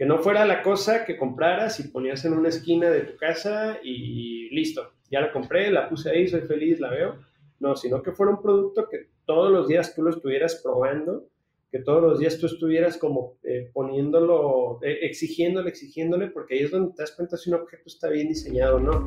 Que 0.00 0.06
no 0.06 0.18
fuera 0.20 0.46
la 0.46 0.62
cosa 0.62 1.04
que 1.04 1.18
compraras 1.18 1.78
y 1.78 1.88
ponías 1.88 2.24
en 2.24 2.32
una 2.32 2.48
esquina 2.48 2.88
de 2.88 3.02
tu 3.02 3.18
casa 3.18 3.80
y 3.84 4.48
listo, 4.48 4.94
ya 5.10 5.20
la 5.20 5.30
compré, 5.30 5.70
la 5.70 5.90
puse 5.90 6.08
ahí, 6.08 6.26
soy 6.26 6.40
feliz, 6.40 6.80
la 6.80 6.88
veo. 6.88 7.18
No, 7.58 7.76
sino 7.76 8.02
que 8.02 8.12
fuera 8.12 8.32
un 8.32 8.40
producto 8.40 8.88
que 8.88 9.10
todos 9.26 9.52
los 9.52 9.68
días 9.68 9.94
tú 9.94 10.00
lo 10.00 10.08
estuvieras 10.08 10.58
probando, 10.64 11.26
que 11.70 11.80
todos 11.80 12.02
los 12.02 12.18
días 12.18 12.38
tú 12.38 12.46
estuvieras 12.46 12.96
como 12.96 13.34
eh, 13.42 13.68
poniéndolo, 13.74 14.78
eh, 14.82 15.00
exigiéndole, 15.02 15.68
exigiéndole, 15.68 16.28
porque 16.28 16.54
ahí 16.54 16.60
es 16.62 16.70
donde 16.70 16.94
te 16.94 17.02
das 17.02 17.12
cuenta 17.12 17.36
si 17.36 17.50
un 17.50 17.56
objeto 17.56 17.82
está 17.84 18.08
bien 18.08 18.28
diseñado 18.28 18.76
o 18.76 18.80
no. 18.80 19.04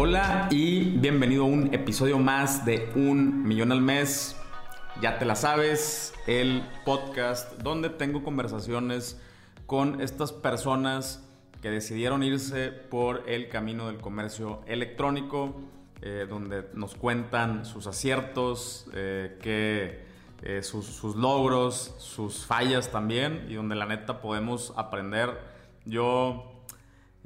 Hola 0.00 0.46
y 0.52 0.84
bienvenido 0.84 1.42
a 1.42 1.46
un 1.48 1.74
episodio 1.74 2.20
más 2.20 2.64
de 2.64 2.88
Un 2.94 3.42
Millón 3.42 3.72
al 3.72 3.80
Mes. 3.80 4.36
Ya 5.02 5.18
te 5.18 5.24
la 5.24 5.34
sabes, 5.34 6.14
el 6.28 6.62
podcast 6.84 7.60
donde 7.62 7.90
tengo 7.90 8.22
conversaciones 8.22 9.20
con 9.66 10.00
estas 10.00 10.30
personas 10.30 11.28
que 11.62 11.70
decidieron 11.70 12.22
irse 12.22 12.68
por 12.68 13.24
el 13.28 13.48
camino 13.48 13.88
del 13.88 13.96
comercio 13.96 14.60
electrónico, 14.68 15.56
eh, 16.00 16.28
donde 16.30 16.66
nos 16.74 16.94
cuentan 16.94 17.64
sus 17.64 17.88
aciertos, 17.88 18.86
eh, 18.94 19.36
que, 19.42 20.04
eh, 20.42 20.62
sus, 20.62 20.86
sus 20.86 21.16
logros, 21.16 21.96
sus 21.98 22.46
fallas 22.46 22.92
también, 22.92 23.46
y 23.48 23.54
donde 23.54 23.74
la 23.74 23.86
neta 23.86 24.20
podemos 24.20 24.72
aprender. 24.76 25.40
Yo 25.86 26.57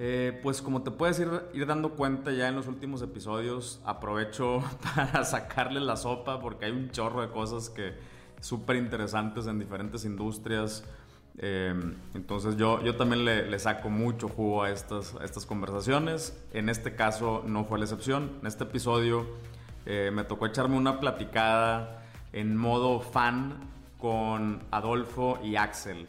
eh, 0.04 0.36
pues 0.42 0.60
como 0.62 0.82
te 0.82 0.90
puedes 0.90 1.20
ir, 1.20 1.28
ir, 1.54 1.64
dando 1.64 1.90
cuenta 1.90 2.32
ya 2.32 2.48
en 2.48 2.56
los 2.56 2.66
últimos 2.66 3.02
episodios, 3.02 3.80
aprovecho 3.84 4.60
para 4.96 5.24
sacarle 5.24 5.78
la 5.78 5.96
sopa 5.96 6.40
porque 6.40 6.64
hay 6.64 6.72
un 6.72 6.90
chorro 6.90 7.20
de 7.20 7.28
cosas 7.28 7.70
que 7.70 7.94
súper 8.40 8.74
interesantes 8.74 9.46
en 9.46 9.60
diferentes 9.60 10.04
industrias. 10.04 10.82
Eh, 11.38 11.72
entonces 12.14 12.56
yo, 12.56 12.82
yo 12.82 12.96
también 12.96 13.24
le, 13.24 13.58
saco 13.60 13.90
mucho 13.90 14.28
jugo 14.28 14.64
a 14.64 14.70
estas, 14.70 15.14
estas 15.22 15.46
conversaciones. 15.46 16.36
En 16.52 16.68
este 16.68 16.96
caso 16.96 17.44
no 17.46 17.64
fue 17.64 17.78
la 17.78 17.84
excepción. 17.84 18.38
En 18.40 18.48
este 18.48 18.64
episodio 18.64 19.24
eh, 19.86 20.10
me 20.12 20.24
tocó 20.24 20.46
echarme 20.46 20.76
una 20.76 20.98
platicada 20.98 22.08
en 22.32 22.56
modo 22.56 22.98
fan 22.98 23.70
con 23.98 24.64
Adolfo 24.72 25.38
y 25.44 25.54
Axel. 25.54 26.08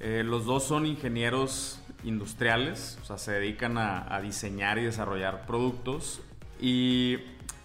los 0.00 0.46
dos 0.46 0.64
son 0.64 0.84
ingenieros 0.84 1.80
industriales, 2.04 2.98
o 3.02 3.04
sea, 3.04 3.18
se 3.18 3.32
dedican 3.32 3.76
a, 3.78 4.20
diseñar 4.20 4.78
y 4.78 4.84
desarrollar 4.84 5.46
productos 5.46 6.20
y 6.60 7.18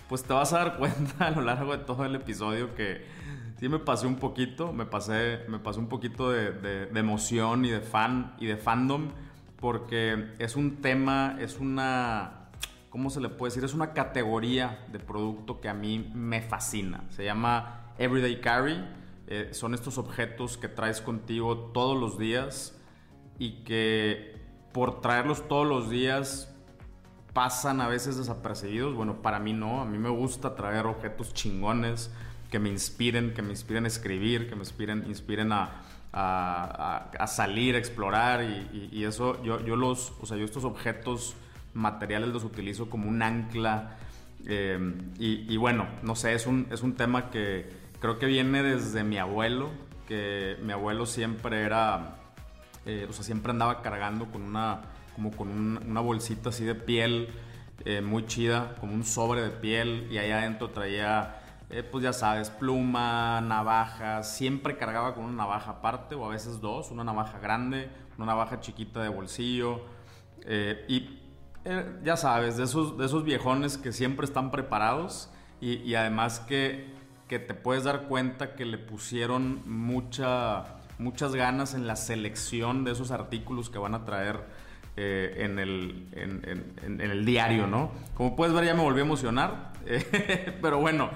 pues 0.10 0.24
te 0.24 0.34
vas 0.34 0.54
a 0.54 0.60
dar 0.60 0.78
cuenta 0.78 1.28
a 1.28 1.32
lo 1.32 1.42
largo 1.42 1.76
de 1.76 1.84
todo 1.84 2.06
el 2.06 2.16
episodio 2.16 2.76
que 2.76 3.06
sí 3.60 3.70
me 3.70 3.80
pasé 3.80 4.08
un 4.08 4.18
poquito, 4.18 4.74
me 4.74 4.86
pasé, 4.86 5.42
me 5.48 5.60
pasé 5.60 5.80
un 5.80 5.88
poquito 5.88 6.32
de, 6.32 6.52
de, 6.52 7.00
emoción 7.00 7.66
y 7.66 7.70
de 7.70 7.82
fan 7.82 8.36
y 8.40 8.48
de 8.48 8.58
fandom 8.58 9.12
porque 9.60 10.34
es 10.40 10.58
un 10.58 10.82
tema, 10.82 11.38
es 11.40 11.60
una, 11.60 12.50
¿cómo 12.90 13.10
se 13.10 13.22
le 13.22 13.30
puede 13.30 13.52
decir? 13.52 13.64
Es 13.64 13.74
una 13.74 13.94
categoría 13.94 14.86
de 14.92 15.00
producto 15.00 15.62
que 15.62 15.70
a 15.70 15.74
mí 15.74 16.12
me 16.14 16.42
fascina. 16.42 17.06
Se 17.12 17.24
llama 17.24 17.94
Everyday 17.98 18.42
Carry. 18.42 18.84
Eh, 19.28 19.50
son 19.54 19.74
estos 19.74 19.98
objetos 19.98 20.58
que 20.58 20.68
traes 20.68 21.00
contigo 21.00 21.72
todos 21.74 21.98
los 21.98 22.20
días 22.20 22.78
y 23.40 23.64
que 23.64 24.36
por 24.72 25.02
traerlos 25.02 25.48
todos 25.48 25.68
los 25.68 25.90
días 25.90 26.54
pasan 27.34 27.82
a 27.82 27.88
veces 27.88 28.18
desapercibidos. 28.18 28.96
Bueno, 28.96 29.22
para 29.22 29.40
mí 29.40 29.54
no, 29.54 29.82
a 29.82 29.86
mí 29.86 29.98
me 29.98 30.10
gusta 30.10 30.56
traer 30.56 30.86
objetos 30.86 31.34
chingones 31.34 32.12
que 32.52 32.60
me 32.60 32.70
inspiren, 32.70 33.34
que 33.34 33.42
me 33.42 33.50
inspiren 33.50 33.86
a 33.86 33.88
escribir, 33.88 34.48
que 34.48 34.56
me 34.56 34.62
inspiren, 34.62 35.06
inspiren 35.08 35.52
a, 35.52 35.82
a, 36.14 37.28
salir, 37.28 37.76
a 37.76 37.80
explorar 37.80 38.44
y, 38.44 39.04
eso, 39.04 39.42
yo, 39.44 39.60
yo, 39.66 39.76
los, 39.76 40.14
o 40.22 40.26
sea, 40.26 40.38
yo 40.38 40.46
estos 40.46 40.64
objetos 40.64 41.36
materiales 41.74 42.30
los 42.30 42.44
utilizo 42.44 42.90
como 42.90 43.10
un 43.10 43.24
ancla 43.24 43.98
eh, 44.46 44.94
y, 45.18 45.58
bueno, 45.58 45.88
no 46.04 46.16
sé, 46.16 46.34
es 46.34 46.46
un, 46.46 46.68
es 46.70 46.84
un 46.84 46.94
tema 46.96 47.32
que 47.32 47.70
creo 48.00 48.20
que 48.20 48.28
viene 48.28 48.62
desde 48.62 49.04
mi 49.04 49.18
abuelo, 49.18 49.70
que 50.08 50.58
mi 50.62 50.74
abuelo 50.74 51.06
siempre 51.06 51.62
era 51.62 52.18
eh, 52.86 53.08
o 53.10 53.14
sea, 53.14 53.24
siempre 53.24 53.52
andaba 53.52 53.82
cargando 53.82 54.26
con 54.32 54.42
una, 54.42 54.82
como 55.16 55.32
con 55.32 55.78
una 55.88 56.02
bolsita 56.02 56.50
así 56.50 56.66
de 56.66 56.76
piel 56.76 57.30
eh, 57.86 58.02
muy 58.02 58.26
chida, 58.26 58.76
como 58.80 58.94
un 58.94 59.04
sobre 59.04 59.42
de 59.42 59.50
piel, 59.50 60.08
y 60.12 60.18
ahí 60.18 60.32
adentro 60.32 60.70
traía, 60.70 61.40
eh, 61.70 61.84
pues 61.84 62.04
ya 62.04 62.14
sabes, 62.14 62.50
pluma, 62.50 63.42
navaja, 63.42 64.24
siempre 64.24 64.78
cargaba 64.78 65.16
con 65.16 65.26
una 65.26 65.44
navaja 65.44 65.72
aparte, 65.72 66.16
o 66.16 66.26
a 66.26 66.30
veces 66.30 66.62
dos, 66.62 66.92
una 66.92 67.04
navaja 67.04 67.40
grande, 67.40 67.90
una 68.18 68.28
navaja 68.28 68.60
chiquita 68.60 69.02
de 69.02 69.10
bolsillo, 69.10 69.82
y 70.88 71.20
ya 72.04 72.18
sabes, 72.18 72.58
de 72.58 72.66
esos, 72.66 72.98
de 72.98 73.06
esos 73.06 73.24
viejones 73.24 73.78
que 73.78 73.94
siempre 73.94 74.26
están 74.26 74.52
preparados, 74.52 75.30
y, 75.62 75.76
y 75.78 75.96
además 75.96 76.42
que, 76.42 76.94
que 77.28 77.40
te 77.40 77.54
puedes 77.54 77.86
dar 77.86 78.04
cuenta 78.04 78.56
que 78.56 78.66
le 78.66 78.78
pusieron 78.78 79.62
mucha 79.66 80.83
muchas 80.98 81.36
ganas 81.36 81.74
en 81.74 81.88
la 81.88 81.96
selección 81.96 82.84
de 82.84 82.92
esos 82.92 83.12
artículos 83.12 83.70
que 83.70 83.78
van 83.78 83.96
a 83.96 84.06
traer 84.06 84.42
eh, 84.96 85.38
en, 85.40 85.60
el, 85.60 86.08
en, 86.12 87.02
el, 87.02 87.26
diario, 87.26 87.68
¿no? 87.68 87.92
Como 88.14 88.36
puedes 88.36 88.54
ver, 88.54 88.66
ya 88.66 88.74
me 88.74 88.84
volví 88.84 89.00
a 89.00 89.04
emocionar, 89.04 89.74
pero 90.62 90.80
bueno, 90.80 91.10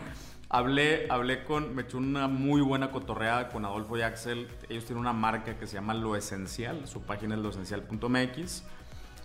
hablé, 0.49 1.07
hablé 1.09 1.43
con, 1.43 1.75
me 1.75 1.83
echó 1.83 1.97
una 1.99 2.27
muy 2.27 2.61
buena 2.61 2.91
cotorreada 2.91 3.49
con 3.49 3.65
Adolfo 3.65 3.97
y 3.97 4.01
Axel. 4.01 4.47
Ellos 4.69 4.85
tienen 4.85 5.01
una 5.01 5.13
marca 5.13 5.57
que 5.57 5.67
se 5.67 5.75
llama 5.75 5.93
Lo 5.93 6.15
Esencial, 6.15 6.87
su 6.87 7.03
página 7.03 7.35
es 7.35 7.41
loesencial.mx. 7.41 8.63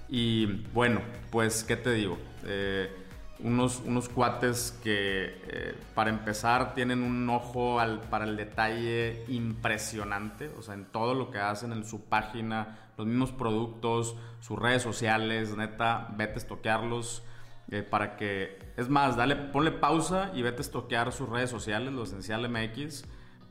Y 0.09 0.47
bueno, 0.75 1.01
pues, 1.31 1.65
¿qué 1.65 1.77
te 1.77 1.93
digo? 1.93 2.19
Eh, 2.45 2.91
unos, 3.43 3.81
unos 3.85 4.09
cuates 4.09 4.79
que 4.83 5.41
eh, 5.47 5.75
para 5.95 6.11
empezar 6.11 6.75
tienen 6.75 7.03
un 7.03 7.29
ojo 7.29 7.79
para 8.11 8.25
el 8.25 8.37
detalle 8.37 9.25
impresionante, 9.29 10.49
o 10.59 10.63
sea, 10.63 10.75
en 10.75 10.85
todo 10.87 11.15
lo 11.15 11.31
que 11.31 11.39
hacen, 11.39 11.73
en 11.73 11.85
su 11.85 12.05
página, 12.05 12.79
los 12.97 13.07
mismos 13.07 13.33
productos, 13.33 14.17
sus 14.41 14.59
redes 14.59 14.83
sociales, 14.83 15.57
neta, 15.57 16.09
vete 16.17 16.35
a 16.35 16.37
estoquearlos 16.37 17.23
eh, 17.71 17.83
para 17.83 18.17
que, 18.17 18.59
es 18.77 18.89
más, 18.89 19.17
dale, 19.17 19.37
ponle 19.37 19.73
pausa 19.73 20.31
y 20.35 20.43
vete 20.43 20.59
a 20.59 20.61
estoquear 20.63 21.13
sus 21.13 21.29
redes 21.29 21.51
sociales, 21.51 21.93
lo 21.93 22.05
esencial 22.05 22.49
MX, 22.49 23.05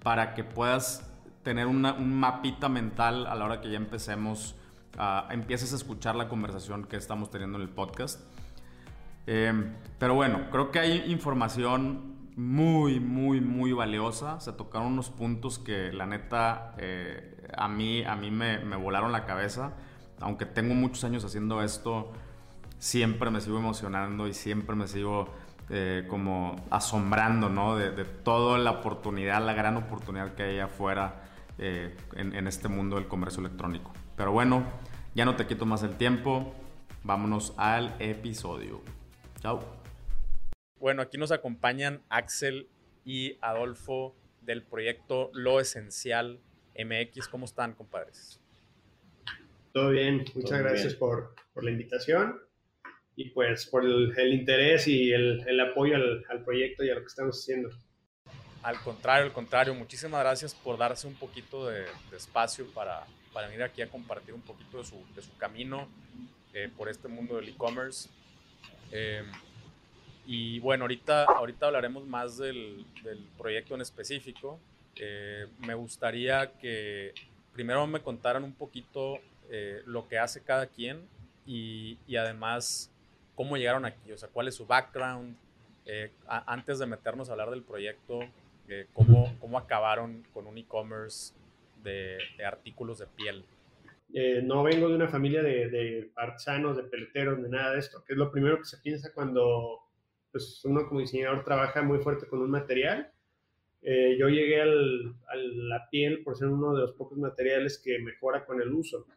para 0.04 0.34
que 0.34 0.44
puedas 0.44 1.10
tener 1.44 1.68
una, 1.68 1.94
un 1.94 2.14
mapita 2.14 2.70
mental 2.70 3.28
a 3.28 3.36
la 3.36 3.46
hora 3.46 3.62
que 3.62 3.70
ya 3.70 3.78
empecemos, 3.78 4.56
empieces 5.32 5.74
a 5.74 5.76
escuchar 5.76 6.16
la 6.16 6.28
conversación 6.28 6.84
que 6.84 6.98
estamos 6.98 7.32
teniendo 7.32 7.58
en 7.58 7.64
el 7.64 7.70
podcast. 7.70 8.22
Em, 9.28 9.74
pero 10.00 10.16
bueno, 10.16 10.50
creo 10.52 10.72
que 10.72 10.80
hay 10.80 11.12
información 11.12 12.12
muy, 12.36 13.00
muy, 13.00 13.42
muy 13.42 13.74
valiosa. 13.74 14.40
Se 14.40 14.54
tocaron 14.54 14.94
unos 14.94 15.10
puntos 15.10 15.60
que 15.60 15.92
la 15.92 16.06
neta 16.06 16.74
eh, 16.78 17.48
a 17.56 17.68
mí, 17.68 18.04
a 18.04 18.16
mí 18.16 18.32
me, 18.32 18.58
volaron 18.76 19.12
la 19.12 19.26
cabeza. 19.26 19.74
Aunque 20.20 20.46
tengo 20.46 20.74
muchos 20.74 21.04
años 21.04 21.24
haciendo 21.26 21.62
esto, 21.62 22.12
siempre 22.78 23.30
me 23.30 23.42
sigo 23.42 23.58
emocionando 23.58 24.28
y 24.28 24.34
siempre 24.34 24.76
me 24.76 24.88
sigo 24.88 25.28
eh, 25.70 26.06
como 26.10 26.56
asombrando 26.70 27.50
¿no? 27.50 27.76
de, 27.76 28.04
toda 28.06 28.58
la 28.60 28.72
oportunidad, 28.72 29.44
la 29.46 29.54
gran 29.54 29.78
oportunidad 29.78 30.34
que 30.36 30.44
hay 30.44 30.60
afuera 30.60 31.24
eh, 31.58 31.96
en 32.16 32.48
este 32.48 32.68
mundo 32.68 32.96
del 32.96 33.08
comercio 33.08 33.42
electrónico. 33.42 33.92
Pero 34.16 34.32
bueno, 34.32 34.64
ya 35.16 35.26
no 35.26 35.36
te 35.36 35.48
quito 35.48 35.66
más 35.66 35.84
el 35.84 35.98
tiempo. 35.98 36.54
Vámonos 37.04 37.54
al 37.58 37.96
episodio. 38.00 38.82
Chao. 39.42 39.60
Bueno, 40.80 41.02
aquí 41.02 41.18
nos 41.18 41.32
acompañan 41.32 42.04
Axel 42.10 42.68
y 43.04 43.38
Adolfo 43.42 44.16
del 44.42 44.62
proyecto 44.62 45.32
Lo 45.34 45.60
Esencial 45.60 46.40
MX. 46.78 47.28
¿Cómo 47.28 47.46
están, 47.46 47.74
compadres? 47.74 48.40
Todo 49.74 49.90
bien, 49.90 50.26
muchas 50.36 50.60
gracias 50.60 50.96
Por, 50.96 51.34
por, 51.54 51.64
la 51.64 51.72
invitación 51.72 52.40
y 53.16 53.30
pues 53.30 53.66
por 53.66 53.84
el, 53.84 54.14
el 54.18 54.34
interés 54.34 54.88
y 54.88 55.12
el, 55.12 55.48
el 55.48 55.60
apoyo 55.60 55.96
al, 55.96 56.24
al, 56.30 56.44
proyecto 56.44 56.84
y 56.84 56.90
a 56.90 56.96
lo 56.96 57.02
que 57.02 57.08
estamos 57.08 57.40
haciendo. 57.40 57.70
Al 58.62 58.80
contrario, 58.82 59.26
al 59.26 59.34
contrario, 59.34 59.74
muchísimas 59.74 60.22
gracias 60.22 60.54
por 60.54 60.78
darse 60.78 61.08
un 61.08 61.16
poquito 61.16 61.68
de, 61.68 61.86
de 62.12 62.18
espacio 62.18 62.68
para, 62.74 63.06
para, 63.34 63.48
venir 63.48 63.64
aquí 63.64 63.82
a 63.82 63.88
compartir 63.88 64.36
un 64.36 64.42
poquito 64.42 64.80
de 64.80 64.84
su, 64.84 65.04
de 65.16 65.22
su 65.22 65.36
camino 65.38 65.88
eh, 66.54 66.70
por 66.78 66.90
este 66.90 67.08
mundo 67.08 67.38
del 67.38 67.50
e-commerce. 67.50 68.10
Em, 68.92 69.26
y 70.26 70.60
bueno, 70.60 70.84
ahorita, 70.84 71.24
ahorita 71.26 71.68
hablaremos 71.68 72.06
más 72.06 72.38
del, 72.38 72.86
del 73.04 73.20
proyecto 73.38 73.76
en 73.76 73.82
específico. 73.82 74.60
Eh, 74.96 75.48
me 75.60 75.74
gustaría 75.74 76.52
que 76.60 77.14
primero 77.54 77.86
me 77.88 78.02
contaran 78.02 78.44
un 78.44 78.54
poquito 78.54 79.20
eh, 79.50 79.82
lo 79.86 80.08
que 80.08 80.18
hace 80.18 80.42
cada 80.42 80.68
quien 80.68 81.08
y, 81.46 81.98
y, 82.08 82.18
además 82.18 82.92
cómo 83.36 83.58
llegaron 83.58 83.86
aquí, 83.86 84.12
o 84.12 84.18
sea, 84.18 84.30
cuál 84.30 84.48
es 84.48 84.56
su 84.56 84.66
background, 84.66 85.36
eh, 85.86 86.12
antes 86.28 86.80
de 86.80 86.86
meternos 86.86 87.30
a 87.30 87.32
hablar 87.34 87.50
del 87.50 87.64
proyecto, 87.64 88.20
eh, 88.68 88.88
¿cómo, 88.94 89.36
¿cómo, 89.40 89.58
acabaron 89.58 90.24
con 90.34 90.48
un 90.48 90.58
e-commerce 90.58 91.34
de, 91.84 92.20
artículos 92.46 93.00
de 93.00 93.08
piel? 93.08 93.44
Eh, 94.14 94.42
no 94.44 94.64
vengo 94.64 94.90
de 94.90 94.96
una 94.96 95.08
familia 95.08 95.42
de, 95.42 95.70
de, 95.70 96.12
de 96.12 96.84
peleteros, 96.90 97.42
de 97.42 97.50
nada 97.50 97.74
de 97.74 97.80
esto, 97.80 98.04
que 98.06 98.14
es 98.14 98.20
lo 98.20 98.32
primero 98.32 98.58
que 98.58 98.66
se 98.66 98.78
piensa 98.78 99.14
cuando 99.14 99.80
pues, 100.32 100.62
uno 100.66 100.88
como 100.88 101.00
diseñador 101.00 101.44
trabaja 101.44 101.82
muy 101.82 102.00
fuerte 102.00 102.28
con 102.28 102.42
un 102.42 102.52
material. 102.52 103.12
yo 103.82 104.30
llegué 104.30 104.62
a 104.62 104.66
la 104.66 105.90
piel 105.90 106.24
por 106.24 106.36
ser 106.38 106.50
uno 106.50 106.74
de 106.74 106.82
los 106.82 106.94
pocos 106.94 107.18
materiales 107.18 107.82
que 107.84 108.00
mejora 108.00 108.46
con 108.46 108.62
el 108.62 108.72
uso. 108.72 109.08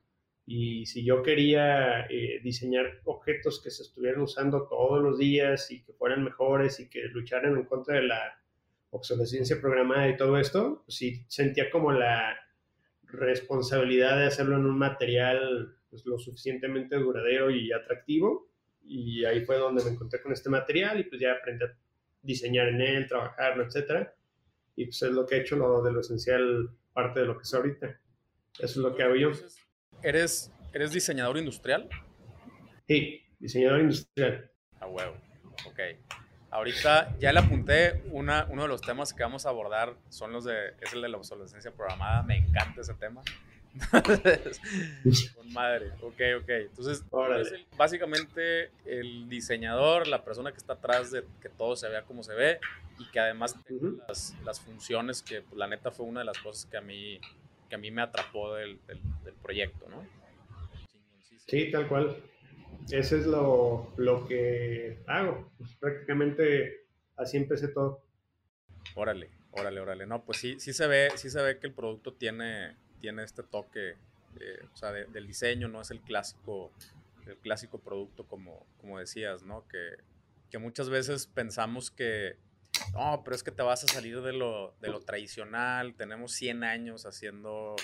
Y 0.47 0.85
si 0.87 1.05
yo 1.05 1.23
quería 1.23 2.03
eh, 2.11 2.41
diseñar 2.43 3.01
objetos 3.05 3.63
que 3.63 3.71
se 3.71 3.83
estuvieran 3.83 4.21
usando 4.21 4.69
todos 4.69 5.03
los 5.03 5.19
días 5.19 5.71
y 5.71 5.83
que 5.83 5.95
fueran 5.95 6.23
mejores 6.23 6.81
y 6.81 6.91
que 6.91 7.03
lucharan 7.05 7.57
en 7.57 7.65
contra 7.65 7.97
de 7.97 8.03
la 8.03 8.39
obsolescencia 8.91 9.61
programada 9.61 10.09
y 10.09 10.17
todo 10.17 10.39
esto, 10.39 10.83
pues 10.85 10.97
sí 10.97 11.25
sentía 11.29 11.71
como 11.71 11.93
la 11.93 12.37
responsabilidad 13.17 14.19
de 14.19 14.27
hacerlo 14.27 14.57
en 14.57 14.67
un 14.67 14.79
material 14.79 15.77
pues, 15.91 16.05
lo 16.07 16.19
suficientemente 16.19 16.97
duradero 16.97 17.51
y 17.51 17.73
atractivo. 17.73 18.51
Y 18.83 19.25
ahí 19.25 19.45
fue 19.45 19.57
donde 19.57 19.85
me 19.85 19.91
encontré 19.91 20.21
con 20.21 20.33
este 20.33 20.51
material 20.51 21.01
y 21.01 21.05
pues 21.05 21.21
ya 21.21 21.33
aprendí 21.33 21.65
a 21.65 21.77
diseñar 22.21 22.69
en 22.69 22.81
él, 22.81 23.07
trabajarlo, 23.07 23.65
etc. 23.65 24.09
Y 24.77 24.87
pues 24.87 25.03
es 25.03 25.11
lo 25.11 25.27
que 25.27 25.37
he 25.37 25.41
hecho, 25.41 25.57
lo 25.57 25.83
de 25.83 25.93
lo 25.93 26.01
esencial, 26.01 26.69
parte 26.93 27.21
de 27.21 27.27
lo 27.27 27.37
que 27.37 27.45
es 27.45 27.55
ahorita. 27.55 28.01
Eso 28.59 28.65
es 28.65 28.77
lo 28.77 28.95
que 28.95 29.03
hago 29.03 29.15
yo. 29.15 29.31
¿Eres, 30.03 30.53
¿Eres 30.73 30.93
diseñador 30.93 31.39
industrial? 31.39 31.89
Sí, 32.87 33.23
diseñador 33.39 33.81
industrial. 33.81 34.51
A 34.81 34.87
huevo, 34.87 35.17
ok. 35.67 35.81
Ahorita 36.55 37.19
ya 37.19 37.33
le 37.33 37.41
apunté, 37.41 38.05
una, 38.13 38.47
uno 38.49 38.63
de 38.63 38.69
los 38.69 38.81
temas 38.81 39.13
que 39.13 39.25
vamos 39.25 39.45
a 39.45 39.49
abordar 39.49 39.97
son 40.09 40.31
los 40.31 40.45
de, 40.45 40.69
es 40.81 40.93
el 40.93 41.03
de 41.03 41.09
la 41.09 41.17
obsolescencia 41.17 41.73
programada, 41.73 42.23
me 42.23 42.37
encanta 42.37 42.81
ese 42.81 42.95
tema. 42.95 43.23
Con 45.35 45.53
madre, 45.53 45.91
ok, 46.01 46.21
ok. 46.43 46.49
Entonces, 46.49 47.05
básicamente 47.77 48.71
el 48.85 49.29
diseñador, 49.29 50.07
la 50.07 50.23
persona 50.23 50.53
que 50.53 50.59
está 50.59 50.75
atrás 50.75 51.11
de 51.11 51.25
que 51.43 51.49
todo 51.49 51.75
se 51.75 51.89
vea 51.89 52.03
como 52.03 52.23
se 52.23 52.35
ve 52.35 52.61
y 53.01 53.11
que 53.11 53.19
además 53.19 53.57
tenga 53.65 54.05
las, 54.07 54.37
las, 54.45 54.61
funciones 54.61 55.23
que 55.23 55.43
pues, 55.43 55.57
la 55.59 55.67
neta 55.67 55.91
fue 55.91 56.07
una 56.07 56.21
de 56.21 56.27
las 56.27 56.39
cosas 56.39 56.67
que 56.67 56.77
a 56.77 56.81
mí 56.81 57.21
que 57.69 57.75
a 57.75 57.79
mí 57.79 57.91
me 57.91 58.03
atrapó 58.03 58.55
del, 58.55 58.79
del, 58.87 59.35
proyecto, 59.43 59.89
¿no? 59.89 60.07
Sí, 61.49 61.73
tal 61.73 61.89
cual. 61.89 62.17
Eso 62.91 63.17
es 63.17 63.27
lo, 63.27 63.93
lo 63.97 64.27
que 64.27 65.03
hago. 65.07 65.51
Pues 65.59 65.75
prácticamente 65.77 66.87
así 67.17 67.37
empecé 67.37 67.69
todo. 67.69 68.05
Órale, 68.95 69.31
órale, 69.53 69.81
órale. 69.81 70.07
No, 70.07 70.25
pues 70.25 70.39
sí, 70.39 70.59
sí 70.59 70.73
se 70.73 70.87
ve, 70.87 71.09
sí 71.17 71.31
se 71.31 71.43
ve 71.43 71.59
que 71.59 71.67
el 71.67 71.73
producto 71.73 72.13
tiene, 72.13 72.77
tiene 73.01 73.25
este 73.25 73.43
toque, 73.43 73.91
eh, 74.41 74.61
o 74.73 74.77
sea, 74.77 74.93
del 74.93 75.27
diseño, 75.27 75.69
no 75.69 75.81
es 75.81 75.91
el 75.91 76.01
clásico, 76.01 76.73
el 77.27 77.37
clásico 77.39 77.79
producto 77.79 78.25
como, 78.27 78.67
como 78.81 78.99
decías, 78.99 79.43
¿no? 79.43 79.67
Que, 79.69 79.97
que 80.51 80.59
muchas 80.59 80.91
veces 80.91 81.27
pensamos 81.27 81.91
que 81.91 82.37
no, 82.93 83.23
pero 83.25 83.37
es 83.37 83.43
que 83.43 83.51
te 83.51 83.63
vas 83.63 83.85
a 83.85 83.89
salir 83.89 84.21
de 84.23 84.33
lo, 84.33 84.75
de 84.81 84.89
lo 84.89 85.01
tradicional, 85.01 85.95
tenemos 85.95 86.33
100 86.33 86.65
años 86.65 87.07
haciendo, 87.07 87.77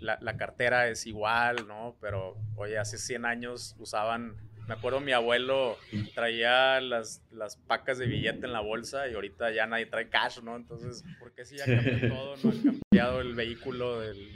la, 0.00 0.18
la, 0.20 0.36
cartera 0.36 0.88
es 0.88 1.06
igual, 1.06 1.66
¿no? 1.66 1.96
Pero, 2.00 2.36
oye, 2.56 2.78
hace 2.78 2.98
100 2.98 3.24
años 3.24 3.74
usaban, 3.78 4.36
me 4.66 4.74
acuerdo 4.74 5.00
mi 5.00 5.12
abuelo 5.12 5.76
traía 6.14 6.80
las, 6.80 7.22
las 7.30 7.56
pacas 7.56 7.98
de 7.98 8.06
billete 8.06 8.46
en 8.46 8.52
la 8.52 8.60
bolsa 8.60 9.08
y 9.08 9.14
ahorita 9.14 9.50
ya 9.52 9.66
nadie 9.66 9.86
trae 9.86 10.08
cash, 10.08 10.40
¿no? 10.40 10.56
Entonces, 10.56 11.04
¿por 11.18 11.32
qué 11.32 11.44
si 11.44 11.56
ya 11.56 11.66
cambió 11.66 12.08
todo, 12.14 12.36
no 12.42 12.50
ha 12.50 12.72
cambiado 12.90 13.20
el 13.20 13.34
vehículo 13.34 14.00
del, 14.00 14.32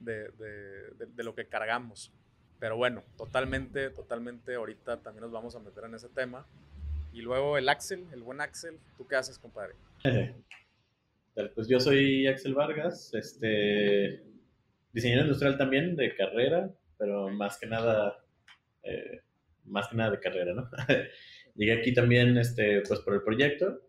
de, 0.00 0.30
de, 0.30 1.06
de 1.06 1.24
lo 1.24 1.34
que 1.34 1.46
cargamos? 1.46 2.12
Pero 2.60 2.76
bueno, 2.76 3.02
totalmente, 3.16 3.88
totalmente, 3.88 4.54
ahorita 4.54 4.98
también 4.98 5.22
nos 5.22 5.32
vamos 5.32 5.54
a 5.56 5.60
meter 5.60 5.84
en 5.84 5.94
ese 5.94 6.10
tema. 6.10 6.46
Y 7.12 7.22
luego 7.22 7.58
el 7.58 7.68
Axel, 7.68 8.06
el 8.12 8.22
buen 8.22 8.40
Axel, 8.40 8.78
¿tú 8.96 9.06
qué 9.06 9.16
haces, 9.16 9.38
compadre? 9.38 9.74
pues 11.54 11.68
yo 11.68 11.80
soy 11.80 12.26
Axel 12.26 12.54
Vargas, 12.54 13.12
este, 13.14 14.22
diseñador 14.92 15.26
industrial 15.26 15.58
también 15.58 15.96
de 15.96 16.14
carrera, 16.14 16.70
pero 16.98 17.28
más 17.28 17.58
que 17.58 17.66
nada, 17.66 18.18
eh, 18.82 19.20
más 19.64 19.88
que 19.88 19.96
nada 19.96 20.10
de 20.12 20.20
carrera, 20.20 20.54
¿no? 20.54 20.70
Llegué 21.54 21.72
aquí 21.72 21.92
también, 21.92 22.36
este, 22.38 22.82
pues 22.86 23.00
por 23.00 23.14
el 23.14 23.22
proyecto 23.22 23.80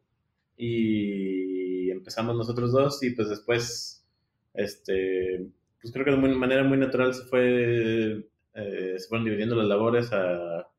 y 0.58 1.90
empezamos 1.92 2.36
nosotros 2.36 2.72
dos 2.72 3.04
y 3.04 3.12
pues 3.12 3.30
después, 3.30 4.06
este, 4.54 5.48
pues 5.82 5.94
creo 5.94 6.06
que 6.06 6.12
de 6.12 6.18
manera 6.18 6.64
muy 6.64 6.78
natural 6.78 7.14
se 7.14 7.24
fue, 7.26 8.26
eh, 8.54 8.96
se 8.98 9.08
fueron 9.08 9.26
dividiendo 9.26 9.56
las 9.56 9.68
labores 9.68 10.12
a 10.12 10.71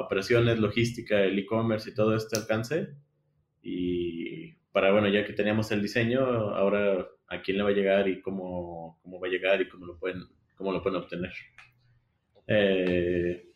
operaciones, 0.00 0.58
logística, 0.58 1.22
el 1.22 1.38
e-commerce 1.38 1.90
y 1.90 1.94
todo 1.94 2.14
este 2.14 2.38
alcance. 2.38 2.88
Y 3.62 4.52
para, 4.72 4.92
bueno, 4.92 5.08
ya 5.08 5.24
que 5.24 5.32
teníamos 5.32 5.70
el 5.72 5.82
diseño, 5.82 6.20
ahora 6.20 7.06
a 7.28 7.42
quién 7.42 7.58
le 7.58 7.64
va 7.64 7.70
a 7.70 7.74
llegar 7.74 8.08
y 8.08 8.20
cómo, 8.20 8.98
cómo 9.02 9.20
va 9.20 9.26
a 9.26 9.30
llegar 9.30 9.60
y 9.60 9.68
cómo 9.68 9.86
lo 9.86 9.98
pueden, 9.98 10.24
cómo 10.56 10.72
lo 10.72 10.82
pueden 10.82 11.00
obtener. 11.00 11.32
Eh, 12.46 13.46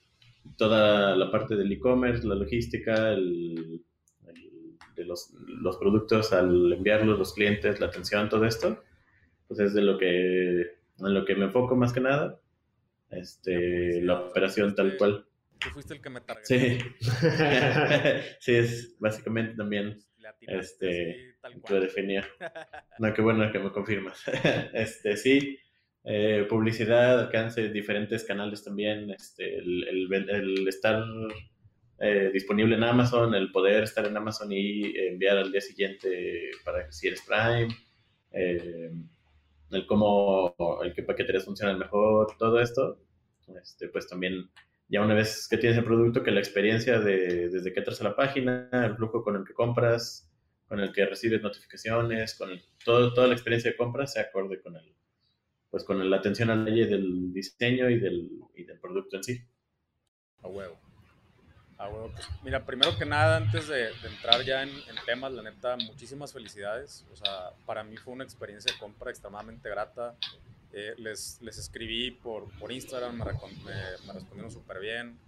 toda 0.57 1.15
la 1.17 1.31
parte 1.31 1.57
del 1.57 1.73
e-commerce, 1.73 2.27
la 2.27 2.35
logística, 2.35 3.13
el, 3.13 3.83
de 4.97 5.05
los, 5.05 5.33
los, 5.47 5.77
productos 5.77 6.33
al 6.33 6.73
enviarlos, 6.73 7.19
los 7.19 7.35
clientes, 7.35 7.81
la 7.81 7.87
atención, 7.87 8.29
todo 8.29 8.45
esto, 8.45 8.83
pues 9.47 9.61
es 9.61 9.75
de 9.75 9.83
lo 9.83 9.99
que, 9.99 10.61
en 10.61 11.15
lo 11.15 11.25
que 11.25 11.35
me 11.35 11.47
enfoco 11.47 11.77
más 11.77 11.93
que 11.93 12.01
nada. 12.01 12.41
Este, 13.11 14.01
la 14.03 14.21
operación 14.21 14.75
tal 14.75 14.97
cual. 14.97 15.27
Tú 15.61 15.71
fuiste 15.71 15.95
el 15.95 16.01
que 16.01 16.11
me. 16.11 16.21
Sí. 16.43 16.79
sí, 18.41 18.55
es 18.55 18.97
básicamente 18.99 19.57
también 19.57 19.99
este, 20.41 21.35
lo 21.69 21.81
definía. 21.81 22.27
No, 22.99 23.15
qué 23.15 23.23
bueno 23.23 23.51
que 23.51 23.59
me 23.59 23.73
confirmas. 23.73 24.23
este, 24.75 25.17
sí, 25.17 25.59
eh, 26.05 26.47
publicidad, 26.49 27.19
alcance, 27.19 27.71
diferentes 27.71 28.25
canales 28.25 28.63
también, 28.63 29.11
este, 29.11 29.57
el, 29.57 29.85
el, 30.13 30.31
el 30.31 30.69
estar 30.69 31.03
eh, 31.99 32.31
disponible 32.33 32.77
en 32.77 32.85
Amazon, 32.85 33.35
el 33.35 33.51
poder 33.53 33.85
estar 33.85 34.07
en 34.07 34.17
Amazon 34.17 34.53
y 34.53 34.97
enviar 34.99 35.39
al 35.39 35.53
día 35.53 35.61
siguiente 35.61 36.51
para 36.65 36.91
si 36.93 37.09
eres 37.09 37.23
Prime, 37.27 37.69
eh, 38.33 38.91
el 39.71 39.87
cómo, 39.87 40.55
el 40.83 40.95
qué 40.95 41.03
paqueterías 41.03 41.45
funcionan 41.45 41.79
mejor, 41.79 42.37
todo 42.39 42.61
esto, 42.61 42.99
este, 43.63 43.89
pues 43.89 44.07
también 44.09 44.51
ya 44.91 45.01
una 45.01 45.15
vez 45.15 45.47
que 45.49 45.57
tienes 45.57 45.79
el 45.79 45.85
producto, 45.85 46.25
que 46.25 46.33
la 46.33 46.41
experiencia 46.41 46.99
de, 46.99 47.49
desde 47.49 47.73
que 47.73 47.79
entras 47.79 48.01
a 48.01 48.05
la 48.05 48.17
página, 48.17 48.69
el 48.73 48.97
flujo 48.97 49.23
con 49.23 49.37
el 49.37 49.45
que 49.45 49.55
compras, 49.55 50.29
con 50.67 50.81
el 50.81 50.93
que 50.93 51.07
recibes 51.07 51.41
notificaciones, 51.41 52.35
con 52.35 52.51
todo, 52.85 53.15
toda 53.15 53.29
la 53.29 53.35
experiencia 53.35 53.71
de 53.71 53.77
compra 53.77 54.09
se 54.09 54.19
acorde 54.19 54.61
con 54.61 54.75
el, 54.75 54.97
pues 55.71 55.85
con 55.85 56.11
la 56.11 56.17
atención 56.17 56.51
al 56.51 56.65
detalle 56.65 56.87
del 56.87 57.33
diseño 57.33 57.89
y 57.89 58.01
del, 58.01 58.31
y 58.57 58.65
del 58.65 58.81
producto 58.81 59.17
en 59.17 59.23
sí. 59.23 59.41
A 60.43 60.49
huevo. 60.49 60.77
A 61.79 61.89
huevo. 61.89 62.11
Pues, 62.13 62.29
mira, 62.43 62.67
primero 62.67 62.99
que 62.99 63.07
nada, 63.07 63.37
antes 63.37 63.69
de, 63.69 63.91
entrar 64.05 64.43
ya 64.43 64.65
en, 64.65 64.71
en, 64.71 64.97
temas, 65.07 65.33
la 65.33 65.43
neta, 65.43 65.77
muchísimas 65.77 66.33
felicidades. 66.33 67.07
O 67.13 67.17
sea, 67.17 67.51
para 67.65 67.85
mí 67.85 67.97
fue 67.97 68.13
una 68.13 68.25
experiencia 68.25 68.73
de 68.73 68.79
compra 68.81 69.11
extremadamente 69.11 69.69
grata. 69.69 70.17
Eh, 70.73 70.95
les, 70.99 71.41
les 71.43 71.59
escribí 71.59 72.13
por, 72.13 72.49
por 72.59 72.71
Instagram, 72.71 73.17
me, 73.17 73.25
me, 73.25 74.13
respondieron 74.13 74.51
súper 74.51 74.79
bien. 74.79 75.19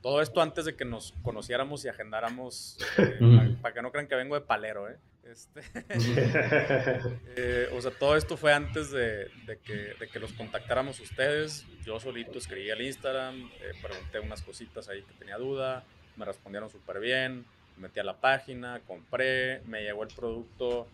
Todo 0.00 0.22
esto 0.22 0.40
antes 0.40 0.64
de 0.64 0.76
que 0.76 0.84
nos 0.84 1.12
conociéramos 1.22 1.84
y 1.84 1.88
agendáramos, 1.88 2.78
eh, 2.98 3.56
para, 3.60 3.74
que 3.74 3.82
no 3.82 3.90
crean 3.90 4.06
que 4.06 4.14
vengo 4.14 4.34
de 4.36 4.42
palero, 4.42 4.88
¿eh? 4.88 4.96
Este, 5.24 5.60
eh, 7.36 7.68
o 7.72 7.80
sea, 7.80 7.92
todo 7.92 8.16
esto 8.16 8.36
fue 8.36 8.52
antes 8.52 8.90
de, 8.90 9.30
de, 9.46 9.58
que, 9.64 9.94
de, 9.98 10.08
que, 10.12 10.18
los 10.18 10.32
contactáramos 10.32 10.98
ustedes. 10.98 11.64
Yo 11.84 11.98
solito 12.00 12.38
escribí 12.38 12.70
al 12.70 12.82
Instagram, 12.82 13.50
pregunté 13.80 14.18
unas 14.20 14.42
cositas 14.42 14.88
ahí 14.88 15.02
que 15.02 15.14
tenía 15.14 15.36
duda, 15.36 15.84
me 16.16 16.24
respondieron 16.24 16.70
súper 16.70 16.98
bien, 16.98 17.44
metí 17.76 18.00
a 18.00 18.04
la 18.04 18.20
página, 18.20 18.80
compré, 18.86 19.60
me 19.66 19.82
llegó 19.82 20.02
el 20.02 20.12
producto 20.14 20.88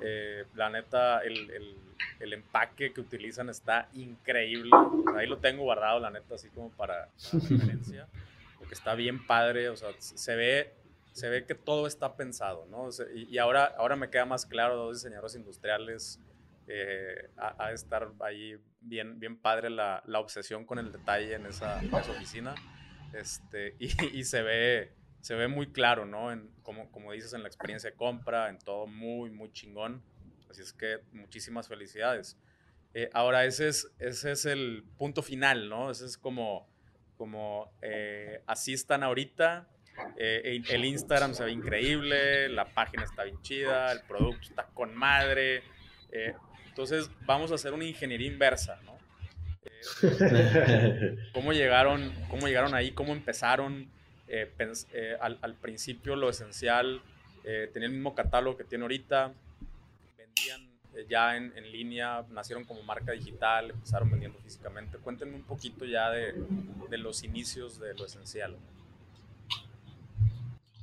eh, 0.00 0.44
la 0.54 0.70
neta, 0.70 1.20
el, 1.20 1.50
el, 1.50 1.76
el, 2.20 2.32
empaque 2.32 2.92
que 2.92 3.00
utilizan 3.00 3.48
está 3.48 3.88
increíble. 3.94 4.70
Ahí 5.16 5.26
lo 5.26 5.38
tengo 5.38 5.62
guardado, 5.62 6.00
la 6.00 6.10
neta, 6.10 6.34
así 6.34 6.48
como 6.50 6.70
para, 6.70 7.08
referencia. 7.32 8.08
Porque 8.58 8.74
está 8.74 8.94
bien 8.94 9.26
padre, 9.26 9.68
o 9.68 9.76
sea, 9.76 9.90
se 9.98 10.36
ve, 10.36 10.74
se 11.12 11.28
ve 11.28 11.44
que 11.44 11.54
todo 11.54 11.86
está 11.86 12.16
pensado, 12.16 12.66
¿no? 12.66 12.88
y, 13.14 13.38
ahora, 13.38 13.64
ahora 13.78 13.96
me 13.96 14.10
queda 14.10 14.24
más 14.24 14.46
claro, 14.46 14.76
dos 14.76 14.96
diseñadores 15.02 15.34
industriales, 15.36 16.20
eh, 16.68 17.30
a, 17.36 17.70
estar 17.70 18.10
ahí 18.20 18.58
bien, 18.80 19.20
bien 19.20 19.36
padre 19.36 19.70
la, 19.70 20.02
la, 20.06 20.18
obsesión 20.18 20.64
con 20.64 20.80
el 20.80 20.90
detalle 20.90 21.34
en 21.34 21.46
esa, 21.46 21.80
esa 21.80 22.10
oficina. 22.10 22.54
Este, 23.12 23.76
y, 23.78 24.18
y, 24.18 24.24
se 24.24 24.42
ve 24.42 24.92
se 25.26 25.34
ve 25.34 25.48
muy 25.48 25.66
claro, 25.66 26.06
¿no? 26.06 26.30
En, 26.30 26.48
como, 26.62 26.88
como 26.92 27.10
dices, 27.10 27.32
en 27.32 27.42
la 27.42 27.48
experiencia 27.48 27.90
de 27.90 27.96
compra, 27.96 28.48
en 28.48 28.60
todo 28.60 28.86
muy, 28.86 29.28
muy 29.28 29.50
chingón. 29.50 30.00
Así 30.48 30.62
es 30.62 30.72
que 30.72 31.00
muchísimas 31.10 31.66
felicidades. 31.66 32.38
Eh, 32.94 33.10
ahora, 33.12 33.44
ese 33.44 33.66
es, 33.66 33.90
ese 33.98 34.30
es 34.30 34.46
el 34.46 34.84
punto 34.96 35.24
final, 35.24 35.68
¿no? 35.68 35.90
Ese 35.90 36.06
es 36.06 36.16
como, 36.16 36.68
como 37.16 37.72
eh, 37.82 38.40
así 38.46 38.72
están 38.72 39.02
ahorita. 39.02 39.66
Eh, 40.16 40.62
el 40.68 40.84
Instagram 40.84 41.34
se 41.34 41.42
ve 41.42 41.50
increíble, 41.50 42.48
la 42.48 42.72
página 42.72 43.02
está 43.02 43.24
bien 43.24 43.42
chida, 43.42 43.90
el 43.90 44.02
producto 44.02 44.42
está 44.42 44.66
con 44.74 44.94
madre. 44.94 45.64
entonces, 46.68 47.10
vamos 47.22 47.50
a 47.50 47.56
hacer 47.56 47.72
una 47.72 47.84
ingeniería 47.84 48.28
inversa, 48.28 48.80
¿no? 48.84 48.96
¿Cómo 51.34 51.52
llegaron, 51.52 52.14
¿Cómo 52.30 52.46
llegaron 52.46 52.76
ahí? 52.76 52.92
¿Cómo 52.92 53.12
empezaron? 53.12 53.95
Al, 55.20 55.38
al, 55.40 55.54
principio 55.54 56.16
lo 56.16 56.28
esencial 56.28 57.00
tenía 57.44 57.86
el 57.86 57.92
mismo 57.92 58.14
catálogo 58.14 58.56
que 58.56 58.64
tiene 58.64 58.82
ahorita, 58.82 59.32
vendían 60.18 60.76
eh, 60.96 61.06
ya 61.08 61.36
en, 61.36 61.52
en, 61.56 61.70
línea, 61.70 62.24
nacieron 62.30 62.64
como 62.64 62.82
marca 62.82 63.12
digital, 63.12 63.70
empezaron 63.70 64.10
vendiendo 64.10 64.38
físicamente. 64.38 64.98
Cuéntenme 64.98 65.36
un 65.36 65.42
poquito 65.42 65.84
ya 65.84 66.10
de, 66.10 66.34
de 66.88 66.98
los 66.98 67.22
inicios 67.22 67.78
de 67.78 67.94
lo 67.94 68.06
esencial. 68.06 68.56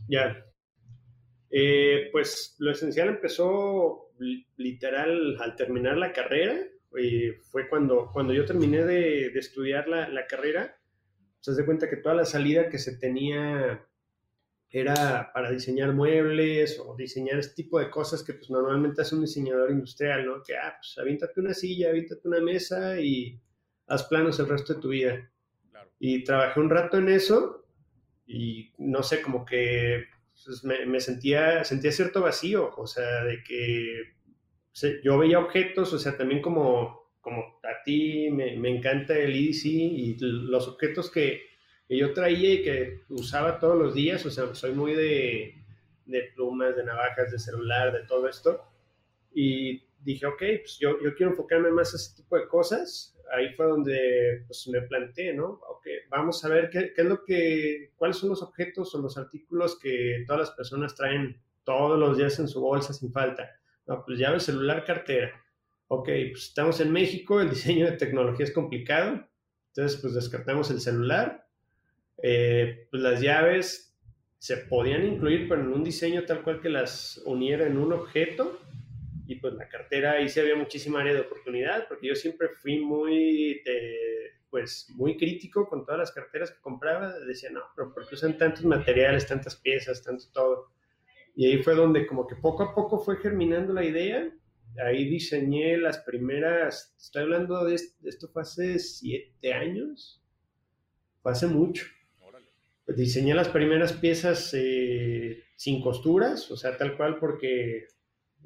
Ya. 0.08 0.46
Eh, 1.50 2.10
pues 2.12 2.56
lo 2.60 2.72
esencial 2.72 3.10
empezó 3.10 4.12
literal 4.58 5.38
al 5.42 5.56
terminar 5.56 5.98
la 5.98 6.14
carrera. 6.14 6.60
Eh, 7.00 7.40
fue 7.52 7.68
cuando, 7.68 8.12
cuando 8.14 8.34
yo 8.34 8.46
terminé 8.46 8.84
de, 8.84 9.32
de 9.32 9.40
estudiar 9.40 9.88
la, 9.88 10.08
la 10.10 10.28
carrera, 10.28 10.78
se 11.44 11.52
pues, 11.52 11.58
de 11.58 11.66
cuenta 11.66 11.90
que 11.90 11.98
toda 11.98 12.16
la 12.16 12.24
salida 12.24 12.70
que 12.70 12.80
se 12.80 12.96
tenía 12.96 13.86
era 14.70 15.30
para 15.34 15.52
diseñar 15.52 15.92
muebles 15.92 16.80
o 16.80 16.96
diseñar 16.96 17.38
este 17.38 17.64
tipo 17.64 17.80
de 17.80 17.90
cosas 17.90 18.24
que 18.24 18.34
pues 18.34 18.50
normalmente 18.50 19.02
hace 19.02 19.16
un 19.16 19.22
diseñador 19.22 19.70
industrial, 19.72 20.26
¿no? 20.26 20.42
Que, 20.42 20.56
ah, 20.56 20.78
pues 20.80 20.98
avíntate 20.98 21.42
una 21.42 21.54
silla, 21.54 21.90
avíntate 21.90 22.26
una 22.30 22.40
mesa 22.40 22.98
y 22.98 23.38
haz 23.88 24.06
planos 24.06 24.40
el 24.40 24.48
resto 24.48 24.76
de 24.76 24.80
tu 24.80 24.88
vida. 24.88 25.30
Y 26.00 26.24
trabajé 26.24 26.62
un 26.62 26.70
rato 26.70 26.98
en 26.98 27.10
eso 27.10 27.66
y 28.26 28.72
no 28.78 29.04
sé, 29.04 29.22
como 29.22 29.44
que 29.44 30.06
pues, 30.46 30.64
me, 30.64 31.00
sentía, 31.02 31.66
sentía 31.66 31.92
cierto 31.92 32.22
vacío, 32.22 32.74
o 32.78 32.88
sea, 32.88 33.26
de 33.26 33.44
que 33.44 34.14
yo 35.04 35.18
veía 35.18 35.40
objetos, 35.40 35.92
o 35.92 36.00
sea, 36.00 36.16
también 36.16 36.42
como, 36.42 37.03
como 37.24 37.60
a 37.64 37.82
ti 37.84 38.30
me, 38.30 38.56
me 38.58 38.70
encanta 38.70 39.18
el 39.18 39.32
EDC 39.34 39.66
y 39.66 40.18
los 40.20 40.68
objetos 40.68 41.10
que 41.10 41.54
que 41.88 41.98
yo 41.98 42.14
traía 42.14 42.54
y 42.54 42.64
que 42.64 43.02
usaba 43.10 43.60
todos 43.60 43.78
los 43.78 43.94
días, 43.94 44.26
o 44.26 44.32
sea, 44.32 44.54
soy 44.56 44.72
muy 44.72 44.94
de, 44.94 45.56
de 46.06 46.32
plumas, 46.34 46.76
de 46.76 46.84
navajas, 46.84 47.32
de 47.32 47.40
celular, 47.40 47.92
de 47.92 48.06
todo 48.08 48.28
esto. 48.28 48.64
Y 49.34 49.84
dije, 50.00 50.26
ok, 50.26 50.44
pues 50.62 50.78
yo, 50.80 51.02
yo 51.02 51.14
quiero 51.16 51.32
enfocarme 51.32 51.72
más 51.72 51.94
a 51.94 51.98
ese 51.98 52.16
tipo 52.16 52.38
de 52.38 52.48
cosas. 52.48 53.18
Ahí 53.32 53.54
fue 53.56 53.66
donde 53.66 54.44
pues, 54.48 54.68
me 54.68 54.82
planteé, 54.82 55.34
¿no? 55.34 55.60
Ok, 55.70 55.88
vamos 56.10 56.44
a 56.46 56.50
ver 56.50 56.70
qué, 56.70 56.94
qué, 56.94 57.02
es 57.02 57.08
lo 57.08 57.24
que, 57.24 57.92
cuáles 57.96 58.18
son 58.18 58.30
los 58.30 58.44
objetos 58.44 58.94
o 58.94 59.02
los 59.02 59.18
artículos 59.18 59.78
que 59.80 60.24
todas 60.28 60.42
las 60.42 60.52
personas 60.52 60.96
traen 60.96 61.42
todos 61.64 61.98
los 61.98 62.18
días 62.18 62.38
en 62.40 62.48
su 62.48 62.62
bolsa 62.62 62.94
sin 62.94 63.12
falta. 63.12 63.50
No, 63.88 64.06
pues 64.06 64.20
llave, 64.20 64.40
celular, 64.40 64.86
cartera. 64.86 65.43
Ok, 65.96 66.06
pues 66.32 66.48
estamos 66.48 66.80
en 66.80 66.92
México, 66.92 67.40
el 67.40 67.52
diseño 67.52 67.86
de 67.86 67.98
tecnología 67.98 68.46
es 68.46 68.52
complicado. 68.52 69.28
Entonces, 69.68 70.00
pues 70.02 70.14
descartamos 70.16 70.72
el 70.72 70.82
celular 70.82 71.44
eh, 72.26 72.88
pues 72.90 73.04
las 73.04 73.22
llaves 73.22 73.94
se 74.40 74.58
podían 74.58 75.06
incluir, 75.06 75.48
pero 75.48 75.62
en 75.62 75.74
un 75.74 75.84
diseño 75.84 76.24
tal 76.26 76.42
cual 76.42 76.62
que 76.62 76.70
las 76.70 77.22
uniera 77.26 77.68
en 77.68 77.78
un 77.78 77.94
objeto. 77.94 78.60
Y 79.28 79.36
pues 79.36 79.54
la 79.54 79.70
cartera 79.70 80.14
ahí 80.14 80.28
sí 80.30 80.40
había 80.40 80.56
muchísima 80.56 81.02
área 81.02 81.14
de 81.14 81.22
oportunidad, 81.22 81.88
porque 81.88 82.08
yo 82.08 82.16
siempre 82.16 82.50
fui 82.50 82.80
muy, 82.80 83.62
pues, 84.50 84.88
muy 84.96 85.16
crítico 85.18 85.68
con 85.68 85.86
todas 85.86 86.00
las 86.00 86.12
carteras 86.12 86.52
que 86.52 86.62
compraba. 86.62 87.20
Decía, 87.20 87.52
no, 87.52 87.62
pero 87.76 87.94
¿por 87.94 88.08
qué 88.08 88.16
usan 88.16 88.38
tantos 88.38 88.66
materiales, 88.66 89.28
tantas 89.28 89.56
piezas, 89.56 90.02
tanto 90.02 90.26
todo? 90.34 90.72
Y 91.36 91.48
ahí 91.48 91.62
fue 91.62 91.76
donde 91.76 92.08
como 92.08 92.26
que 92.26 92.36
poco 92.36 92.64
a 92.64 92.74
poco 92.74 93.00
fue 93.00 93.18
germinando 93.18 93.74
la 93.74 93.84
idea. 93.84 94.30
Ahí 94.78 95.10
diseñé 95.10 95.78
las 95.78 96.00
primeras, 96.00 96.96
estoy 96.98 97.24
hablando 97.24 97.64
de 97.66 97.76
esto, 97.76 98.28
fue 98.30 98.42
hace 98.42 98.80
siete 98.80 99.54
años, 99.54 100.22
fue 101.22 101.32
hace 101.32 101.48
mucho 101.48 101.86
diseñé 102.88 103.34
las 103.34 103.50
primeras 103.50 103.94
piezas 103.94 104.54
eh, 104.54 105.44
sin 105.56 105.82
costuras, 105.82 106.50
o 106.52 106.58
sea, 106.58 106.78
tal 106.78 106.98
cual 106.98 107.18
porque 107.20 107.88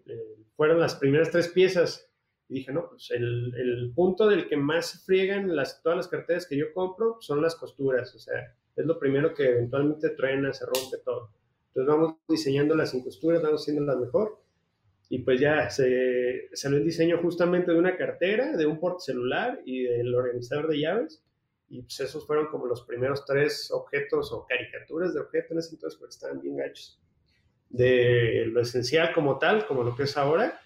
eh, 0.06 0.38
fueron 0.56 0.80
las 0.80 0.96
primeras 0.96 1.32
tres 1.32 1.48
piezas. 1.50 2.10
Y 2.50 2.56
dije, 2.56 2.72
no, 2.72 2.90
pues 2.90 3.12
el, 3.12 3.54
el, 3.56 3.92
punto 3.94 4.28
del 4.28 4.48
que 4.48 4.56
más 4.56 5.04
friegan 5.06 5.54
las, 5.54 5.82
todas 5.82 5.98
las 5.98 6.08
carteras 6.08 6.48
que 6.48 6.56
yo 6.56 6.72
compro 6.74 7.18
son 7.20 7.42
las 7.42 7.56
costuras, 7.56 8.16
o 8.16 8.20
sea, 8.20 8.56
es 8.76 8.86
lo 8.86 8.98
primero 9.00 9.34
que 9.34 9.50
eventualmente 9.50 10.12
truena, 10.12 10.54
se 10.54 10.66
rompe 10.66 10.98
todo. 11.04 11.32
Entonces 11.70 11.94
vamos 11.94 12.16
diseñando 12.30 12.76
las 12.76 12.92
sin 12.92 13.04
costuras, 13.04 13.42
vamos 13.42 13.62
haciendo 13.62 13.84
las 13.84 13.98
mejor. 13.98 14.40
Y 15.10 15.20
pues 15.20 15.40
ya 15.40 15.70
se 15.70 16.50
salió 16.54 16.80
el 16.80 16.86
diseño 16.86 17.20
justamente 17.22 17.72
de 17.72 17.80
una 17.80 17.96
cartera, 17.96 18.58
de 18.58 18.66
un 18.66 18.80
porte 18.80 19.06
celular 19.06 19.62
y 19.66 19.84
del 19.84 20.14
organizador 20.14 20.68
de 20.68 20.80
llaves 20.80 21.24
y 21.70 21.82
pues 21.82 22.00
esos 22.00 22.26
fueron 22.26 22.48
como 22.48 22.66
los 22.66 22.84
primeros 22.84 23.26
tres 23.26 23.72
objetos 23.72 24.32
o 24.32 24.46
caricaturas 24.46 25.14
de 25.14 25.20
objetos 25.20 25.52
en 25.52 25.58
ese 25.60 25.76
entonces, 25.76 26.00
porque 26.00 26.14
estaban 26.14 26.40
bien 26.40 26.58
gachos. 26.58 27.00
De 27.70 28.46
lo 28.48 28.62
esencial 28.62 29.14
como 29.14 29.38
tal, 29.38 29.68
como 29.68 29.84
lo 29.84 29.96
que 29.96 30.04
es 30.04 30.16
ahora. 30.16 30.60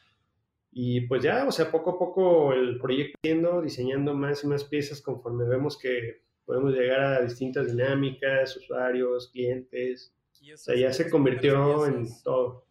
Y 0.72 1.02
pues 1.02 1.24
ya, 1.24 1.46
o 1.48 1.52
sea, 1.52 1.72
poco 1.72 1.92
a 1.92 2.00
poco 2.00 2.54
el 2.54 2.80
proyecto 2.80 3.18
yendo, 3.24 3.62
diseñando 3.62 4.14
más 4.14 4.44
y 4.44 4.48
más 4.48 4.64
piezas 4.64 5.02
conforme 5.02 5.46
vemos 5.46 5.78
que 5.78 6.22
podemos 6.46 6.74
llegar 6.74 7.00
a 7.00 7.22
distintas 7.22 7.68
dinámicas, 7.68 8.56
usuarios, 8.56 9.30
clientes. 9.34 10.14
o 10.54 10.58
sea, 10.58 10.76
ya 10.76 10.94
se 10.94 11.10
convirtió 11.10 11.86
en 11.88 12.06
todo. 12.24 12.66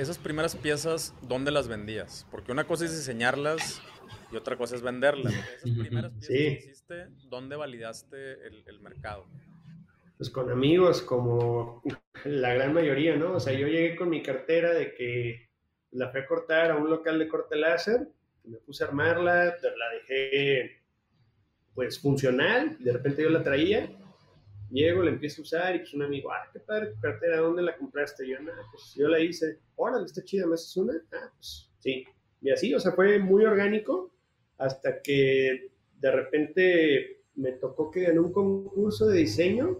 Esas 0.00 0.16
primeras 0.16 0.56
piezas, 0.56 1.14
¿dónde 1.20 1.50
las 1.50 1.68
vendías? 1.68 2.26
Porque 2.30 2.52
una 2.52 2.64
cosa 2.64 2.86
es 2.86 2.96
diseñarlas 2.96 3.82
y 4.32 4.36
otra 4.36 4.56
cosa 4.56 4.74
es 4.74 4.80
venderla. 4.80 5.28
Esas 5.28 5.78
primeras 5.78 6.12
piezas 6.12 6.28
que 6.28 6.52
hiciste, 6.52 7.06
¿dónde 7.28 7.54
validaste 7.54 8.46
el, 8.46 8.64
el, 8.66 8.80
mercado? 8.80 9.26
Pues 10.16 10.30
con 10.30 10.50
amigos, 10.50 11.02
como 11.02 11.82
la 12.24 12.54
gran 12.54 12.72
mayoría, 12.72 13.14
¿no? 13.16 13.34
O 13.34 13.40
sea, 13.40 13.52
yo 13.52 13.66
llegué 13.66 13.94
con 13.94 14.08
mi 14.08 14.22
cartera 14.22 14.72
de 14.72 14.94
que 14.94 15.50
la 15.90 16.08
fui 16.08 16.20
a 16.20 16.26
cortar 16.26 16.70
a 16.70 16.76
un 16.76 16.88
local 16.88 17.18
de 17.18 17.28
corte 17.28 17.56
láser, 17.56 18.08
me 18.44 18.56
puse 18.56 18.84
a 18.84 18.86
armarla, 18.86 19.44
la 19.44 19.90
dejé 19.92 20.80
pues 21.74 21.98
funcional, 21.98 22.78
de 22.78 22.92
repente 22.94 23.22
yo 23.22 23.28
la 23.28 23.42
traía, 23.42 23.90
llego, 24.70 25.02
la 25.02 25.10
empiezo 25.10 25.42
a 25.42 25.44
usar 25.44 25.76
y 25.76 25.80
pues 25.80 25.94
un 25.94 26.02
amigo, 26.02 26.30
ah, 26.32 26.48
qué 26.52 26.60
padre 26.60 26.92
tu 26.92 27.00
cartera, 27.00 27.38
¿dónde 27.38 27.62
la 27.62 27.76
compraste? 27.76 28.26
Y 28.26 28.30
yo, 28.30 28.40
nada, 28.40 28.62
pues 28.70 28.94
yo 28.96 29.08
la 29.08 29.20
hice, 29.20 29.58
órale, 29.76 30.06
está 30.06 30.22
chida, 30.22 30.46
¿me 30.46 30.54
haces 30.54 30.76
una? 30.76 30.94
Ah, 31.12 31.30
pues 31.36 31.70
sí. 31.78 32.04
Y 32.40 32.50
así, 32.50 32.72
o 32.74 32.80
sea, 32.80 32.92
fue 32.92 33.18
muy 33.18 33.44
orgánico 33.44 34.12
hasta 34.58 35.02
que 35.02 35.70
de 35.98 36.10
repente 36.10 37.22
me 37.34 37.52
tocó 37.52 37.90
que 37.90 38.06
en 38.06 38.18
un 38.18 38.32
concurso 38.32 39.06
de 39.06 39.18
diseño, 39.18 39.78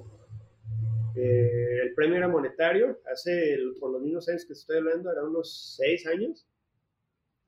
eh, 1.15 1.81
el 1.83 1.95
premio 1.95 2.17
era 2.17 2.29
monetario, 2.29 3.01
hace, 3.11 3.59
por 3.79 3.93
los 3.93 4.03
mismos 4.03 4.29
años 4.29 4.45
que 4.45 4.53
estoy 4.53 4.79
hablando, 4.79 5.11
era 5.11 5.25
unos 5.25 5.77
seis 5.77 6.07
años, 6.07 6.47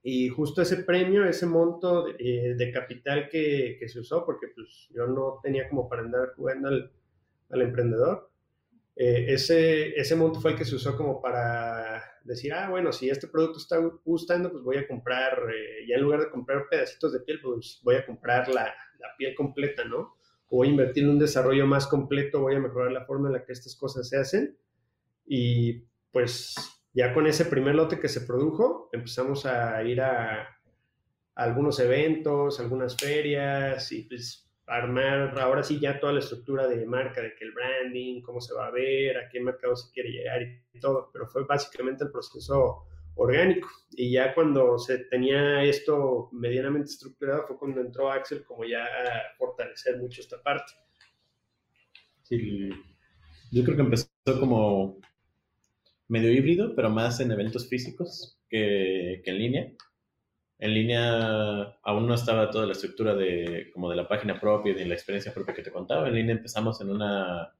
y 0.02 0.28
justo 0.28 0.62
ese 0.62 0.78
premio, 0.78 1.24
ese 1.24 1.46
monto 1.46 2.04
de, 2.04 2.56
eh, 2.58 2.72
capital 2.72 3.28
que, 3.28 3.76
que, 3.78 3.88
se 3.88 4.00
usó, 4.00 4.26
porque 4.26 4.48
pues 4.48 4.88
yo 4.90 5.06
no 5.06 5.38
tenía 5.42 5.68
como 5.68 5.88
para 5.88 6.02
andar 6.02 6.32
jugando 6.34 6.68
al, 6.68 6.90
al 7.52 7.62
emprendedor, 7.62 8.32
eh, 8.96 9.26
ese, 9.28 9.98
ese 9.98 10.16
monto 10.16 10.40
fue 10.40 10.52
el 10.52 10.58
que 10.58 10.64
se 10.64 10.74
usó 10.74 10.96
como 10.96 11.20
para 11.22 12.02
decir, 12.24 12.52
ah, 12.52 12.68
bueno, 12.68 12.92
si 12.92 13.08
este 13.08 13.26
producto 13.26 13.58
está 13.58 13.78
gustando, 14.04 14.50
pues 14.50 14.62
voy 14.62 14.76
a 14.76 14.86
comprar, 14.86 15.38
eh, 15.54 15.86
ya 15.88 15.96
en 15.96 16.02
lugar 16.02 16.20
de 16.20 16.30
comprar 16.30 16.68
pedacitos 16.68 17.12
de 17.12 17.20
piel, 17.20 17.40
pues 17.40 17.80
voy 17.82 17.94
a 17.96 18.04
comprar 18.04 18.48
la, 18.48 18.64
la 18.98 19.16
piel 19.16 19.34
completa, 19.34 19.84
¿no? 19.84 20.16
Voy 20.50 20.68
a 20.68 20.70
invertir 20.70 21.04
en 21.04 21.10
un 21.10 21.18
desarrollo 21.18 21.66
más 21.66 21.86
completo, 21.86 22.40
voy 22.40 22.54
a 22.54 22.60
mejorar 22.60 22.92
la 22.92 23.06
forma 23.06 23.28
en 23.28 23.34
la 23.34 23.44
que 23.44 23.52
estas 23.52 23.74
cosas 23.74 24.08
se 24.08 24.18
hacen. 24.18 24.58
Y 25.24 25.84
pues 26.10 26.54
ya 26.92 27.14
con 27.14 27.26
ese 27.26 27.46
primer 27.46 27.74
lote 27.74 27.98
que 27.98 28.08
se 28.08 28.20
produjo, 28.20 28.90
empezamos 28.92 29.46
a 29.46 29.82
ir 29.82 30.02
a, 30.02 30.42
a 30.42 30.48
algunos 31.34 31.80
eventos, 31.80 32.60
algunas 32.60 32.96
ferias 32.96 33.90
y 33.92 34.02
pues 34.02 34.51
armar 34.66 35.38
ahora 35.38 35.62
sí 35.62 35.78
ya 35.80 35.98
toda 35.98 36.12
la 36.12 36.20
estructura 36.20 36.66
de 36.68 36.86
marca, 36.86 37.20
de 37.20 37.34
que 37.34 37.44
el 37.44 37.52
branding, 37.52 38.22
cómo 38.22 38.40
se 38.40 38.54
va 38.54 38.66
a 38.66 38.70
ver, 38.70 39.16
a 39.18 39.28
qué 39.28 39.40
mercado 39.40 39.76
se 39.76 39.92
quiere 39.92 40.10
llegar 40.10 40.42
y 40.72 40.80
todo, 40.80 41.10
pero 41.12 41.26
fue 41.26 41.44
básicamente 41.44 42.04
el 42.04 42.10
proceso 42.10 42.86
orgánico. 43.14 43.68
Y 43.90 44.12
ya 44.12 44.34
cuando 44.34 44.78
se 44.78 44.98
tenía 44.98 45.62
esto 45.64 46.28
medianamente 46.32 46.90
estructurado 46.90 47.46
fue 47.46 47.58
cuando 47.58 47.80
entró 47.80 48.10
Axel 48.10 48.44
como 48.44 48.64
ya 48.64 48.84
a 48.84 49.36
fortalecer 49.36 49.98
mucho 49.98 50.20
esta 50.20 50.42
parte. 50.42 50.72
Sí, 52.22 52.70
yo 53.50 53.64
creo 53.64 53.76
que 53.76 53.82
empezó 53.82 54.08
como 54.40 54.98
medio 56.08 56.30
híbrido, 56.30 56.74
pero 56.74 56.88
más 56.88 57.20
en 57.20 57.30
eventos 57.32 57.68
físicos 57.68 58.38
que, 58.48 59.20
que 59.24 59.30
en 59.30 59.38
línea. 59.38 59.72
En 60.62 60.74
línea 60.74 61.76
aún 61.82 62.06
no 62.06 62.14
estaba 62.14 62.48
toda 62.48 62.66
la 62.66 62.72
estructura 62.72 63.16
de, 63.16 63.68
como 63.72 63.90
de 63.90 63.96
la 63.96 64.06
página 64.06 64.38
propia 64.38 64.70
y 64.70 64.74
de 64.76 64.86
la 64.86 64.94
experiencia 64.94 65.34
propia 65.34 65.54
que 65.54 65.62
te 65.62 65.72
contaba. 65.72 66.06
En 66.06 66.14
línea 66.14 66.36
empezamos 66.36 66.80
en 66.80 66.90
una, 66.90 67.52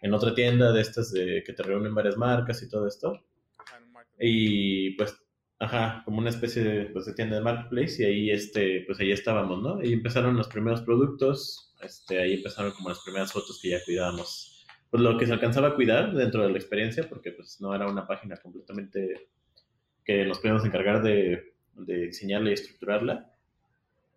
en 0.00 0.14
otra 0.14 0.32
tienda 0.36 0.70
de 0.70 0.80
estas 0.80 1.10
de 1.10 1.42
que 1.44 1.52
te 1.52 1.64
reúnen 1.64 1.96
varias 1.96 2.16
marcas 2.16 2.62
y 2.62 2.68
todo 2.68 2.86
esto. 2.86 3.24
Y 4.20 4.90
pues, 4.90 5.20
ajá, 5.58 6.02
como 6.04 6.18
una 6.18 6.30
especie 6.30 6.62
de, 6.62 6.84
pues, 6.84 7.06
de 7.06 7.14
tienda 7.14 7.34
de 7.34 7.42
marketplace 7.42 8.04
y 8.04 8.06
ahí, 8.06 8.30
este, 8.30 8.84
pues 8.86 9.00
ahí 9.00 9.10
estábamos, 9.10 9.60
¿no? 9.60 9.82
Y 9.82 9.92
empezaron 9.92 10.36
los 10.36 10.46
primeros 10.46 10.82
productos, 10.82 11.74
este, 11.82 12.20
ahí 12.20 12.34
empezaron 12.34 12.70
como 12.70 12.90
las 12.90 13.00
primeras 13.00 13.32
fotos 13.32 13.58
que 13.60 13.70
ya 13.70 13.84
cuidábamos. 13.84 14.64
Pues 14.90 15.02
lo 15.02 15.18
que 15.18 15.26
se 15.26 15.32
alcanzaba 15.32 15.70
a 15.70 15.74
cuidar 15.74 16.14
dentro 16.14 16.44
de 16.44 16.50
la 16.50 16.58
experiencia, 16.58 17.08
porque 17.08 17.32
pues 17.32 17.60
no 17.60 17.74
era 17.74 17.88
una 17.88 18.06
página 18.06 18.36
completamente 18.36 19.28
que 20.04 20.24
nos 20.24 20.38
podíamos 20.38 20.64
encargar 20.64 21.02
de, 21.02 21.57
de 21.78 22.06
diseñarla 22.06 22.50
y 22.50 22.54
estructurarla. 22.54 23.32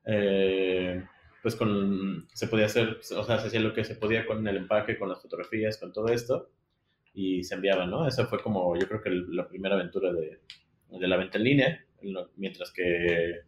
Eh, 0.06 1.03
pues 1.41 1.56
con, 1.56 2.27
se 2.34 2.48
podía 2.48 2.65
hacer, 2.65 3.00
o 3.00 3.24
sea, 3.24 3.39
se 3.39 3.48
hacía 3.48 3.60
lo 3.60 3.74
que 3.74 3.84
se 3.84 3.96
podía 3.96 4.25
con 4.25 4.48
el 4.48 4.58
empaque, 4.58 4.98
con 4.98 5.10
las 5.10 5.22
fotografías, 5.22 5.77
con 5.77 5.91
todo 5.91 6.10
esto, 6.10 6.51
y 7.13 7.44
se 7.44 7.56
enviaba, 7.56 7.86
¿no? 7.86 8.08
Esa 8.08 8.27
fue 8.27 8.39
como, 8.41 8.77
yo 8.77 8.88
creo 8.88 9.01
que 9.01 9.10
la 9.10 9.48
primera 9.48 9.75
aventura 9.75 10.13
de, 10.13 10.39
de 10.89 11.08
la 11.08 11.18
venta 11.18 11.38
en 11.38 11.44
línea, 11.44 11.86
mientras 12.36 12.72
que 12.72 13.41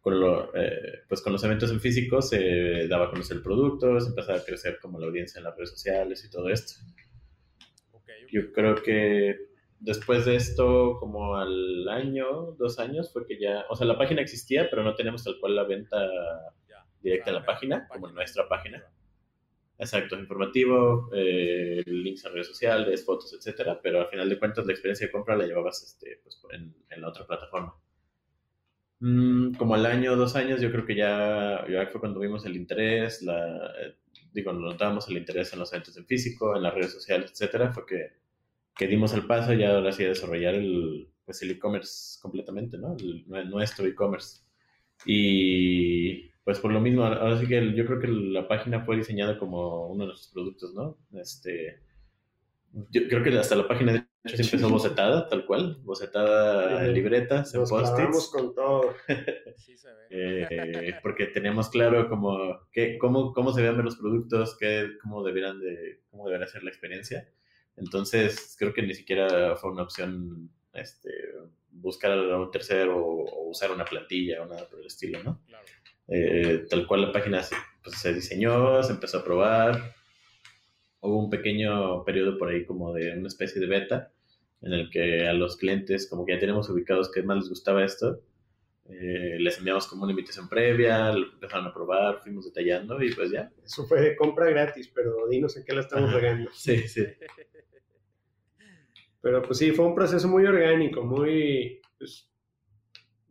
con, 0.00 0.20
lo, 0.20 0.54
eh, 0.54 1.02
pues 1.08 1.22
con 1.22 1.32
los 1.32 1.44
eventos 1.44 1.70
en 1.70 1.80
físico 1.80 2.20
se 2.20 2.88
daba 2.88 3.06
a 3.06 3.10
conocer 3.10 3.36
el 3.36 3.42
producto, 3.42 4.00
se 4.00 4.10
empezaba 4.10 4.38
a 4.38 4.44
crecer 4.44 4.78
como 4.80 4.98
la 4.98 5.06
audiencia 5.06 5.38
en 5.38 5.44
las 5.44 5.56
redes 5.56 5.70
sociales 5.70 6.24
y 6.24 6.30
todo 6.30 6.50
esto. 6.50 6.84
Yo 8.30 8.52
creo 8.52 8.74
que 8.76 9.51
después 9.82 10.24
de 10.24 10.36
esto, 10.36 10.96
como 10.98 11.36
al 11.36 11.88
año, 11.88 12.52
dos 12.58 12.78
años, 12.78 13.12
fue 13.12 13.26
que 13.26 13.38
ya, 13.38 13.64
o 13.68 13.76
sea, 13.76 13.86
la 13.86 13.98
página 13.98 14.22
existía, 14.22 14.70
pero 14.70 14.82
no 14.82 14.94
teníamos 14.94 15.24
tal 15.24 15.38
cual 15.40 15.56
la 15.56 15.64
venta 15.64 15.98
directa 17.02 17.30
en 17.30 17.36
la 17.36 17.44
página, 17.44 17.88
como 17.88 18.08
en 18.08 18.14
nuestra 18.14 18.48
página. 18.48 18.84
Exacto, 19.78 20.16
informativo, 20.16 21.10
eh, 21.12 21.82
links 21.86 22.24
a 22.24 22.28
redes 22.28 22.46
sociales, 22.46 23.04
fotos, 23.04 23.32
etcétera, 23.34 23.80
pero 23.82 24.00
al 24.00 24.08
final 24.08 24.28
de 24.28 24.38
cuentas 24.38 24.64
la 24.64 24.72
experiencia 24.72 25.08
de 25.08 25.12
compra 25.12 25.36
la 25.36 25.46
llevabas 25.46 25.82
este, 25.82 26.20
pues, 26.22 26.40
en, 26.52 26.72
en, 26.88 27.00
la 27.00 27.08
otra 27.08 27.26
plataforma. 27.26 27.74
Mm, 29.00 29.54
como 29.54 29.74
al 29.74 29.84
año, 29.86 30.14
dos 30.14 30.36
años, 30.36 30.60
yo 30.60 30.70
creo 30.70 30.86
que 30.86 30.94
ya, 30.94 31.66
ya 31.68 31.86
fue 31.88 32.00
cuando 32.00 32.20
vimos 32.20 32.46
el 32.46 32.54
interés, 32.54 33.22
la, 33.22 33.72
eh, 33.80 33.96
digo, 34.32 34.52
notábamos 34.52 35.08
el 35.08 35.16
interés 35.16 35.52
en 35.52 35.58
los 35.58 35.72
eventos 35.72 35.96
en 35.96 36.06
físico, 36.06 36.54
en 36.54 36.62
las 36.62 36.74
redes 36.74 36.92
sociales, 36.92 37.32
etcétera, 37.32 37.72
fue 37.72 37.84
que, 37.84 38.21
que 38.76 38.86
dimos 38.86 39.12
el 39.12 39.26
paso 39.26 39.52
y 39.52 39.64
ahora 39.64 39.92
sí 39.92 40.04
a 40.04 40.08
desarrollar 40.08 40.54
el 40.54 41.08
pues 41.24 41.42
el 41.42 41.52
e-commerce 41.52 42.18
completamente, 42.20 42.78
¿no? 42.78 42.96
nuestro 43.26 43.86
e-commerce. 43.86 44.40
Y 45.06 46.30
pues 46.44 46.58
por 46.58 46.72
lo 46.72 46.80
mismo, 46.80 47.04
ahora 47.04 47.38
sí 47.38 47.46
que 47.46 47.74
yo 47.74 47.86
creo 47.86 48.00
que 48.00 48.08
la 48.08 48.48
página 48.48 48.84
fue 48.84 48.96
diseñada 48.96 49.38
como 49.38 49.86
uno 49.86 50.04
de 50.04 50.08
nuestros 50.08 50.32
productos, 50.32 50.74
¿no? 50.74 50.98
Este, 51.12 51.80
yo 52.90 53.08
creo 53.08 53.22
que 53.22 53.38
hasta 53.38 53.54
la 53.54 53.68
página 53.68 53.92
de 53.92 54.06
hecho 54.24 54.36
sí 54.36 54.42
empezó 54.42 54.68
bocetada, 54.70 55.28
tal 55.28 55.46
cual, 55.46 55.78
bocetada 55.82 56.84
en 56.84 56.94
libretas, 56.94 57.54
en 57.54 57.64
post-its. 57.64 58.28
con 58.28 58.54
todo. 58.54 58.94
Sí 59.56 59.76
se 59.76 59.88
ve. 59.88 60.06
Eh, 60.10 60.94
porque 61.02 61.26
teníamos 61.26 61.68
claro 61.68 62.08
como 62.08 62.60
que, 62.72 62.98
cómo, 62.98 63.32
cómo 63.32 63.52
se 63.52 63.62
vean 63.62 63.82
los 63.84 63.96
productos, 63.96 64.56
qué, 64.58 64.88
cómo, 65.00 65.22
debieran 65.22 65.60
de, 65.60 66.00
cómo 66.10 66.26
debería 66.26 66.48
ser 66.48 66.64
la 66.64 66.70
experiencia. 66.70 67.28
Entonces, 67.76 68.56
creo 68.58 68.72
que 68.72 68.82
ni 68.82 68.94
siquiera 68.94 69.56
fue 69.56 69.70
una 69.70 69.82
opción 69.82 70.50
este, 70.72 71.10
buscar 71.70 72.12
a 72.12 72.38
un 72.38 72.50
tercero 72.50 72.98
o, 72.98 73.50
usar 73.50 73.70
una 73.70 73.84
plantilla 73.84 74.42
o 74.42 74.46
nada 74.46 74.66
por 74.68 74.80
el 74.80 74.86
estilo, 74.86 75.22
¿no? 75.22 75.40
Claro. 75.46 75.64
Eh, 76.08 76.66
tal 76.68 76.86
cual 76.86 77.02
la 77.02 77.12
página 77.12 77.42
se, 77.42 77.56
pues, 77.82 77.96
se 77.98 78.12
diseñó, 78.12 78.82
se 78.82 78.92
empezó 78.92 79.18
a 79.18 79.24
probar. 79.24 79.94
Hubo 81.00 81.18
un 81.18 81.30
pequeño 81.30 82.04
periodo 82.04 82.38
por 82.38 82.48
ahí 82.48 82.64
como 82.64 82.92
de 82.92 83.16
una 83.16 83.28
especie 83.28 83.60
de 83.60 83.66
beta 83.66 84.12
en 84.62 84.72
el 84.72 84.90
que 84.90 85.26
a 85.26 85.32
los 85.32 85.56
clientes, 85.56 86.08
como 86.08 86.24
que 86.24 86.34
ya 86.34 86.38
tenemos 86.38 86.68
ubicados 86.70 87.10
que 87.10 87.22
más 87.22 87.38
les 87.38 87.48
gustaba 87.48 87.84
esto, 87.84 88.20
eh, 88.88 89.36
les 89.38 89.58
enviamos 89.58 89.86
como 89.86 90.04
una 90.04 90.12
invitación 90.12 90.48
previa, 90.48 91.12
lo 91.12 91.32
empezaron 91.32 91.66
a 91.66 91.74
probar, 91.74 92.20
fuimos 92.22 92.44
detallando 92.44 93.02
y 93.02 93.12
pues 93.12 93.30
ya. 93.30 93.50
Eso 93.64 93.86
fue 93.86 94.00
de 94.00 94.16
compra 94.16 94.50
gratis, 94.50 94.90
pero 94.94 95.26
dinos 95.28 95.56
en 95.56 95.64
qué 95.64 95.72
la 95.72 95.80
estamos 95.80 96.12
regando. 96.12 96.50
Sí, 96.52 96.88
sí. 96.88 97.04
Pero 99.22 99.40
pues 99.40 99.58
sí, 99.58 99.70
fue 99.70 99.86
un 99.86 99.94
proceso 99.94 100.28
muy 100.28 100.44
orgánico, 100.44 101.02
muy 101.02 101.80
pues, 101.96 102.28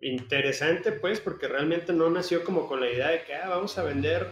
interesante, 0.02 0.94
pues, 0.94 1.20
porque 1.20 1.48
realmente 1.48 1.94
no 1.94 2.10
nació 2.10 2.44
como 2.44 2.68
con 2.68 2.80
la 2.80 2.90
idea 2.90 3.10
de 3.10 3.24
que 3.24 3.36
ah, 3.36 3.50
vamos 3.50 3.78
a 3.78 3.84
vender 3.84 4.28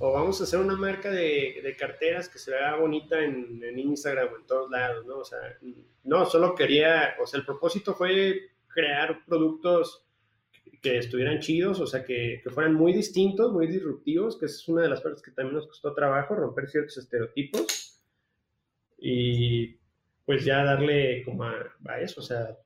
o 0.00 0.12
vamos 0.12 0.40
a 0.40 0.44
hacer 0.44 0.58
una 0.58 0.76
marca 0.76 1.10
de, 1.10 1.60
de 1.62 1.76
carteras 1.76 2.28
que 2.28 2.38
se 2.38 2.50
vea 2.50 2.74
bonita 2.74 3.22
en, 3.22 3.62
en, 3.62 3.78
Instagram 3.78 4.32
o 4.32 4.36
en 4.36 4.46
todos 4.46 4.70
lados, 4.70 5.06
¿no? 5.06 5.18
O 5.18 5.24
sea, 5.24 5.38
no, 6.04 6.26
solo 6.26 6.54
quería, 6.54 7.16
o 7.20 7.26
sea, 7.26 7.38
el 7.38 7.46
propósito 7.46 7.94
fue 7.94 8.50
crear 8.68 9.24
productos 9.26 10.06
que 10.82 10.98
estuvieran 10.98 11.40
chidos, 11.40 11.80
o 11.80 11.86
sea, 11.86 12.04
que, 12.04 12.40
que 12.42 12.50
fueran 12.50 12.74
muy 12.74 12.92
distintos, 12.92 13.52
muy 13.52 13.66
disruptivos, 13.66 14.38
que 14.38 14.46
es 14.46 14.66
una 14.68 14.82
de 14.82 14.88
las 14.88 15.00
partes 15.00 15.22
que 15.22 15.30
también 15.32 15.56
nos 15.56 15.66
costó 15.66 15.92
trabajo, 15.92 16.34
romper 16.34 16.68
ciertos 16.68 16.96
estereotipos. 16.96 18.00
Y 18.98 19.79
pues 20.30 20.44
ya 20.44 20.62
darle 20.62 21.24
como 21.24 21.42
a, 21.42 22.00
eso, 22.00 22.20
o 22.20 22.22
sea, 22.22 22.56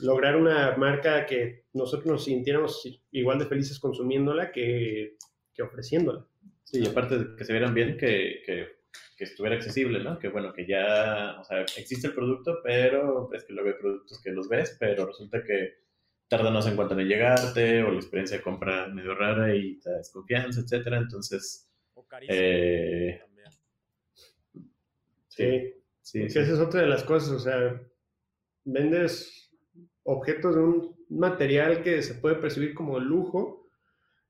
lograr 0.00 0.36
una 0.36 0.74
marca 0.78 1.26
que 1.26 1.66
nosotros 1.74 2.06
nos 2.06 2.24
sintiéramos 2.24 2.82
igual 3.10 3.38
de 3.38 3.44
felices 3.44 3.78
consumiéndola 3.78 4.50
que, 4.50 5.12
que 5.52 5.62
ofreciéndola. 5.62 6.26
Sí, 6.62 6.80
y 6.80 6.86
aparte 6.86 7.18
de 7.18 7.36
que 7.36 7.44
se 7.44 7.52
vieran 7.52 7.74
bien, 7.74 7.98
que, 7.98 8.40
que, 8.46 8.68
que, 9.18 9.24
estuviera 9.24 9.54
accesible, 9.54 10.02
¿no? 10.02 10.18
Que 10.18 10.30
bueno, 10.30 10.50
que 10.54 10.66
ya, 10.66 11.36
o 11.38 11.44
sea, 11.44 11.60
existe 11.60 12.06
el 12.06 12.14
producto, 12.14 12.60
pero 12.64 13.30
es 13.34 13.44
que 13.44 13.52
luego 13.52 13.68
hay 13.68 13.76
productos 13.78 14.22
que 14.22 14.30
los 14.30 14.48
ves, 14.48 14.74
pero 14.80 15.04
resulta 15.04 15.44
que 15.44 15.74
tarda 16.26 16.50
no 16.50 16.62
sé 16.62 16.70
en 16.70 16.76
cuánto 16.76 16.98
en 16.98 17.06
llegarte, 17.06 17.82
o 17.82 17.90
la 17.90 17.98
experiencia 17.98 18.38
de 18.38 18.42
compra 18.42 18.88
medio 18.88 19.14
rara 19.14 19.54
y 19.54 19.78
te 19.78 19.90
desconfianza, 19.90 20.62
etcétera, 20.62 20.96
entonces... 20.96 21.70
O 21.92 22.06
carísimo 22.06 22.38
eh. 22.40 23.20
Sí. 25.28 25.83
Sí, 26.04 26.20
esa 26.20 26.40
es 26.40 26.60
otra 26.60 26.82
de 26.82 26.86
las 26.86 27.02
cosas, 27.02 27.30
o 27.30 27.38
sea, 27.38 27.80
vendes 28.64 29.50
objetos 30.02 30.54
de 30.54 30.60
un 30.60 30.96
material 31.08 31.82
que 31.82 32.02
se 32.02 32.14
puede 32.14 32.34
percibir 32.36 32.74
como 32.74 33.00
lujo 33.00 33.66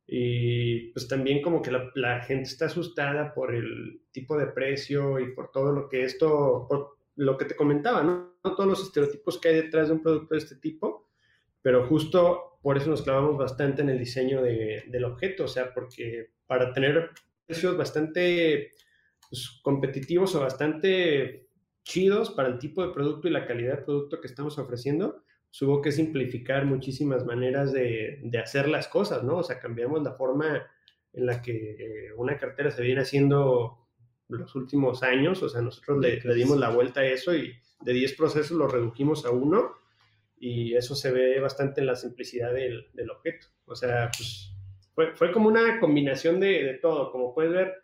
y 0.07 0.93
pues 0.93 1.09
también 1.09 1.43
como 1.43 1.63
que 1.63 1.73
la, 1.97 2.21
gente 2.21 2.45
está 2.45 2.67
asustada 2.67 3.35
por 3.35 3.53
el 3.53 4.03
tipo 4.13 4.39
de 4.39 4.47
precio 4.47 5.19
y 5.19 5.33
por 5.35 5.51
todo 5.51 5.73
lo 5.73 5.89
que 5.89 6.05
esto, 6.05 6.67
por 6.69 6.99
lo 7.17 7.37
que 7.37 7.47
te 7.47 7.57
comentaba, 7.57 8.05
¿no? 8.05 8.37
Todos 8.43 8.67
los 8.67 8.83
estereotipos 8.83 9.41
que 9.41 9.49
hay 9.49 9.55
detrás 9.57 9.89
de 9.89 9.95
un 9.95 10.03
producto 10.03 10.35
de 10.35 10.39
este 10.39 10.57
tipo, 10.57 11.11
pero 11.61 11.89
justo 11.89 12.61
por 12.63 12.77
eso 12.77 12.89
nos 12.89 13.03
clavamos 13.03 13.37
bastante 13.37 13.83
en 13.83 13.89
el 13.89 13.99
diseño 13.99 14.43
de, 14.43 14.85
del 14.87 15.05
objeto, 15.05 15.45
o 15.45 15.49
sea, 15.49 15.75
porque 15.75 16.31
para 16.47 16.73
tener 16.73 17.11
precios 17.47 17.77
bastante 17.77 18.71
pues, 19.29 19.61
competitivos 19.61 20.37
o 20.37 20.41
bastante 20.41 21.44
chidos 21.85 22.31
para 22.31 22.49
el 22.49 22.59
tipo 22.59 22.85
de 22.85 22.93
producto 22.93 23.29
y 23.29 23.31
la 23.31 23.47
calidad 23.47 23.79
de 23.79 23.85
producto 23.85 24.21
que 24.21 24.27
estamos 24.27 24.59
ofreciendo, 24.59 25.23
hubo 25.63 25.81
que 25.81 25.93
simplificar 25.93 26.65
muchísimas 26.65 27.25
maneras 27.25 27.73
de, 27.73 28.19
de, 28.23 28.39
hacer 28.39 28.69
las 28.69 28.89
cosas, 28.89 29.23
¿no? 29.23 29.37
O 29.37 29.43
sea, 29.45 29.61
cambiamos 29.61 30.03
la 30.03 30.13
forma 30.15 30.67
en 31.13 31.27
la 31.27 31.41
que 31.41 32.11
una 32.17 32.37
cartera 32.37 32.71
se 32.73 32.83
viene 32.83 33.03
haciendo 33.03 33.87
los 34.29 34.55
últimos 34.57 35.03
años, 35.03 35.43
o 35.43 35.49
sea, 35.49 35.61
nosotros 35.61 36.01
le, 36.01 36.21
le 36.21 36.35
dimos 36.35 36.59
la 36.59 36.71
vuelta 36.71 37.01
a 37.01 37.07
eso 37.07 37.35
y 37.35 37.53
de 37.83 37.93
10 37.93 38.15
procesos 38.15 38.57
lo 38.57 38.67
redujimos 38.67 39.25
a 39.27 39.31
uno 39.31 39.77
y 40.39 40.75
eso 40.75 40.97
se 40.97 41.13
ve 41.13 41.39
bastante 41.39 41.81
en 41.81 41.87
la 41.87 41.95
simplicidad 41.95 42.53
del, 42.53 42.89
del 42.93 43.11
objeto. 43.11 43.47
O 43.67 43.77
sea, 43.77 44.11
pues 44.17 44.53
fue, 44.95 45.15
fue 45.15 45.31
como 45.31 45.49
una 45.49 45.79
combinación 45.79 46.41
de, 46.41 46.65
de 46.65 46.75
todo, 46.75 47.13
como 47.13 47.33
puedes 47.33 47.53
ver, 47.53 47.75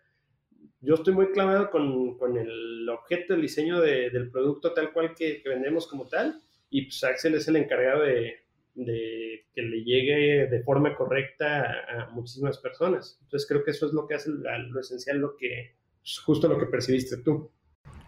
yo 0.80 0.94
estoy 0.94 1.14
muy 1.14 1.30
clavado 1.32 1.70
con, 1.70 2.16
con 2.16 2.36
el 2.36 2.88
objeto, 2.88 3.34
el 3.34 3.42
diseño 3.42 3.80
de, 3.80 4.10
del 4.10 4.30
producto 4.30 4.72
tal 4.72 4.92
cual 4.92 5.14
que, 5.14 5.42
vendemos 5.44 5.86
como 5.86 6.06
tal, 6.06 6.40
y 6.70 6.82
pues 6.82 7.04
Axel 7.04 7.34
es 7.34 7.46
el 7.48 7.56
encargado 7.56 8.02
de, 8.02 8.44
de 8.74 9.46
que 9.54 9.62
le 9.62 9.84
llegue 9.84 10.46
de 10.46 10.62
forma 10.62 10.94
correcta 10.94 11.74
a, 11.88 12.10
muchísimas 12.10 12.58
personas. 12.58 13.18
Entonces 13.22 13.48
creo 13.48 13.62
que 13.62 13.72
eso 13.72 13.86
es 13.86 13.92
lo 13.92 14.06
que 14.06 14.14
hace 14.14 14.30
lo, 14.30 14.80
esencial, 14.80 15.18
lo 15.18 15.36
que, 15.36 15.76
pues, 16.00 16.18
justo 16.20 16.48
lo 16.48 16.58
que 16.58 16.66
percibiste 16.66 17.18
tú. 17.18 17.50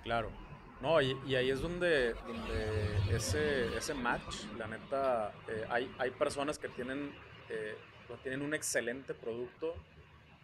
Claro. 0.03 0.31
No, 0.81 1.01
y, 1.01 1.15
ahí 1.37 1.51
es 1.51 1.61
donde, 1.61 2.13
donde 2.15 3.15
ese, 3.15 3.67
ese 3.77 3.95
match, 3.95 4.47
la 4.59 4.67
neta, 4.67 5.33
eh, 5.49 5.65
hay, 5.69 5.89
hay 5.99 6.11
personas 6.11 6.59
que 6.59 6.69
tienen, 6.69 7.13
eh, 7.51 7.75
tienen 8.25 8.43
un 8.43 8.53
excelente 8.53 9.15
producto, 9.15 9.77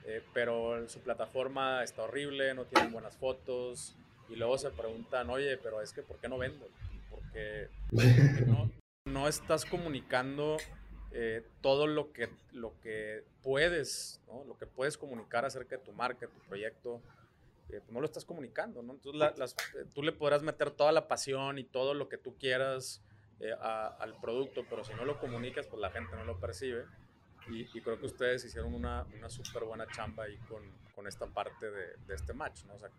eh, 0.08 0.22
pero 0.32 0.88
su 0.88 1.00
plataforma 1.00 1.84
está 1.84 2.02
horrible, 2.02 2.54
no 2.54 2.64
tienen 2.64 2.90
buenas 2.90 3.16
fotos, 3.16 3.94
y 4.28 4.36
luego 4.36 4.58
se 4.58 4.70
preguntan, 4.70 5.30
oye, 5.30 5.56
pero 5.56 5.80
es 5.80 5.92
que 5.92 6.02
¿por 6.02 6.18
qué 6.18 6.28
no 6.28 6.38
vendo? 6.38 6.66
Porque, 7.10 7.68
no, 8.46 8.70
no, 9.06 9.28
estás 9.28 9.64
comunicando 9.64 10.58
eh, 11.12 11.42
todo 11.62 11.86
lo 11.86 12.12
que, 12.12 12.28
lo 12.52 12.78
que 12.80 13.24
puedes, 13.42 14.20
¿no? 14.26 14.44
lo 14.44 14.58
que 14.58 14.66
puedes 14.66 14.98
comunicar 14.98 15.44
acerca 15.44 15.76
de 15.76 15.84
tu 15.84 15.92
marca, 15.92 16.26
tu 16.26 16.40
proyecto, 16.40 17.00
eh, 17.70 17.80
pues 17.80 17.90
no 17.90 18.00
lo 18.00 18.06
estás 18.06 18.24
comunicando, 18.24 18.82
¿no? 18.82 18.94
Entonces 18.94 19.54
eh, 19.74 19.84
tú 19.94 20.02
le 20.02 20.12
podrás 20.12 20.42
meter 20.42 20.70
toda 20.70 20.92
la 20.92 21.08
pasión 21.08 21.58
y 21.58 21.64
todo 21.64 21.94
lo 21.94 22.08
que 22.08 22.18
tú 22.18 22.36
quieras 22.38 23.02
al 23.60 24.16
producto, 24.20 24.64
pero 24.68 24.82
si 24.82 24.92
no 24.94 25.04
lo 25.04 25.20
comunicas, 25.20 25.68
pues 25.68 25.80
la 25.80 25.90
gente 25.90 26.16
no 26.16 26.24
lo 26.24 26.40
percibe. 26.40 26.86
Y, 27.50 27.64
creo 27.80 27.98
que 27.98 28.06
ustedes 28.06 28.44
hicieron 28.44 28.74
una, 28.74 29.04
una 29.16 29.28
súper 29.30 29.64
buena 29.64 29.86
chamba 29.86 30.24
ahí 30.24 30.36
con, 30.48 30.62
con 30.94 31.06
esta 31.06 31.26
parte 31.26 31.70
de, 31.70 31.96
de, 32.06 32.14
este 32.14 32.32
match, 32.32 32.64
¿no? 32.64 32.74
O 32.74 32.78
sea, 32.78 32.90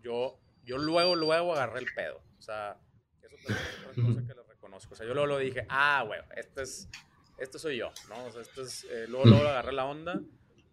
yo 0.00 0.38
yo 0.66 0.78
luego, 0.78 1.14
luego 1.14 1.54
agarré 1.54 1.78
el 1.78 1.86
pedo. 1.94 2.20
O 2.38 2.42
sea, 2.42 2.76
eso 3.22 3.36
también 3.36 3.66
es 3.66 3.88
otra 3.88 4.04
cosa 4.04 4.26
que 4.26 4.34
les 4.34 4.46
reconozco. 4.48 4.94
O 4.94 4.96
sea, 4.96 5.06
yo 5.06 5.14
luego 5.14 5.28
lo 5.28 5.38
dije, 5.38 5.64
ah, 5.68 6.02
güey, 6.04 6.20
este 6.34 6.62
es, 6.62 6.88
este 7.38 7.58
soy 7.58 7.78
yo, 7.78 7.92
¿no? 8.08 8.26
O 8.26 8.30
sea, 8.30 8.42
este 8.42 8.62
es, 8.62 8.84
eh, 8.90 9.06
luego, 9.08 9.26
luego 9.26 9.46
agarré 9.46 9.72
la 9.72 9.86
onda 9.86 10.20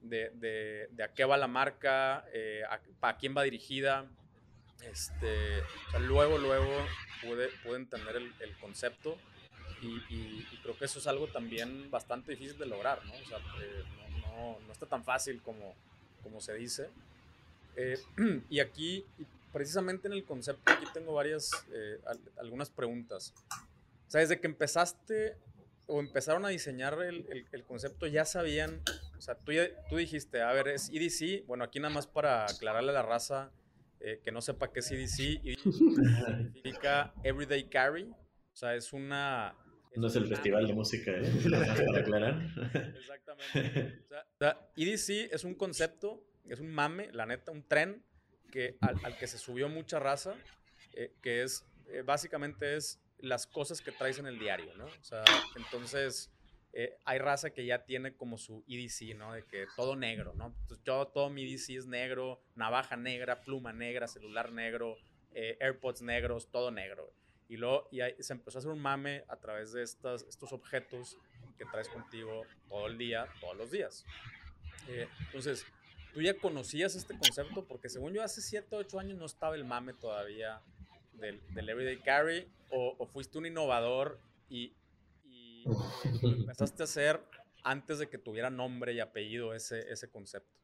de, 0.02 0.32
de, 0.34 0.90
de, 0.92 1.04
a 1.04 1.14
qué 1.14 1.24
va 1.24 1.38
la 1.38 1.48
marca, 1.48 2.26
eh, 2.34 2.64
a, 3.02 3.18
quién 3.18 3.38
va 3.38 3.44
dirigida. 3.44 4.10
Este, 4.82 5.62
o 5.62 5.92
sea, 5.92 6.00
luego, 6.00 6.40
luego 6.40 6.86
pude, 7.22 7.50
pude 7.64 7.78
entender 7.78 8.18
el, 8.18 8.34
el 8.42 8.58
concepto 8.58 9.18
y, 9.84 10.16
y, 10.16 10.60
creo 10.62 10.78
que 10.78 10.86
eso 10.86 11.00
es 11.00 11.08
algo 11.08 11.28
también 11.28 11.90
bastante 11.92 12.32
difícil 12.32 12.58
de 12.58 12.66
lograr, 12.66 13.06
¿no? 13.06 13.14
O 13.14 13.26
sea, 13.26 13.38
eh, 13.38 13.84
no, 14.22 14.36
no, 14.36 14.60
no, 14.66 14.72
está 14.72 14.86
tan 14.86 15.04
fácil 15.04 15.42
como, 15.42 15.76
como 16.24 16.40
se 16.42 16.54
dice. 16.56 16.90
y 18.50 18.60
aquí, 18.60 19.06
precisamente 19.52 20.08
en 20.08 20.14
el 20.14 20.24
concepto, 20.24 20.72
aquí 20.72 20.86
tengo 20.94 21.14
varias, 21.14 21.52
eh, 21.72 22.00
algunas 22.38 22.70
preguntas. 22.70 23.34
O 24.08 24.12
sea, 24.12 24.22
desde 24.22 24.40
que 24.40 24.48
empezaste 24.48 25.38
o 25.88 26.00
empezaron 26.00 26.46
a 26.46 26.50
diseñar 26.50 27.02
el, 27.02 27.46
el, 27.52 27.64
concepto, 27.64 28.08
ya 28.08 28.26
sabían, 28.26 28.82
o 29.18 29.22
sea, 29.22 29.36
tú, 29.36 29.52
tú 29.90 29.98
dijiste, 29.98 30.42
a 30.42 30.52
ver, 30.54 30.70
es 30.70 30.90
EDC, 30.90 31.46
bueno, 31.46 31.64
aquí 31.64 31.80
nada 31.80 31.94
más 31.94 32.08
para 32.08 32.46
aclararle 32.46 32.92
a 32.92 32.94
la 32.94 33.02
raza 33.02 33.52
eh, 34.00 34.22
que 34.24 34.32
no 34.32 34.42
sepa 34.42 34.72
qué 34.72 34.80
es 34.80 34.92
EDC, 34.92 35.46
EDC 35.46 35.60
significa 36.54 37.14
Everyday 37.24 37.70
Carry, 37.70 38.04
o 38.04 38.56
sea, 38.56 38.76
es 38.76 38.94
una... 38.94 39.56
no 39.96 40.08
es 40.08 40.16
el 40.16 40.28
festival 40.28 40.68
de 40.68 40.74
música, 40.74 41.12
¿eh? 41.12 41.32
para 41.86 42.00
aclarar. 42.00 42.96
Exactamente. 42.96 44.06
O 44.12 44.38
sea, 44.40 44.70
EDC 44.76 45.34
es 45.34 45.44
un 45.44 45.56
concepto, 45.56 46.24
es 46.48 46.60
un 46.60 46.72
mame, 46.72 47.10
la 47.12 47.26
neta, 47.26 47.52
un 47.52 47.64
tren 47.68 48.04
que, 48.52 48.78
al, 48.82 49.18
que 49.18 49.28
se 49.28 49.38
subió 49.38 49.70
mucha 49.70 50.00
raza, 50.00 50.36
eh, 50.94 51.14
que 51.22 51.44
es, 51.44 51.66
eh, 51.88 52.04
básicamente 52.04 52.76
es 52.76 53.02
las 53.18 53.48
cosas 53.48 53.82
que 53.82 53.92
traes 53.92 54.20
en 54.20 54.28
el 54.28 54.38
diario, 54.38 54.76
¿no? 54.76 54.86
O 54.86 55.04
sea, 55.04 55.24
entonces 55.56 56.32
eh, 56.74 56.98
hay 57.06 57.20
raza 57.20 57.52
que 57.52 57.66
ya 57.66 57.86
tiene 57.86 58.16
como 58.16 58.38
su 58.38 58.64
EDC, 58.68 59.16
¿no? 59.18 59.34
De 59.34 59.44
que 59.44 59.66
todo 59.76 59.96
negro, 59.96 60.34
¿no? 60.36 60.56
Entonces 60.62 60.84
yo, 60.86 61.08
todo 61.08 61.30
mi 61.30 61.44
EDC 61.44 61.70
es 61.72 61.88
negro, 61.88 62.44
navaja 62.56 62.96
negra, 62.96 63.42
pluma 63.42 63.74
negra, 63.74 64.08
celular 64.08 64.52
negro, 64.52 64.98
AirPods 65.34 66.04
negros, 66.04 66.52
todo 66.52 66.70
negro. 66.70 67.12
Y 67.54 67.58
luego 67.58 67.88
y 67.92 68.02
ahí 68.02 68.16
se 68.20 68.34
empezó 68.34 68.58
a 68.58 68.60
hacer 68.60 68.72
un 68.72 68.82
mame 68.82 69.24
a 69.28 69.36
través 69.36 69.74
de 69.74 69.84
estas, 69.84 70.24
estos 70.24 70.52
objetos 70.54 71.18
que 71.56 71.66
traes 71.66 71.88
contigo 71.88 72.48
todo 72.68 72.88
el 72.88 72.98
día, 72.98 73.28
todos 73.40 73.56
los 73.56 73.70
días. 73.70 74.06
entonces, 74.88 75.64
¿Tú 76.14 76.22
ya 76.22 76.36
conocías 76.38 76.96
este 76.96 77.18
concepto? 77.18 77.66
Porque 77.66 77.90
según 77.90 78.14
yo 78.14 78.24
hace 78.24 78.42
7, 78.42 78.76
8 78.76 79.00
años 79.00 79.18
no 79.18 79.26
estaba 79.26 79.56
el 79.56 79.66
mame 79.66 79.94
todavía 79.94 80.62
del, 81.14 81.42
del 81.54 81.70
Everyday 81.70 82.00
Carry 82.02 82.48
o, 82.70 83.08
fuiste 83.08 83.38
un 83.38 83.48
innovador 83.48 84.20
y, 84.50 84.76
y 85.24 85.64
empezaste 86.24 86.84
a 86.84 86.86
hacer 86.86 87.20
antes 87.64 87.98
de 88.00 88.10
que 88.10 88.18
tuviera 88.20 88.52
nombre 88.52 88.94
y 88.94 89.00
apellido 89.00 89.54
ese, 89.56 89.92
ese 89.92 90.10
concepto. 90.10 90.63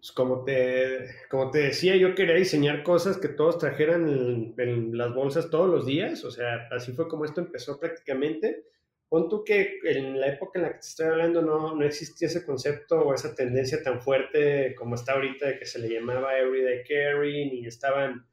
Pues 0.00 0.12
como, 0.12 0.44
te, 0.44 1.10
como 1.28 1.50
te 1.50 1.58
decía, 1.58 1.94
yo 1.96 2.14
quería 2.14 2.34
diseñar 2.34 2.82
cosas 2.82 3.18
que 3.18 3.28
todos 3.28 3.58
trajeran 3.58 4.08
en, 4.08 4.54
en 4.56 4.96
las 4.96 5.14
bolsas 5.14 5.50
todos 5.50 5.68
los 5.68 5.86
días, 5.86 6.24
o 6.24 6.30
sea, 6.30 6.68
así 6.70 6.92
fue 6.92 7.06
como 7.06 7.26
esto 7.26 7.40
empezó 7.40 7.78
prácticamente 7.78 8.64
pon 9.10 9.28
tú 9.28 9.42
que 9.44 9.80
en 9.84 10.18
la 10.20 10.28
época 10.28 10.58
en 10.58 10.62
la 10.62 10.68
que 10.68 10.78
te 10.78 10.86
estoy 10.86 11.06
hablando 11.06 11.42
no, 11.42 11.74
no 11.74 11.84
existía 11.84 12.28
ese 12.28 12.46
concepto 12.46 13.00
o 13.00 13.12
esa 13.12 13.34
tendencia 13.34 13.82
tan 13.82 14.00
fuerte 14.00 14.74
como 14.76 14.94
está 14.94 15.14
ahorita 15.14 15.48
de 15.48 15.58
que 15.58 15.66
se 15.66 15.80
le 15.80 15.88
llamaba 15.88 16.38
Everyday 16.38 16.84
Carry, 16.84 17.50
ni 17.50 17.66
estaban 17.66 18.24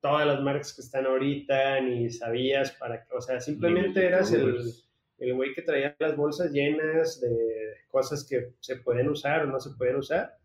todas 0.00 0.26
las 0.26 0.40
marcas 0.40 0.72
que 0.72 0.82
están 0.82 1.04
ahorita, 1.06 1.80
ni 1.80 2.10
sabías 2.10 2.70
para 2.70 3.02
qué, 3.02 3.12
o 3.12 3.20
sea, 3.20 3.40
simplemente 3.40 4.06
eras 4.06 4.32
el, 4.32 4.56
el 5.18 5.34
güey 5.34 5.52
que 5.52 5.62
traía 5.62 5.96
las 5.98 6.16
bolsas 6.16 6.52
llenas 6.52 7.20
de 7.20 7.74
cosas 7.88 8.24
que 8.24 8.52
se 8.60 8.76
pueden 8.76 9.08
usar 9.08 9.42
o 9.42 9.46
no 9.46 9.58
se 9.58 9.70
pueden 9.76 9.96
usar. 9.96 10.38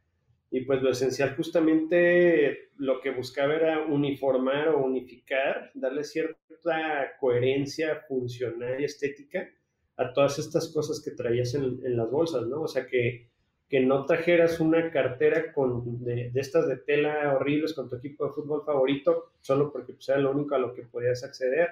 Y 0.52 0.62
pues 0.62 0.82
lo 0.82 0.92
esencial 0.92 1.36
justamente 1.36 2.70
lo 2.78 3.02
que 3.02 3.12
buscaba 3.12 3.56
era 3.56 3.82
uniformar 3.86 4.70
o 4.70 4.86
unificar, 4.86 5.72
darle 5.74 6.04
cierta 6.04 7.18
coherencia 7.20 8.04
funcional 8.08 8.80
y 8.80 8.86
estética 8.86 9.50
a 9.98 10.14
todas 10.14 10.40
estas 10.40 10.72
cosas 10.74 11.02
que 11.04 11.12
traías 11.12 11.54
en, 11.56 11.80
las 11.96 12.10
bolsas, 12.12 12.48
¿no? 12.48 12.62
O 12.62 12.68
sea, 12.68 12.86
que, 12.88 13.30
que 13.70 13.80
no 13.80 14.06
trajeras 14.06 14.60
una 14.60 14.92
cartera 14.92 15.54
con, 15.54 16.04
de, 16.04 16.32
de, 16.32 16.40
estas 16.40 16.68
de 16.68 16.78
tela 16.78 17.34
horribles 17.34 17.74
con 17.74 17.90
tu 17.90 17.96
equipo 17.96 18.26
de 18.26 18.34
fútbol 18.34 18.64
favorito 18.66 19.32
solo 19.42 19.72
porque 19.72 19.94
pues, 19.94 20.10
era 20.10 20.20
lo 20.20 20.32
único 20.32 20.56
a 20.56 20.60
lo 20.60 20.74
que 20.74 20.84
podías 20.84 21.24
acceder, 21.24 21.70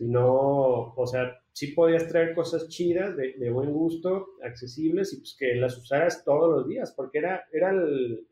sino, 0.00 0.94
o 0.94 1.06
sea, 1.06 1.42
sí 1.52 1.72
podías 1.72 2.08
traer 2.08 2.34
cosas 2.34 2.68
chidas, 2.68 3.14
de, 3.18 3.50
buen 3.50 3.70
gusto, 3.70 4.28
accesibles 4.42 5.12
y 5.12 5.18
pues 5.18 5.36
que 5.38 5.54
las 5.56 5.76
usaras 5.76 6.24
todos 6.24 6.50
los 6.50 6.66
días, 6.66 6.94
porque 6.96 7.18
era, 7.18 7.44
era 7.52 7.70
el, 7.70 8.26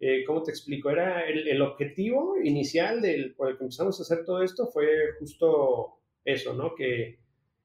eh, 0.00 0.24
¿cómo 0.26 0.42
te 0.42 0.50
explico? 0.50 0.90
Era 0.90 1.24
el, 1.28 1.46
el, 1.46 1.62
objetivo 1.62 2.34
inicial 2.42 3.00
del, 3.00 3.36
por 3.36 3.48
el 3.48 3.56
que 3.56 3.62
empezamos 3.62 4.00
a 4.00 4.02
hacer 4.02 4.24
todo 4.24 4.42
esto 4.42 4.66
fue 4.66 4.88
justo 5.20 6.00
eso, 6.24 6.54
¿no? 6.54 6.74
Que, 6.74 7.20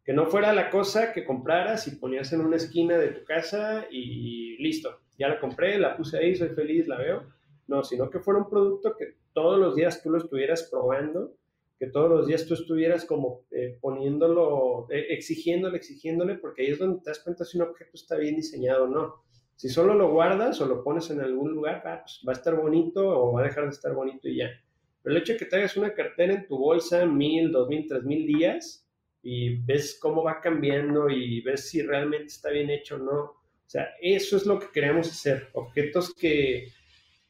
que 0.06 0.14
no 0.14 0.28
fuera 0.28 0.54
la 0.54 0.70
cosa 0.70 1.12
que 1.12 1.26
compraras 1.26 1.88
y 1.88 1.96
ponías 1.96 2.32
en 2.34 2.42
una 2.42 2.58
esquina 2.58 3.00
de 3.00 3.08
tu 3.08 3.26
casa 3.26 3.88
y 3.90 4.56
listo, 4.62 5.00
ya 5.18 5.30
la 5.30 5.40
compré, 5.40 5.80
la 5.80 5.98
puse 5.98 6.20
ahí, 6.20 6.36
soy 6.36 6.50
feliz, 6.50 6.88
la 6.88 7.00
veo. 7.00 7.24
No, 7.66 7.84
sino 7.84 8.08
que 8.12 8.20
fuera 8.20 8.40
un 8.40 8.50
producto 8.50 8.96
que 8.96 9.16
todos 9.34 9.60
los 9.60 9.76
días 9.76 10.04
tú 10.04 10.12
lo 10.12 10.20
estuvieras 10.20 10.68
probando, 10.70 11.34
que 11.82 11.88
todos 11.88 12.12
los 12.12 12.28
días 12.28 12.46
tú 12.46 12.54
estuvieras 12.54 13.06
como 13.06 13.48
eh, 13.50 13.76
poniéndolo, 13.82 14.86
eh, 14.92 15.08
exigiéndole, 15.10 15.78
exigiéndole, 15.78 16.36
porque 16.36 16.62
ahí 16.62 16.68
es 16.70 16.78
donde 16.78 17.02
te 17.02 17.10
das 17.10 17.18
cuenta 17.18 17.44
si 17.44 17.58
un 17.58 17.64
objeto 17.64 17.90
está 17.96 18.18
bien 18.18 18.36
diseñado 18.36 18.84
o 18.84 18.88
no. 18.88 19.24
Si 19.56 19.68
solo 19.68 19.96
lo 19.96 20.12
guardas 20.12 20.62
o 20.62 20.68
lo 20.68 20.84
pones 20.84 21.10
en 21.10 21.22
algún 21.22 21.54
lugar, 21.54 21.82
ah, 21.88 22.04
pues 22.04 22.22
va 22.28 22.34
a 22.34 22.36
estar 22.36 22.56
bonito 22.56 23.10
o 23.10 23.34
va 23.34 23.42
a 23.42 23.46
dejar 23.46 23.64
de 23.64 23.72
estar 23.72 23.96
bonito 23.96 24.30
y 24.30 24.36
ya. 24.36 24.52
Pero 25.02 25.16
el 25.16 25.24
hecho 25.24 25.34
de 25.34 25.40
que 25.40 25.46
traigas 25.46 25.76
una 25.76 25.96
cartera 25.96 26.36
en 26.36 26.46
tu 26.46 26.56
bolsa 26.56 27.04
mil, 27.08 27.52
dos 27.52 27.68
mil, 27.68 27.88
tres 27.88 28.04
mil 28.04 28.28
días, 28.28 28.88
y 29.24 29.56
ves 29.56 29.98
cómo 30.00 30.22
va 30.22 30.40
cambiando 30.40 31.10
y 31.10 31.42
ves 31.42 31.68
si 31.68 31.82
realmente 31.82 32.28
está 32.28 32.52
bien 32.52 32.70
hecho 32.70 32.98
o 32.98 33.00
no. 33.00 33.22
O 33.22 33.66
sea, 33.66 33.88
eso 34.00 34.38
es 34.38 34.46
lo 34.46 34.60
que 34.60 34.68
queremos 34.72 35.10
hacer, 35.10 35.50
objetos 35.54 36.14
que, 36.14 36.68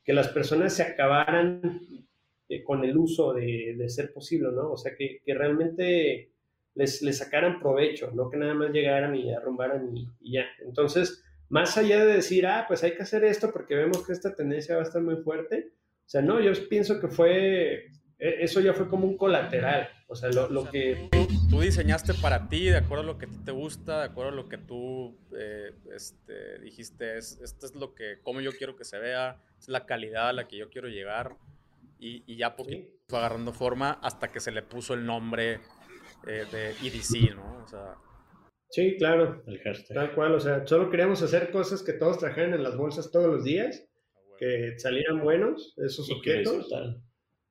que 0.04 0.12
las 0.12 0.28
personas 0.28 0.74
se 0.74 0.84
acabaran 0.84 1.88
eh, 2.52 2.64
con 2.66 2.84
el 2.84 2.98
uso 2.98 3.32
de, 3.32 3.76
de, 3.78 3.90
ser 3.90 4.12
posible, 4.12 4.50
¿no? 4.52 4.74
O 4.74 4.78
sea, 4.78 4.94
que, 4.94 5.22
que 5.26 5.34
realmente 5.34 6.34
les, 6.76 7.02
les, 7.02 7.18
sacaran 7.18 7.62
provecho, 7.62 8.12
no 8.12 8.30
que 8.30 8.36
nada 8.36 8.54
más 8.54 8.74
llegaran 8.74 9.16
y 9.16 9.34
arrumbaran 9.34 9.96
y, 9.96 10.34
ya. 10.34 10.44
Entonces, 10.66 11.24
más 11.48 11.78
allá 11.78 12.04
de 12.04 12.16
decir, 12.16 12.46
ah, 12.46 12.66
pues 12.68 12.84
hay 12.84 12.94
que 12.94 13.04
hacer 13.04 13.24
esto 13.24 13.54
porque 13.54 13.76
vemos 13.76 14.06
que 14.06 14.12
esta 14.12 14.36
tendencia 14.36 14.76
va 14.76 14.82
a 14.82 14.84
estar 14.84 15.02
muy 15.02 15.16
fuerte, 15.24 15.72
o 16.06 16.10
sea, 16.12 16.22
no, 16.22 16.42
yo 16.42 16.52
pienso 16.68 17.00
que 17.00 17.08
fue, 17.08 17.86
e, 18.20 18.44
eso 18.44 18.60
ya 18.60 18.74
fue 18.74 18.90
como 18.90 19.08
un 19.08 19.16
colateral, 19.16 19.88
o 20.08 20.16
sea, 20.16 20.30
lo, 20.30 20.50
lo 20.50 20.70
que 20.70 21.10
tú 21.50 21.62
diseñaste 21.62 22.14
para 22.16 22.50
ti, 22.50 22.66
de 22.66 22.76
acuerdo 22.76 23.04
a 23.06 23.08
lo 23.08 23.18
que 23.18 23.28
a 23.28 23.30
ti 23.30 23.38
te 23.46 23.52
gusta, 23.52 24.00
de 24.00 24.06
acuerdo 24.08 24.34
a 24.34 24.36
lo 24.36 24.50
que 24.50 24.58
tú 24.58 25.18
eh, 25.38 25.72
este, 25.96 26.60
dijiste, 26.60 27.18
es, 27.18 27.40
esto 27.42 27.66
es 27.66 27.76
lo 27.76 27.96
que, 27.96 28.20
como 28.22 28.42
yo 28.42 28.52
quiero 28.52 28.76
que 28.76 28.84
se 28.84 29.00
vea, 29.00 29.42
es 29.58 29.70
la 29.70 29.86
calidad 29.86 30.28
a 30.28 30.34
la 30.34 30.50
que 30.50 30.58
yo 30.58 30.70
quiero 30.70 30.90
llegar. 30.90 31.38
Y, 32.02 32.24
y 32.26 32.36
ya 32.36 32.56
poquito 32.56 32.88
sí. 32.88 33.00
fue 33.08 33.20
agarrando 33.20 33.54
forma 33.54 33.92
hasta 34.02 34.28
que 34.28 34.40
se 34.40 34.52
le 34.52 34.64
puso 34.64 34.96
el 34.96 35.06
nombre 35.06 35.60
eh, 36.28 36.46
de 36.52 36.72
EDC, 36.72 37.36
¿no? 37.36 37.64
O 37.64 37.68
sea, 37.68 37.96
sí, 38.72 38.96
claro, 38.98 39.44
el 39.46 39.62
Tal 39.88 40.16
cual, 40.16 40.34
o 40.34 40.40
sea, 40.40 40.66
solo 40.66 40.90
queríamos 40.90 41.22
hacer 41.22 41.52
cosas 41.52 41.84
que 41.84 41.94
todos 41.94 42.18
trajeran 42.18 42.56
en 42.56 42.64
las 42.64 42.76
bolsas 42.76 43.12
todos 43.12 43.28
los 43.28 43.44
días, 43.44 43.88
ah, 44.16 44.20
que 44.40 44.80
salieran 44.80 45.22
buenos 45.22 45.76
esos 45.78 46.10
y 46.10 46.14
objetos. 46.14 46.68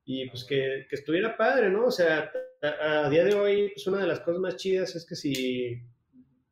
Y 0.05 0.29
pues 0.29 0.45
que, 0.45 0.87
que, 0.91 0.97
estuviera 0.97 1.37
padre, 1.37 1.71
¿no? 1.71 1.87
O 1.87 1.91
sea, 1.93 2.33
a, 2.61 3.07
a, 3.07 3.11
día 3.11 3.25
de 3.25 3.35
hoy, 3.35 3.71
pues 3.73 3.87
una 3.87 3.99
de 3.99 4.09
las 4.09 4.19
cosas 4.21 4.41
más 4.41 4.57
chidas 4.57 4.97
es 4.97 5.07
que 5.07 5.15
si 5.15 5.81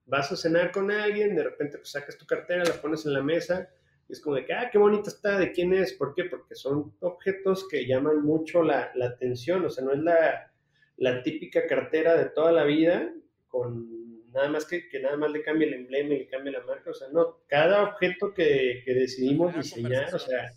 vas 0.07 0.31
a 0.31 0.37
cenar 0.37 0.71
con 0.71 0.91
alguien, 0.93 1.35
de 1.35 1.43
repente 1.43 1.79
pues 1.79 1.91
sacas 1.91 2.17
tu 2.17 2.27
cartera, 2.27 2.65
la 2.65 2.81
pones 2.81 3.05
en 3.07 3.15
la 3.15 3.23
mesa, 3.23 3.69
es 4.09 4.21
como 4.21 4.37
de 4.37 4.47
que, 4.47 4.55
ah, 4.55 4.69
qué 4.71 4.79
bonita 4.79 5.11
está, 5.11 5.39
¿de 5.39 5.53
quién 5.53 5.75
es? 5.75 5.93
¿Por 5.93 6.15
qué? 6.15 6.25
Porque 6.25 6.55
son 6.55 6.95
objetos 7.01 7.69
que 7.69 7.87
llaman 7.87 8.23
mucho 8.23 8.63
la, 8.63 8.91
la 8.95 9.07
atención, 9.07 9.65
o 9.65 9.71
sea, 9.71 9.85
no 9.85 9.93
es 9.93 10.01
la, 10.01 10.51
la, 10.97 11.23
típica 11.23 11.67
cartera 11.67 12.17
de 12.17 12.31
toda 12.31 12.53
la 12.53 12.65
vida 12.65 13.13
con 13.49 14.33
nada 14.33 14.49
más 14.49 14.65
que, 14.67 14.89
que 14.89 15.01
nada 15.01 15.17
más 15.17 15.31
le 15.31 15.43
cambie 15.43 15.69
el 15.69 15.75
emblema 15.75 16.15
y 16.15 16.19
le 16.21 16.29
cambie 16.29 16.53
la 16.53 16.65
marca, 16.65 16.91
o 16.91 16.95
sea, 16.95 17.09
no, 17.09 17.41
cada 17.47 17.83
objeto 17.83 18.33
que, 18.33 18.83
que 18.85 18.95
decidimos 18.95 19.55
diseñar, 19.55 20.15
o 20.15 20.19
sea, 20.19 20.53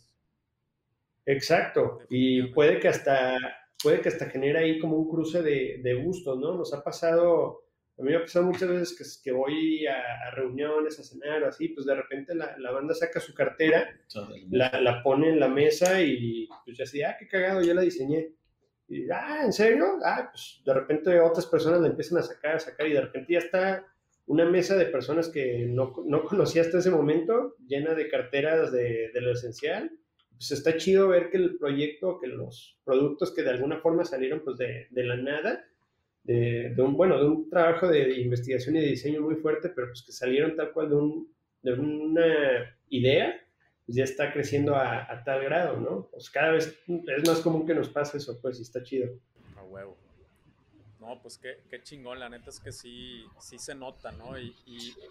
exacto, 1.26 2.00
y 2.10 2.44
puede 2.54 2.80
que 2.80 2.88
hasta, 2.88 3.38
puede 3.82 4.02
que 4.02 4.10
hasta 4.10 4.30
genere 4.30 4.60
ahí 4.60 4.80
como 4.80 4.98
un 4.98 5.10
cruce 5.10 5.42
de, 5.42 5.80
de 5.84 5.94
gustos, 5.96 6.38
¿no? 6.38 6.56
Nos 6.56 6.74
ha 6.74 6.84
pasado 6.84 7.64
a 8.02 8.04
mí 8.04 8.10
me 8.10 8.18
ha 8.18 8.22
pasado 8.22 8.48
muchas 8.48 8.68
veces 8.68 9.22
que, 9.24 9.30
que 9.30 9.32
voy 9.32 9.86
a, 9.86 10.32
reuniones, 10.32 11.00
a 11.00 11.04
cenar 11.04 11.44
o 11.44 11.48
así, 11.48 11.68
pues 11.68 11.86
de 11.86 11.94
repente 11.94 12.34
la, 12.34 12.58
la 12.58 12.72
banda 12.72 12.96
saca 12.96 13.20
su 13.20 13.36
cartera, 13.36 13.96
la, 14.50 14.72
la, 14.82 15.04
pone 15.04 15.30
en 15.30 15.40
la 15.40 15.48
mesa 15.48 16.02
y 16.02 16.50
pues 16.66 16.78
ya 16.78 16.86
así, 16.86 17.04
ah, 17.04 17.16
qué 17.20 17.28
cagado, 17.28 17.62
yo 17.62 17.76
la 17.76 17.82
diseñé. 17.82 18.34
Y, 18.88 19.08
ah, 19.12 19.42
¿en 19.46 19.54
serio? 19.54 20.00
Ah, 20.04 20.32
pues 20.32 20.64
de 20.66 20.74
repente 20.74 21.20
otras 21.20 21.46
personas 21.46 21.80
la 21.80 21.90
empiezan 21.90 22.18
a 22.18 22.24
sacar, 22.24 22.56
a 22.56 22.60
sacar 22.60 22.88
y 22.88 22.94
de 22.94 23.02
repente 23.02 23.34
ya 23.34 23.40
está 23.40 23.86
una 24.26 24.46
mesa 24.46 24.76
de 24.76 24.86
personas 24.88 25.30
que 25.30 25.68
no, 25.68 25.94
no 26.04 26.24
conocía 26.24 26.64
hasta 26.64 26.80
ese 26.80 26.90
momento, 26.90 27.56
llena 27.68 27.94
de 27.94 28.10
carteras 28.10 28.72
de, 28.72 29.12
de 29.14 29.22
lo 29.22 29.32
esencial. 29.32 29.92
Pues 30.32 30.52
está 30.52 30.76
chido 30.76 31.10
ver 31.10 31.30
que 31.30 31.38
el 31.38 31.60
proyecto, 31.60 32.18
que 32.20 32.26
los 32.26 32.80
productos 32.84 33.32
que 33.32 33.44
de 33.44 33.52
alguna 33.52 33.80
forma 33.80 34.06
salieron 34.06 34.42
pues 34.44 34.58
de, 34.58 34.88
de 34.90 35.04
la 35.04 35.18
nada, 35.18 35.68
de, 36.24 36.76
un, 36.78 36.96
bueno, 36.96 37.18
de 37.18 37.26
un 37.26 37.50
trabajo 37.50 37.88
de 37.88 38.20
investigación 38.20 38.76
y 38.76 38.82
de 38.82 38.88
diseño 38.88 39.22
muy 39.22 39.36
fuerte, 39.36 39.70
pero 39.70 39.88
pues 39.88 40.04
que 40.04 40.12
salieron 40.12 40.56
tal 40.56 40.72
cual 40.72 40.90
de, 40.90 40.96
un, 40.96 41.34
de 41.62 41.74
una 41.74 42.78
idea, 42.90 43.42
pues 43.86 43.96
ya 43.96 44.04
está 44.04 44.32
creciendo 44.32 44.76
a, 44.76 45.24
tal 45.24 45.44
grado, 45.44 45.78
¿no? 45.78 46.08
Pues 46.12 46.30
cada 46.30 46.52
vez 46.52 46.80
es 46.88 47.28
más 47.28 47.40
común 47.40 47.66
que 47.66 47.74
nos 47.74 47.90
pase 47.90 48.18
eso, 48.18 48.40
pues, 48.42 48.60
y 48.60 48.62
está 48.62 48.84
chido. 48.84 49.10
A 49.58 49.64
huevo. 49.64 49.98
No, 51.00 51.20
pues 51.22 51.40
qué, 51.40 51.58
qué 51.70 51.82
chingón, 51.82 52.20
la 52.20 52.30
neta 52.30 52.52
es 52.52 52.60
que 52.60 52.72
sí, 52.72 53.26
sí 53.40 53.58
se 53.58 53.74
nota, 53.74 54.12
¿no? 54.12 54.38
Y, 54.38 54.56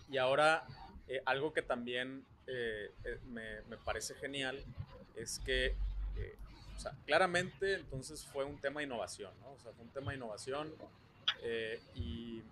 y, 0.09 0.17
ahora, 0.19 0.65
eh, 1.09 1.21
algo 1.27 1.53
que 1.53 1.63
también 1.63 2.25
eh, 2.47 2.91
eh, 3.05 3.19
me, 3.27 3.63
me, 3.69 3.77
parece 3.77 4.15
genial 4.15 4.63
es 5.17 5.41
que 5.41 5.75
o 6.81 6.83
sea, 6.83 6.97
claramente 7.05 7.75
entonces 7.75 8.25
fue 8.25 8.43
un 8.43 8.57
tema 8.57 8.81
de 8.81 8.87
innovación, 8.87 9.31
¿no? 9.43 9.53
O 9.53 9.59
sea, 9.59 9.71
fue 9.73 9.85
un 9.85 9.91
tema 9.91 10.13
de 10.13 10.17
innovación 10.17 10.73
eh, 11.43 11.79
y, 11.95 12.43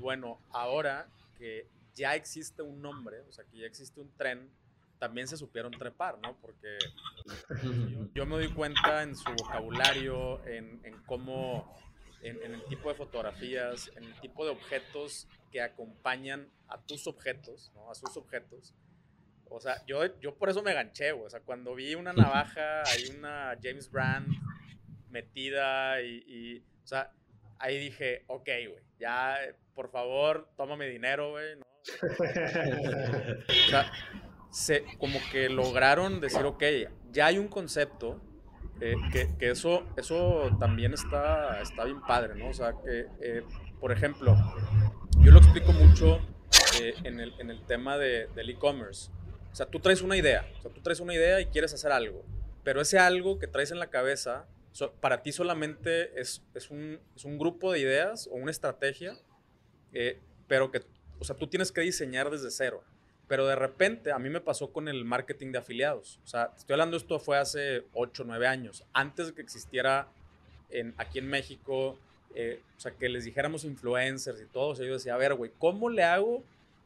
bueno, 0.00 0.40
ahora 0.50 1.06
que 1.38 1.68
ya 1.94 2.16
existe 2.16 2.62
un 2.62 2.82
nombre, 2.82 3.20
o 3.28 3.32
sea, 3.32 3.44
que 3.44 3.58
ya 3.58 3.66
existe 3.66 4.00
un 4.00 4.10
tren, 4.16 4.50
también 4.98 5.28
se 5.28 5.36
supieron 5.36 5.70
trepar, 5.70 6.18
¿no? 6.18 6.36
Porque 6.42 6.76
yo, 8.12 8.26
me 8.26 8.34
doy 8.34 8.52
cuenta 8.52 9.04
en 9.04 9.14
su 9.14 9.30
vocabulario, 9.32 10.44
en, 10.44 10.80
en 10.84 11.00
cómo, 11.06 11.78
en, 12.22 12.42
en, 12.42 12.54
el 12.54 12.64
tipo 12.64 12.88
de 12.88 12.96
fotografías, 12.96 13.88
en 13.94 14.02
el 14.02 14.20
tipo 14.20 14.44
de 14.44 14.50
objetos 14.50 15.28
que 15.52 15.62
acompañan 15.62 16.50
a 16.66 16.82
tus 16.82 17.06
objetos, 17.06 17.70
¿no? 17.76 17.88
A 17.88 17.94
sus 17.94 18.16
objetos. 18.16 18.74
O 19.48 19.60
sea, 19.60 19.84
yo, 19.86 20.18
yo 20.20 20.34
por 20.34 20.48
eso 20.48 20.62
me 20.62 20.74
ganché, 20.74 21.12
güey. 21.12 21.26
O 21.26 21.30
sea, 21.30 21.40
cuando 21.40 21.74
vi 21.74 21.94
una 21.94 22.12
navaja, 22.12 22.82
hay 22.82 23.16
una 23.16 23.56
James 23.62 23.90
Brand 23.90 24.28
metida 25.10 26.02
y, 26.02 26.62
o 26.82 26.86
sea, 26.86 27.12
ahí 27.58 27.78
dije, 27.78 28.24
ok, 28.26 28.44
güey, 28.68 28.82
ya, 28.98 29.36
por 29.74 29.90
favor, 29.90 30.48
tómame 30.56 30.86
dinero, 30.88 31.30
güey, 31.30 31.56
¿no? 31.56 31.64
o 32.04 33.70
sea, 33.70 33.92
se, 34.50 34.84
como 34.98 35.18
que 35.30 35.48
lograron 35.48 36.20
decir, 36.20 36.42
ok, 36.44 36.62
ya 37.12 37.26
hay 37.26 37.38
un 37.38 37.48
concepto, 37.48 38.20
eh, 38.80 38.96
que, 39.12 39.36
que, 39.38 39.50
eso, 39.50 39.84
eso 39.96 40.50
también 40.58 40.94
está, 40.94 41.60
está 41.60 41.84
bien 41.84 42.00
padre, 42.00 42.34
¿no? 42.34 42.48
O 42.48 42.54
sea, 42.54 42.74
que, 42.84 43.06
eh, 43.20 43.42
por 43.80 43.92
ejemplo, 43.92 44.36
yo 45.20 45.30
lo 45.30 45.38
explico 45.38 45.72
mucho 45.72 46.20
eh, 46.80 46.94
en, 47.04 47.20
el, 47.20 47.34
en 47.38 47.50
el 47.50 47.64
tema 47.66 47.96
de, 47.98 48.26
del 48.34 48.50
e-commerce. 48.50 49.10
O 49.54 49.56
sea, 49.56 49.66
tú 49.66 49.78
traes 49.78 50.02
una 50.02 50.16
idea, 50.16 50.44
o 50.58 50.62
sea, 50.62 50.72
tú 50.72 50.80
traes 50.80 50.98
una 50.98 51.14
idea 51.14 51.40
y 51.40 51.46
quieres 51.46 51.72
hacer 51.72 51.92
algo, 51.92 52.24
pero 52.64 52.80
ese 52.80 52.98
algo 52.98 53.38
que 53.38 53.46
traes 53.46 53.70
en 53.70 53.78
la 53.78 53.88
cabeza, 53.88 54.48
para 55.00 55.22
ti 55.22 55.30
solamente 55.30 56.20
es, 56.20 56.42
es, 56.56 56.70
un, 56.70 56.98
es, 57.14 57.24
un, 57.24 57.38
grupo 57.38 57.70
de 57.70 57.78
ideas 57.78 58.26
o 58.26 58.34
una 58.34 58.50
estrategia, 58.50 59.16
eh, 59.92 60.18
pero 60.48 60.72
que, 60.72 60.82
o 61.20 61.24
sea, 61.24 61.36
tú 61.36 61.46
tienes 61.46 61.70
que 61.70 61.82
diseñar 61.82 62.30
desde 62.30 62.50
cero. 62.50 62.82
Pero 63.28 63.46
de 63.46 63.54
repente, 63.54 64.10
a 64.10 64.18
mí 64.18 64.28
me 64.28 64.40
pasó 64.40 64.72
con 64.72 64.88
el 64.88 65.04
marketing 65.04 65.52
de 65.52 65.58
afiliados. 65.58 66.18
O 66.24 66.26
sea, 66.26 66.52
estoy 66.56 66.74
hablando, 66.74 66.96
esto 66.96 67.20
fue 67.20 67.38
hace 67.38 67.84
8, 67.92 68.24
9 68.26 68.48
años, 68.48 68.84
antes 68.92 69.28
de 69.28 69.34
que 69.34 69.42
existiera 69.42 70.08
en, 70.68 70.94
aquí 70.96 71.20
en 71.20 71.28
México, 71.28 71.96
eh, 72.34 72.60
o 72.76 72.80
sea, 72.80 72.90
que 72.90 73.08
les 73.08 73.24
dijéramos 73.24 73.62
influencers 73.62 74.40
y 74.40 74.46
todo. 74.46 74.70
O 74.70 74.74
sea, 74.74 74.84
yo 74.84 74.94
decía, 74.94 75.14
a 75.14 75.18
ver, 75.18 75.34
güey, 75.34 75.52
¿cómo 75.60 75.90
le 75.90 76.02
hago 76.02 76.42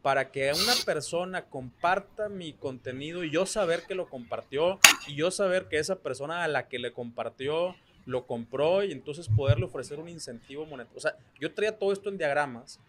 para 0.08 0.30
que 0.30 0.50
una 0.54 0.72
persona 0.86 1.50
comparta 1.50 2.30
mi 2.30 2.54
contenido 2.54 3.24
y 3.24 3.30
yo 3.30 3.44
saber 3.44 3.82
que 3.86 3.94
lo 3.94 4.08
compartió 4.08 4.80
y 5.06 5.16
yo 5.16 5.30
saber 5.30 5.68
que 5.68 5.78
esa 5.78 5.96
persona 5.96 6.44
a 6.44 6.48
la 6.48 6.66
que 6.66 6.78
le 6.78 6.94
compartió 6.94 7.76
lo 8.06 8.26
compró 8.26 8.82
y 8.82 8.92
entonces 8.92 9.28
poderle 9.28 9.66
ofrecer 9.66 9.98
un 10.00 10.08
incentivo 10.08 10.64
monetario. 10.64 10.96
O 10.96 11.00
sea, 11.02 11.18
yo 11.38 11.52
traía 11.52 11.78
todo 11.78 11.92
esto 11.92 12.08
en 12.08 12.16
diagramas 12.16 12.80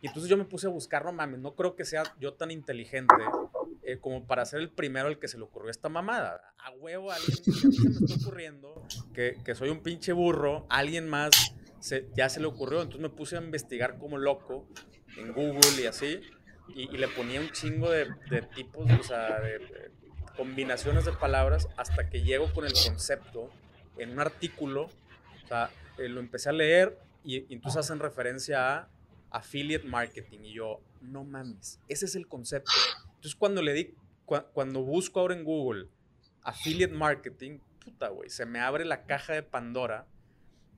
y 0.00 0.06
entonces 0.06 0.30
yo 0.30 0.36
me 0.36 0.44
puse 0.44 0.68
a 0.68 0.70
buscar, 0.70 1.04
no 1.04 1.10
mames, 1.10 1.40
no 1.40 1.56
creo 1.56 1.74
que 1.74 1.84
sea 1.84 2.04
yo 2.20 2.34
tan 2.34 2.52
inteligente 2.52 3.12
eh, 3.82 3.98
como 3.98 4.24
para 4.24 4.44
ser 4.44 4.60
el 4.60 4.70
primero 4.70 5.08
al 5.08 5.18
que 5.18 5.26
se 5.26 5.36
le 5.36 5.42
ocurrió 5.42 5.72
esta 5.72 5.88
mamada. 5.88 6.54
A 6.58 6.70
huevo, 6.70 7.10
a 7.10 7.16
alguien, 7.16 7.38
a 7.44 7.66
mí 7.66 7.72
se 7.72 7.90
me 7.90 7.96
está 8.06 8.14
ocurriendo 8.24 8.86
que, 9.12 9.36
que 9.44 9.56
soy 9.56 9.70
un 9.70 9.82
pinche 9.82 10.12
burro, 10.12 10.64
alguien 10.68 11.08
más 11.08 11.32
se, 11.80 12.08
ya 12.14 12.28
se 12.28 12.38
le 12.38 12.46
ocurrió, 12.46 12.82
entonces 12.82 13.02
me 13.02 13.10
puse 13.10 13.36
a 13.36 13.42
investigar 13.42 13.98
como 13.98 14.16
loco 14.16 14.68
en 15.16 15.32
Google 15.32 15.82
y 15.82 15.86
así 15.86 16.20
y, 16.74 16.96
le 16.96 17.08
ponía 17.08 17.40
un 17.40 17.50
chingo 17.50 17.90
de, 17.90 18.08
de 18.30 18.42
tipos, 18.42 18.90
o 18.90 19.02
sea, 19.02 19.40
de, 19.40 19.90
combinaciones 20.36 21.04
de 21.04 21.12
palabras 21.12 21.68
hasta 21.76 22.08
que 22.08 22.22
llego 22.22 22.52
con 22.52 22.64
el 22.64 22.72
concepto 22.72 23.50
en 23.96 24.12
un 24.12 24.20
artículo, 24.20 24.84
o 24.84 25.48
sea, 25.48 25.70
eh, 25.98 26.08
lo 26.08 26.20
empecé 26.20 26.48
a 26.48 26.52
leer 26.52 26.96
y, 27.24 27.52
entonces 27.52 27.80
hacen 27.80 27.98
referencia 27.98 28.76
a 28.76 28.88
affiliate 29.30 29.86
marketing 29.86 30.38
y 30.44 30.52
yo, 30.54 30.80
no 31.00 31.24
mames, 31.24 31.80
ese 31.88 32.06
es 32.06 32.14
el 32.14 32.28
concepto. 32.28 32.70
Entonces 33.16 33.34
cuando 33.34 33.62
le 33.62 33.72
di, 33.72 33.94
cuando 34.52 34.82
busco 34.82 35.18
ahora 35.18 35.34
en 35.34 35.42
Google 35.42 35.88
affiliate 36.42 36.94
marketing, 36.94 37.58
puta, 37.84 38.08
güey, 38.08 38.30
se 38.30 38.46
me 38.46 38.60
abre 38.60 38.84
la 38.84 39.06
caja 39.06 39.32
de 39.32 39.42
Pandora 39.42 40.06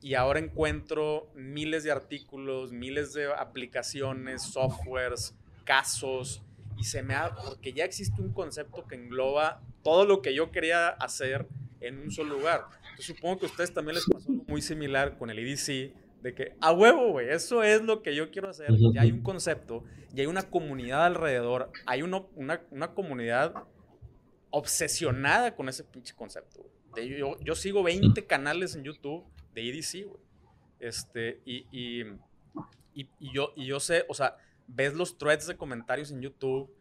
y 0.01 0.15
ahora 0.15 0.41
encuentro 0.41 1.31
miles 1.35 1.85
de 1.85 1.93
artículos, 1.93 2.73
miles 2.73 3.13
de 3.13 3.31
aplicaciones, 3.33 4.43
softwares, 4.43 5.35
casos 5.71 6.43
y 6.77 6.83
se 6.83 7.01
me 7.01 7.15
ha, 7.15 7.33
porque 7.33 7.73
ya 7.73 7.85
existe 7.85 8.21
un 8.21 8.33
concepto 8.33 8.89
que 8.89 8.97
engloba 8.97 9.63
todo 9.85 10.05
lo 10.05 10.21
que 10.21 10.35
yo 10.35 10.51
quería 10.51 10.89
hacer 10.89 11.47
en 11.81 12.01
un 12.01 12.11
solo 12.11 12.37
lugar. 12.39 12.65
Entonces 12.91 13.07
supongo 13.07 13.39
que 13.39 13.47
a 13.47 13.51
ustedes 13.51 13.73
también 13.73 13.95
les 13.95 14.05
pasó 14.05 14.31
algo 14.31 14.45
muy 14.49 14.63
similar 14.63 15.17
con 15.17 15.31
el 15.31 15.39
EDC, 15.39 15.95
de 16.23 16.35
que 16.35 16.57
a 16.61 16.73
huevo, 16.73 17.13
güey, 17.13 17.29
eso 17.31 17.63
es 17.63 17.83
lo 17.83 18.03
que 18.03 18.17
yo 18.17 18.33
quiero 18.33 18.51
hacer. 18.51 18.69
Ya 18.93 19.03
hay 19.03 19.13
un 19.13 19.23
concepto, 19.23 19.85
ya 20.13 20.23
hay 20.23 20.27
una 20.27 20.43
comunidad 20.43 21.05
alrededor, 21.05 21.71
hay 21.87 22.03
una, 22.03 22.25
una, 22.35 22.93
comunidad 22.93 23.55
obsesionada 24.51 25.55
con 25.55 25.69
ese 25.69 25.85
pinche 25.85 26.17
concepto. 26.17 26.67
yo, 26.97 27.39
yo, 27.39 27.55
sigo 27.55 27.85
20 27.85 28.27
canales 28.27 28.75
en 28.75 28.83
YouTube 28.83 29.25
de 29.55 29.69
EDC, 29.69 30.09
güey. 30.09 30.21
Este, 30.81 31.41
y, 31.45 31.65
y, 31.71 32.03
y, 32.93 33.09
y, 33.21 33.33
yo, 33.33 33.53
y 33.55 33.67
yo 33.67 33.79
sé, 33.79 34.05
o 34.09 34.15
sea, 34.15 34.37
ves 34.75 34.95
los 34.95 35.19
threads 35.19 35.47
de 35.47 35.57
comentarios 35.57 36.11
en 36.11 36.21
YouTube 36.21 36.73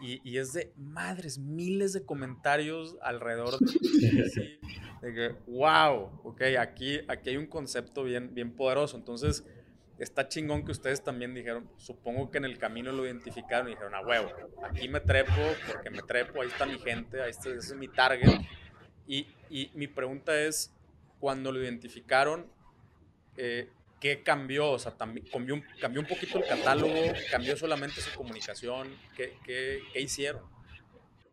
y, 0.00 0.38
es 0.38 0.52
de 0.52 0.72
madres, 0.76 1.38
miles 1.38 1.92
de 1.92 2.04
comentarios 2.04 2.96
alrededor 3.00 3.58
de, 3.60 4.58
de 5.02 5.14
que, 5.14 5.36
wow, 5.46 6.20
ok, 6.24 6.42
aquí, 6.58 7.00
aquí 7.06 7.30
hay 7.30 7.36
un 7.36 7.46
concepto 7.46 8.02
bien, 8.02 8.34
bien 8.34 8.56
poderoso. 8.56 8.96
Entonces, 8.96 9.46
está 9.98 10.26
chingón 10.26 10.64
que 10.64 10.72
ustedes 10.72 11.04
también 11.04 11.32
dijeron, 11.32 11.70
supongo 11.76 12.32
que 12.32 12.38
en 12.38 12.44
el 12.44 12.58
camino 12.58 12.90
lo 12.90 13.06
identificaron 13.06 13.68
y 13.68 13.70
dijeron, 13.70 13.94
a 13.94 14.00
huevo, 14.00 14.30
aquí 14.64 14.88
me 14.88 14.98
trepo 14.98 15.32
porque 15.68 15.90
me 15.90 16.02
trepo, 16.02 16.42
ahí 16.42 16.48
está 16.48 16.66
mi 16.66 16.78
gente, 16.78 17.22
ahí 17.22 17.30
está, 17.30 17.50
ese 17.50 17.58
es 17.58 17.76
mi 17.76 17.86
target. 17.86 18.40
Y, 19.06 19.28
y 19.48 19.70
mi 19.74 19.86
pregunta 19.86 20.36
es, 20.40 20.72
cuando 21.20 21.52
lo 21.52 21.62
identificaron, 21.62 22.46
eh, 23.36 23.70
¿Qué 24.00 24.22
cambió? 24.22 24.72
O 24.72 24.78
sea, 24.78 24.92
también 24.92 25.26
cambió, 25.80 26.00
un 26.00 26.06
poquito 26.06 26.38
el 26.38 26.44
catálogo, 26.44 26.94
cambió 27.30 27.56
solamente 27.56 28.00
su 28.00 28.16
comunicación. 28.16 28.88
¿Qué, 29.16 29.34
qué, 29.44 29.80
qué 29.92 30.00
hicieron? 30.00 30.42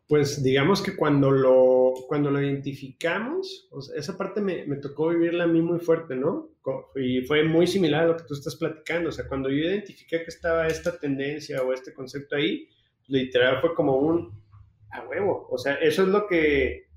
Pues 0.08 0.42
digamos 0.42 0.82
que 0.82 0.94
cuando 0.94 1.30
lo, 1.30 1.94
cuando 2.06 2.30
lo 2.30 2.42
identificamos, 2.42 3.68
esa 3.96 4.16
parte 4.16 4.40
me, 4.40 4.66
me, 4.66 4.76
tocó 4.76 5.08
vivirla 5.08 5.44
a 5.44 5.46
mí 5.46 5.62
muy 5.62 5.80
fuerte, 5.80 6.16
¿no? 6.16 6.50
Y 6.94 7.22
fue 7.22 7.44
muy 7.44 7.66
similar 7.66 8.04
a 8.04 8.06
lo 8.08 8.16
que 8.16 8.24
tú 8.24 8.34
estás 8.34 8.56
platicando. 8.56 9.08
O 9.08 9.12
sea, 9.12 9.26
cuando 9.26 9.48
yo 9.48 9.56
identifiqué 9.56 10.18
que 10.18 10.30
estaba 10.30 10.66
esta 10.66 10.98
tendencia 10.98 11.62
o 11.62 11.72
este 11.72 11.94
concepto 11.94 12.36
ahí, 12.36 12.68
literal 13.06 13.60
fue 13.60 13.74
como 13.74 13.96
un, 13.96 14.42
a 14.90 15.02
huevo. 15.08 15.48
O 15.50 15.58
sea, 15.58 15.74
eso 15.76 16.02
es 16.02 16.08
lo 16.08 16.26
que, 16.26 16.88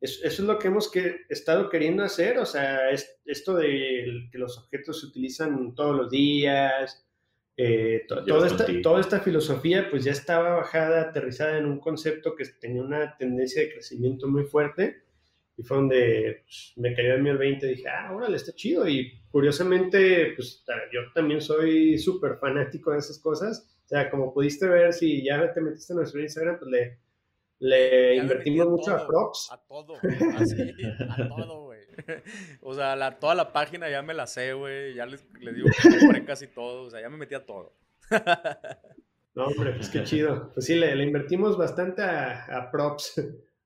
eso 0.00 0.26
es 0.26 0.38
lo 0.40 0.58
que 0.58 0.68
hemos 0.68 0.90
que, 0.90 1.22
estado 1.28 1.68
queriendo 1.68 2.02
hacer. 2.02 2.38
O 2.38 2.46
sea, 2.46 2.90
es, 2.90 3.20
esto 3.24 3.56
de 3.56 4.28
que 4.30 4.38
los 4.38 4.58
objetos 4.58 5.00
se 5.00 5.06
utilizan 5.06 5.74
todos 5.74 5.96
los 5.96 6.10
días. 6.10 7.06
Eh, 7.56 8.06
toda, 8.08 8.46
esta, 8.46 8.66
toda 8.80 9.00
esta 9.00 9.20
filosofía 9.20 9.88
pues 9.90 10.04
ya 10.04 10.12
estaba 10.12 10.56
bajada, 10.56 11.02
aterrizada 11.02 11.58
en 11.58 11.66
un 11.66 11.78
concepto 11.78 12.34
que 12.34 12.46
tenía 12.58 12.80
una 12.80 13.16
tendencia 13.18 13.60
de 13.60 13.72
crecimiento 13.72 14.28
muy 14.28 14.44
fuerte 14.44 15.02
y 15.60 15.62
fue 15.62 15.76
donde 15.76 16.42
pues, 16.44 16.72
me 16.76 16.94
cayó 16.94 17.14
en 17.14 17.22
mí 17.22 17.28
el 17.28 17.36
20 17.36 17.66
y 17.66 17.74
dije, 17.74 17.88
ah, 17.88 18.12
órale, 18.14 18.36
está 18.36 18.52
chido. 18.54 18.88
Y 18.88 19.12
curiosamente, 19.30 20.32
pues 20.34 20.64
yo 20.90 21.00
también 21.14 21.42
soy 21.42 21.98
súper 21.98 22.38
fanático 22.38 22.92
de 22.92 22.98
esas 22.98 23.18
cosas. 23.18 23.68
O 23.84 23.88
sea, 23.88 24.08
como 24.08 24.32
pudiste 24.32 24.66
ver, 24.66 24.94
si 24.94 25.22
ya 25.22 25.52
te 25.52 25.60
metiste 25.60 25.92
en 25.92 25.98
nuestro 25.98 26.22
Instagram, 26.22 26.58
pues 26.58 26.70
le, 26.70 26.98
le 27.60 28.16
invertimos 28.16 28.68
mucho 28.68 28.94
a 28.94 29.06
props. 29.06 29.50
A 29.52 29.58
todo, 29.58 29.94
así, 30.36 30.72
a 31.08 31.28
todo, 31.28 31.64
güey. 31.64 31.80
O 32.62 32.74
sea, 32.74 32.96
la, 32.96 33.18
toda 33.18 33.34
la 33.34 33.52
página 33.52 33.88
ya 33.90 34.02
me 34.02 34.14
la 34.14 34.26
sé, 34.26 34.54
güey. 34.54 34.94
Ya 34.94 35.06
les, 35.06 35.24
digo 35.38 35.68
que 35.82 35.98
compré 36.00 36.24
casi 36.24 36.48
todo. 36.48 36.84
O 36.84 36.90
sea, 36.90 37.00
ya 37.00 37.10
me 37.10 37.18
metí 37.18 37.34
a 37.34 37.44
todo. 37.44 37.76
No, 39.32 39.46
hombre, 39.46 39.74
pues 39.74 39.88
qué 39.90 40.02
chido. 40.02 40.50
Pues 40.52 40.66
sí, 40.66 40.74
le, 40.74 40.96
le 40.96 41.04
invertimos 41.04 41.56
bastante 41.56 42.02
a, 42.02 42.46
a 42.46 42.70
props 42.70 43.22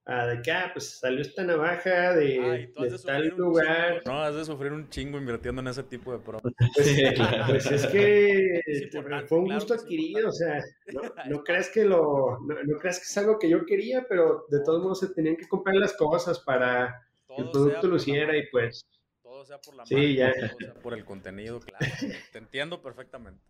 de 0.07 0.43
que, 0.43 0.53
ah, 0.53 0.71
pues 0.73 0.99
salió 0.99 1.23
esta 1.23 1.45
navaja 1.45 2.15
de, 2.15 2.71
tal 3.05 3.29
lugar. 3.29 4.03
no, 4.05 4.23
has 4.23 4.35
de 4.35 4.45
sufrir 4.45 4.73
un 4.73 4.89
chingo 4.91 5.17
invirtiendo 5.17 5.63
en 5.63 5.69
ese 5.69 5.83
tipo 5.83 6.13
de 6.13 6.19
pro. 6.19 6.41
Pues, 6.75 7.67
pues, 7.67 7.67
es 7.71 7.87
que 7.87 8.61
fue 9.29 9.39
un 9.39 9.55
gusto 9.55 9.75
adquirido, 9.75 10.29
o 10.29 10.33
sea, 10.33 10.63
no, 11.29 11.43
creas 11.43 11.71
que 11.71 11.85
lo, 11.85 12.39
no, 12.41 12.79
creas 12.79 12.99
que 12.99 13.05
es 13.05 13.19
algo 13.19 13.39
que 13.39 13.49
yo 13.49 13.65
quería, 13.65 14.05
pero 14.09 14.47
de 14.51 14.63
todos 14.63 14.83
modos 14.83 15.01
se 15.01 15.09
tenían 15.09 15.37
que 15.37 15.49
comprar 15.49 15.77
las 15.77 15.95
cosas 15.95 16.41
para 16.41 17.07
que 17.29 17.43
el 17.43 17.51
producto 17.51 17.87
lo 17.87 17.97
hiciera 17.97 18.37
y 18.37 18.47
pues... 18.51 18.85
Todo 19.23 19.45
sea 19.45 19.59
por 19.59 19.75
la 19.75 19.87
sí, 19.87 20.17
ya. 20.17 20.33
todo 20.33 20.49
sea 20.59 20.75
por 20.75 20.95
el 20.95 21.05
contenido, 21.05 21.61
claro. 21.61 21.87
Te 22.31 22.39
entiendo 22.39 22.83
perfectamente. 22.83 23.43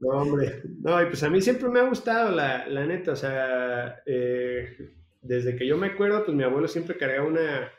No, 0.00 0.08
hombre. 0.08 0.62
No, 0.80 1.00
y 1.02 1.06
pues 1.06 1.22
a 1.22 1.28
mí 1.28 1.40
siempre 1.42 1.68
me 1.68 1.80
ha 1.80 1.88
gustado, 1.88 2.30
la, 2.34 2.66
la 2.66 2.86
neta. 2.86 3.12
O 3.12 3.16
sea, 3.16 4.02
eh, 4.06 4.94
desde 5.22 5.56
que 5.56 5.66
yo 5.66 5.76
me 5.76 5.88
acuerdo, 5.88 6.24
pues 6.24 6.36
mi 6.36 6.44
abuelo 6.44 6.68
siempre 6.68 6.96
cargaba 6.96 7.26
una, 7.26 7.70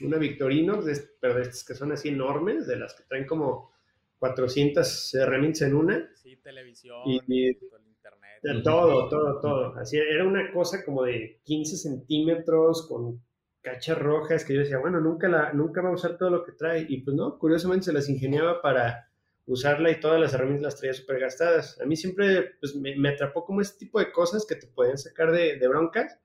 una 0.00 0.18
Victorinox, 0.18 1.16
pero 1.20 1.34
de 1.34 1.42
estas 1.42 1.64
que 1.64 1.74
son 1.74 1.92
así 1.92 2.08
enormes, 2.08 2.66
de 2.66 2.76
las 2.76 2.94
que 2.94 3.04
traen 3.04 3.26
como 3.26 3.72
400 4.18 5.14
herramientas 5.14 5.62
en 5.62 5.74
una. 5.74 6.10
Sí, 6.14 6.36
televisión, 6.36 7.00
y, 7.04 7.48
internet. 7.48 8.62
todo, 8.64 9.08
todo, 9.08 9.40
todo. 9.40 9.74
Así 9.76 9.98
era 9.98 10.26
una 10.26 10.52
cosa 10.52 10.84
como 10.84 11.02
de 11.04 11.40
15 11.44 11.76
centímetros 11.76 12.86
con 12.88 13.22
cachas 13.60 13.98
rojas 13.98 14.44
que 14.44 14.54
yo 14.54 14.60
decía, 14.60 14.78
bueno, 14.78 15.00
nunca, 15.00 15.28
la, 15.28 15.52
nunca 15.52 15.82
va 15.82 15.90
a 15.90 15.94
usar 15.94 16.16
todo 16.16 16.30
lo 16.30 16.44
que 16.44 16.52
trae. 16.52 16.86
Y 16.88 17.02
pues 17.02 17.16
no, 17.16 17.38
curiosamente 17.38 17.86
se 17.86 17.92
las 17.92 18.08
ingeniaba 18.08 18.62
para 18.62 19.10
usarla 19.44 19.90
y 19.90 20.00
todas 20.00 20.20
las 20.20 20.34
herramientas 20.34 20.72
las 20.72 20.76
traía 20.76 20.94
súper 20.94 21.20
gastadas. 21.20 21.80
A 21.80 21.84
mí 21.84 21.96
siempre 21.96 22.54
pues, 22.60 22.74
me, 22.74 23.08
atrapó 23.08 23.44
como 23.44 23.60
ese 23.60 23.76
tipo 23.78 23.98
de 23.98 24.10
cosas 24.12 24.46
que 24.46 24.56
te 24.56 24.66
pueden 24.66 24.96
sacar 24.96 25.30
de, 25.30 25.58
de 25.58 25.68
broncas 25.68 26.18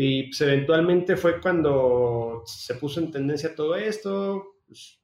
y 0.00 0.28
pues 0.28 0.40
eventualmente 0.42 1.16
fue 1.16 1.40
cuando 1.40 2.44
se 2.46 2.76
puso 2.76 3.00
en 3.00 3.10
tendencia 3.10 3.56
todo 3.56 3.74
esto, 3.74 4.60
pues, 4.64 5.02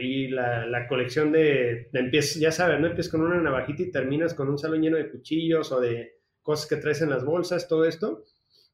y 0.00 0.26
la, 0.26 0.66
la, 0.66 0.88
colección 0.88 1.30
de, 1.30 1.88
empiezas, 1.92 2.40
ya 2.40 2.50
sabes, 2.50 2.80
¿no? 2.80 2.88
Empiezas 2.88 3.12
con 3.12 3.20
una 3.20 3.40
navajita 3.40 3.82
y 3.82 3.92
terminas 3.92 4.34
con 4.34 4.50
un 4.50 4.58
salón 4.58 4.82
lleno 4.82 4.96
de 4.96 5.08
cuchillos 5.08 5.70
o 5.70 5.80
de 5.80 6.22
cosas 6.42 6.68
que 6.68 6.74
traes 6.74 7.00
en 7.02 7.10
las 7.10 7.24
bolsas, 7.24 7.68
todo 7.68 7.84
esto. 7.84 8.24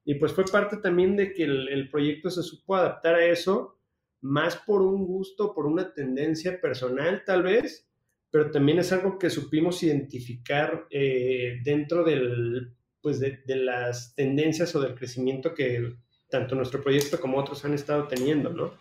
Y 0.07 0.15
pues 0.15 0.33
fue 0.33 0.47
parte 0.51 0.79
también 0.79 1.17
de 1.17 1.35
que 1.35 1.45
el, 1.45 1.69
el 1.69 1.91
proyecto 1.91 2.31
se 2.31 2.43
supo 2.43 2.75
adaptar 2.75 3.17
a 3.17 3.27
eso, 3.27 3.79
más 4.23 4.57
por 4.57 4.81
un 4.81 5.05
gusto, 5.05 5.55
por 5.55 5.67
una 5.67 5.93
tendencia 5.93 6.63
personal 6.63 7.25
tal 7.27 7.43
vez, 7.43 7.87
pero 8.31 8.51
también 8.51 8.79
es 8.79 8.91
algo 8.91 9.19
que 9.19 9.29
supimos 9.29 9.83
identificar 9.83 10.87
eh, 10.89 11.61
dentro 11.63 12.05
del 12.05 12.73
pues 13.03 13.21
de, 13.21 13.43
las 13.47 14.15
tendencias 14.15 14.75
o 14.75 14.81
del 14.81 14.95
crecimiento 14.95 15.55
que 15.55 15.95
tanto 16.29 16.55
nuestro 16.55 16.83
proyecto 16.83 17.21
como 17.21 17.39
otros 17.39 17.65
han 17.65 17.75
estado 17.75 18.07
teniendo, 18.09 18.51
¿no? 18.51 18.73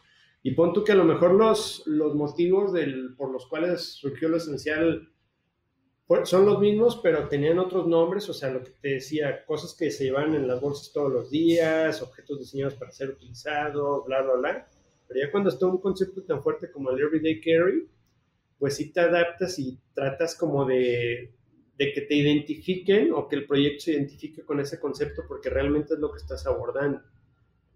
Y 0.44 0.52
pon 0.52 0.74
tú 0.74 0.84
que 0.84 0.92
a 0.92 0.96
lo 0.96 1.04
mejor 1.04 1.34
los, 1.34 1.84
los 1.86 2.16
motivos 2.16 2.72
por 3.18 3.32
los 3.32 3.48
cuales 3.48 3.82
surgió 3.82 4.30
lo 4.30 4.38
esencial 4.38 5.10
son 6.24 6.46
los 6.46 6.60
mismos, 6.60 7.00
pero 7.04 7.28
tenían 7.28 7.60
otros 7.60 7.86
nombres, 7.86 8.30
o 8.30 8.34
sea, 8.34 8.50
lo 8.50 8.64
que 8.64 8.72
te 8.82 8.90
decía, 8.90 9.46
cosas 9.46 9.76
que 9.78 9.92
se 9.92 10.06
llevan 10.06 10.34
en 10.36 10.48
las 10.48 10.62
bolsas 10.62 10.94
todos 10.94 11.12
los 11.12 11.30
días, 11.30 12.02
objetos 12.02 12.40
diseñados 12.40 12.76
para 12.76 12.92
ser 12.92 13.10
utilizados, 13.10 14.06
bla, 14.06 14.22
bla, 14.22 14.34
bla. 14.36 14.68
Pero 15.08 15.20
ya 15.20 15.32
cuando 15.32 15.50
está 15.50 15.66
un 15.66 15.80
concepto 15.80 16.24
tan 16.24 16.42
fuerte 16.42 16.72
como 16.72 16.92
el 16.92 17.00
everyday 17.02 17.42
carry, 17.42 17.90
pues 18.58 18.78
sí 18.78 18.92
te 18.92 19.02
adaptas 19.02 19.60
y 19.60 19.78
tratas 19.94 20.36
como 20.36 20.66
de, 20.66 21.34
de 21.78 21.94
que 21.94 22.02
te 22.02 22.16
identifiquen 22.16 23.14
o 23.14 23.28
que 23.28 23.36
el 23.36 23.46
proyecto 23.46 23.86
se 23.86 23.92
identifique 23.94 24.44
con 24.44 24.60
ese 24.60 24.80
concepto 24.80 25.24
porque 25.28 25.50
realmente 25.50 25.94
es 25.94 26.00
lo 26.00 26.12
que 26.12 26.18
estás 26.18 26.46
abordando. 26.48 27.02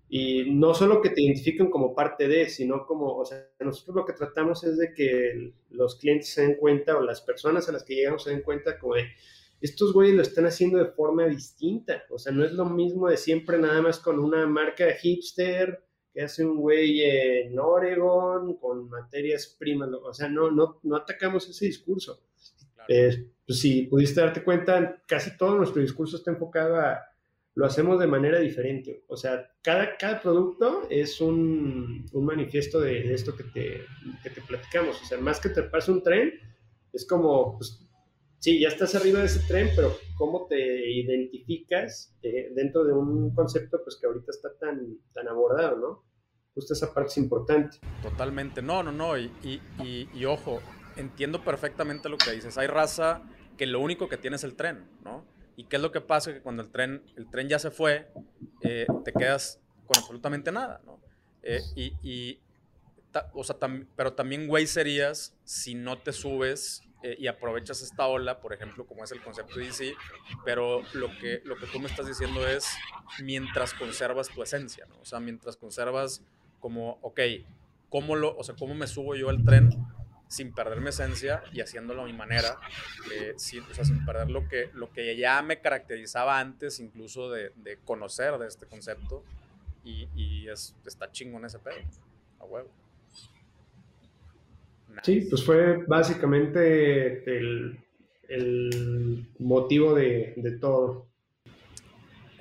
Y 0.09 0.51
no 0.51 0.73
solo 0.73 1.01
que 1.01 1.11
te 1.11 1.21
identifiquen 1.21 1.69
como 1.69 1.95
parte 1.95 2.27
de, 2.27 2.49
sino 2.49 2.85
como, 2.85 3.15
o 3.15 3.23
sea, 3.23 3.47
nosotros 3.59 3.95
lo 3.95 4.05
que 4.05 4.13
tratamos 4.13 4.63
es 4.63 4.77
de 4.77 4.93
que 4.93 5.53
los 5.69 5.95
clientes 5.95 6.33
se 6.33 6.41
den 6.41 6.55
cuenta 6.55 6.97
o 6.97 7.01
las 7.01 7.21
personas 7.21 7.69
a 7.69 7.71
las 7.71 7.83
que 7.83 7.95
llegamos 7.95 8.23
se 8.23 8.31
den 8.31 8.41
cuenta 8.41 8.77
como 8.77 8.95
estos 9.61 9.93
güeyes 9.93 10.15
lo 10.15 10.23
están 10.23 10.47
haciendo 10.47 10.79
de 10.79 10.91
forma 10.91 11.27
distinta. 11.27 12.03
O 12.09 12.17
sea, 12.17 12.33
no 12.33 12.43
es 12.43 12.51
lo 12.51 12.65
mismo 12.65 13.07
de 13.07 13.17
siempre 13.17 13.57
nada 13.59 13.81
más 13.81 13.99
con 13.99 14.19
una 14.19 14.45
marca 14.47 14.91
hipster 14.91 15.81
que 16.11 16.23
hace 16.23 16.43
un 16.43 16.57
güey 16.57 17.01
en 17.03 17.57
Oregon 17.57 18.55
con 18.55 18.89
materias 18.89 19.55
primas. 19.57 19.89
O 20.03 20.13
sea, 20.13 20.27
no, 20.27 20.51
no, 20.51 20.79
no 20.83 20.95
atacamos 20.97 21.47
ese 21.47 21.67
discurso. 21.67 22.19
Eh, 22.87 23.31
pues 23.45 23.59
si 23.59 23.83
pudiste 23.83 24.21
darte 24.21 24.43
cuenta, 24.43 25.01
casi 25.07 25.37
todo 25.37 25.55
nuestro 25.55 25.81
discurso 25.81 26.17
está 26.17 26.31
enfocado 26.31 26.77
a 26.77 27.01
lo 27.53 27.65
hacemos 27.65 27.99
de 27.99 28.07
manera 28.07 28.39
diferente. 28.39 29.03
O 29.07 29.17
sea, 29.17 29.51
cada, 29.61 29.97
cada 29.97 30.21
producto 30.21 30.87
es 30.89 31.19
un, 31.19 32.05
un 32.13 32.25
manifiesto 32.25 32.79
de, 32.79 33.13
esto 33.13 33.35
que 33.35 33.43
te, 33.43 33.81
que 34.23 34.29
te 34.29 34.41
platicamos. 34.41 35.01
O 35.01 35.05
sea, 35.05 35.17
más 35.17 35.39
que 35.39 35.49
te 35.49 35.63
pase 35.63 35.91
un 35.91 36.01
tren, 36.01 36.31
es 36.93 37.05
como, 37.05 37.57
pues, 37.57 37.85
sí, 38.39 38.59
ya 38.59 38.69
estás 38.69 38.95
arriba 38.95 39.19
de 39.19 39.25
ese 39.25 39.41
tren, 39.47 39.69
pero 39.75 39.97
cómo 40.17 40.47
te 40.47 40.89
identificas 40.91 42.15
eh, 42.21 42.51
dentro 42.55 42.83
de 42.83 42.93
un 42.93 43.33
concepto 43.33 43.81
pues 43.83 43.97
que 43.99 44.07
ahorita 44.07 44.31
está 44.31 44.49
tan, 44.57 44.97
tan 45.13 45.27
abordado, 45.27 45.77
¿no? 45.77 46.05
Justo 46.53 46.73
esa 46.73 46.93
parte 46.93 47.11
es 47.11 47.17
importante. 47.17 47.77
Totalmente, 48.01 48.61
no, 48.61 48.83
no, 48.83 48.91
no, 48.91 49.17
y, 49.17 49.31
y, 49.43 50.09
y 50.13 50.25
ojo, 50.25 50.61
entiendo 51.01 51.43
perfectamente 51.43 52.09
lo 52.09 52.17
que 52.17 52.31
dices. 52.31 52.57
Hay 52.57 52.67
raza 52.67 53.21
que 53.57 53.65
lo 53.65 53.79
único 53.79 54.09
que 54.09 54.17
tiene 54.17 54.37
es 54.37 54.43
el 54.43 54.55
tren, 54.55 54.87
¿no? 55.03 55.25
¿Y 55.55 55.65
qué 55.65 55.75
es 55.75 55.81
lo 55.81 55.91
que 55.91 56.01
pasa? 56.01 56.33
Que 56.33 56.41
cuando 56.41 56.63
el 56.63 56.69
tren, 56.69 57.03
el 57.15 57.29
tren 57.29 57.49
ya 57.49 57.59
se 57.59 57.71
fue, 57.71 58.11
eh, 58.61 58.87
te 59.03 59.13
quedas 59.13 59.59
con 59.85 59.97
absolutamente 59.97 60.51
nada, 60.51 60.81
¿no? 60.85 60.99
Eh, 61.43 61.61
y, 61.75 62.39
o 63.33 63.43
sea, 63.43 63.57
pero 63.95 64.13
también 64.13 64.47
güey 64.47 64.67
serías 64.67 65.35
si 65.43 65.75
no 65.75 65.97
te 65.97 66.13
subes 66.13 66.83
eh, 67.03 67.15
y 67.19 67.27
aprovechas 67.27 67.81
esta 67.81 68.07
ola, 68.07 68.39
por 68.39 68.53
ejemplo, 68.53 68.85
como 68.85 69.03
es 69.03 69.11
el 69.11 69.21
concepto 69.21 69.59
de 69.59 69.65
DC, 69.65 69.95
pero 70.45 70.83
lo 70.93 71.09
que, 71.19 71.41
lo 71.43 71.57
que 71.57 71.65
tú 71.67 71.79
me 71.79 71.87
estás 71.87 72.07
diciendo 72.07 72.47
es 72.47 72.65
mientras 73.21 73.73
conservas 73.73 74.29
tu 74.29 74.41
esencia, 74.43 74.85
¿no? 74.85 74.99
O 74.99 75.05
sea, 75.05 75.19
mientras 75.19 75.57
conservas 75.57 76.23
como, 76.59 76.99
ok, 77.01 77.19
¿cómo, 77.89 78.15
lo, 78.15 78.37
o 78.37 78.43
sea, 78.43 78.55
¿cómo 78.55 78.75
me 78.75 78.87
subo 78.87 79.15
yo 79.15 79.29
al 79.29 79.43
tren 79.43 79.69
sin 80.31 80.53
perder 80.53 80.79
mi 80.79 80.89
esencia 80.89 81.43
y 81.51 81.59
haciéndolo 81.59 82.03
a 82.03 82.05
mi 82.05 82.13
manera, 82.13 82.57
eh, 83.13 83.33
sin, 83.35 83.63
o 83.63 83.73
sea, 83.73 83.83
sin 83.83 84.05
perder 84.05 84.31
lo 84.31 84.47
que, 84.47 84.69
lo 84.73 84.89
que 84.89 85.17
ya 85.17 85.41
me 85.41 85.59
caracterizaba 85.59 86.39
antes, 86.39 86.79
incluso 86.79 87.29
de, 87.29 87.51
de 87.57 87.77
conocer 87.83 88.37
de 88.37 88.47
este 88.47 88.65
concepto. 88.65 89.25
Y, 89.83 90.07
y 90.15 90.47
es, 90.47 90.73
está 90.85 91.11
chingón 91.11 91.43
ese 91.43 91.59
pedo, 91.59 91.75
a 92.39 92.45
huevo. 92.45 92.69
Sí, 95.03 95.27
pues 95.29 95.43
fue 95.43 95.83
básicamente 95.85 97.29
el, 97.29 97.77
el 98.29 99.27
motivo 99.39 99.93
de, 99.93 100.33
de, 100.37 100.51
todo. 100.59 101.07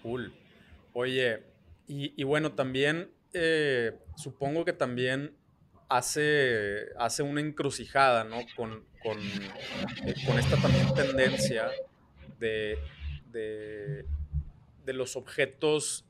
Cool. 0.00 0.32
Oye, 0.92 1.42
y, 1.88 2.12
y 2.20 2.24
bueno, 2.24 2.52
también 2.52 3.10
eh, 3.32 3.98
supongo 4.16 4.64
que 4.64 4.72
también 4.74 5.34
hace, 5.90 6.86
hace 6.98 7.22
una 7.22 7.40
encrucijada, 7.40 8.24
¿no? 8.24 8.36
Con, 8.56 8.86
con, 9.02 9.18
eh, 9.18 10.14
con 10.24 10.38
esta 10.38 10.56
también 10.56 10.94
tendencia 10.94 11.68
de, 12.38 12.78
de, 13.26 14.06
de 14.84 14.92
los 14.92 15.16
objetos, 15.16 16.06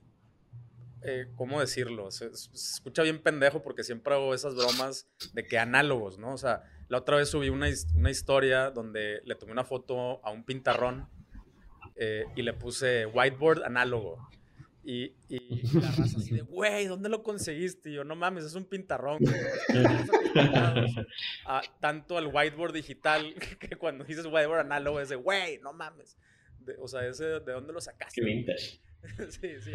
eh, 1.02 1.28
¿cómo 1.34 1.60
decirlo? 1.60 2.10
Se, 2.10 2.26
escucha 2.26 3.02
bien 3.02 3.22
pendejo 3.22 3.62
porque 3.62 3.82
siempre 3.82 4.14
hago 4.14 4.34
esas 4.34 4.54
bromas 4.54 5.08
de 5.32 5.46
que 5.46 5.58
análogos, 5.58 6.18
¿no? 6.18 6.34
O 6.34 6.38
sea, 6.38 6.62
la 6.88 6.98
otra 6.98 7.16
vez 7.16 7.30
subí 7.30 7.48
una, 7.48 7.66
una 7.94 8.10
historia 8.10 8.70
donde 8.70 9.22
le 9.24 9.34
tomé 9.34 9.52
una 9.52 9.64
foto 9.64 10.24
a 10.24 10.30
un 10.30 10.44
pintarrón 10.44 11.08
eh, 11.96 12.26
y 12.36 12.42
le 12.42 12.52
puse 12.52 13.06
whiteboard 13.06 13.64
análogo. 13.64 14.28
Y, 14.82 15.12
y, 15.28 15.60
la 15.80 15.90
raza 15.90 16.18
así 16.18 16.34
de, 16.34 16.42
güey, 16.42 16.86
¿dónde 16.86 17.08
lo 17.08 17.22
conseguiste? 17.22 17.90
Y 17.90 17.94
yo, 17.94 18.04
no 18.04 18.16
mames, 18.16 18.44
es 18.44 18.54
un 18.54 18.64
pintarrón. 18.64 19.18
ah, 21.46 21.62
tanto 21.80 22.16
al 22.16 22.28
whiteboard 22.28 22.72
digital 22.72 23.34
que 23.60 23.76
cuando 23.76 24.04
dices 24.04 24.26
whiteboard 24.26 24.60
análogo 24.60 25.00
es 25.00 25.08
de, 25.10 25.16
güey, 25.16 25.58
no 25.58 25.72
mames. 25.72 26.16
o 26.80 26.88
sea, 26.88 27.06
ese, 27.06 27.24
¿de 27.24 27.52
dónde 27.52 27.72
lo 27.72 27.80
sacaste? 27.80 28.22
vintage. 28.24 28.80
sí, 29.30 29.60
sí. 29.60 29.72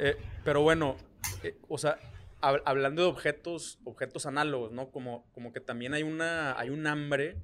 eh, 0.00 0.16
pero 0.44 0.62
bueno, 0.62 0.96
eh, 1.42 1.56
o 1.68 1.78
sea, 1.78 1.98
hablando 2.40 3.02
de 3.02 3.08
objetos, 3.08 3.78
objetos 3.84 4.26
análogos, 4.26 4.72
¿no? 4.72 4.90
Como, 4.90 5.30
como 5.32 5.52
que 5.52 5.60
también 5.60 5.94
hay 5.94 6.02
una, 6.02 6.58
hay 6.58 6.70
un 6.70 6.86
hambre 6.86 7.36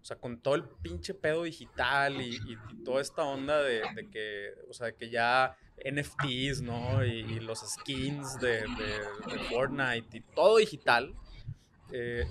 o 0.00 0.04
sea, 0.04 0.16
con 0.16 0.40
todo 0.40 0.54
el 0.54 0.64
pinche 0.64 1.12
pedo 1.12 1.42
digital 1.42 2.20
y, 2.20 2.38
toda 2.84 3.02
esta 3.02 3.22
onda 3.24 3.62
de, 3.62 3.82
que, 4.10 4.54
o 4.68 4.72
sea, 4.72 4.92
que 4.92 5.10
ya 5.10 5.56
NFTs, 5.84 6.62
¿no? 6.62 7.04
Y, 7.04 7.40
los 7.40 7.60
skins 7.60 8.38
de, 8.40 8.64
Fortnite 9.50 10.18
y 10.18 10.20
todo 10.34 10.56
digital. 10.56 11.14
Eh, 11.92 12.24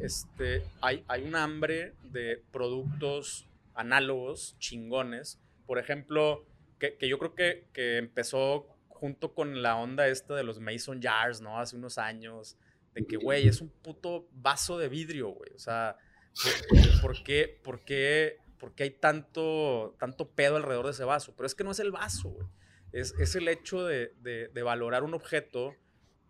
este, 0.00 0.64
hay, 0.80 1.04
hay 1.06 1.22
un 1.22 1.36
hambre 1.36 1.94
de 2.10 2.42
productos 2.50 3.46
análogos 3.74 4.56
chingones. 4.58 5.38
Por 5.66 5.78
ejemplo, 5.78 6.44
que, 6.78 6.96
yo 7.08 7.18
creo 7.18 7.34
que, 7.34 7.68
que, 7.72 7.98
empezó 7.98 8.66
junto 8.88 9.32
con 9.32 9.62
la 9.62 9.76
onda 9.76 10.08
esta 10.08 10.34
de 10.34 10.42
los 10.42 10.58
Mason 10.58 11.00
Jars, 11.00 11.40
¿no? 11.40 11.58
Hace 11.58 11.76
unos 11.76 11.98
años. 11.98 12.56
De 12.94 13.06
que, 13.06 13.16
güey, 13.16 13.46
es 13.46 13.60
un 13.60 13.68
puto 13.68 14.26
vaso 14.32 14.78
de 14.78 14.88
vidrio, 14.88 15.28
güey. 15.28 15.52
O 15.54 15.58
sea, 15.58 15.96
¿Por, 17.02 17.22
qué, 17.22 17.60
por, 17.62 17.80
qué, 17.80 18.38
por 18.58 18.74
qué 18.74 18.84
hay 18.84 18.90
tanto, 18.90 19.94
tanto 19.98 20.30
pedo 20.30 20.56
alrededor 20.56 20.86
de 20.86 20.92
ese 20.92 21.04
vaso? 21.04 21.34
Pero 21.36 21.46
es 21.46 21.54
que 21.54 21.64
no 21.64 21.70
es 21.70 21.80
el 21.80 21.92
vaso, 21.92 22.30
güey. 22.30 22.46
Es, 22.92 23.14
es, 23.18 23.34
el 23.34 23.48
hecho 23.48 23.84
de, 23.84 24.12
de, 24.22 24.62
valorar 24.62 25.02
un 25.02 25.12
objeto 25.12 25.74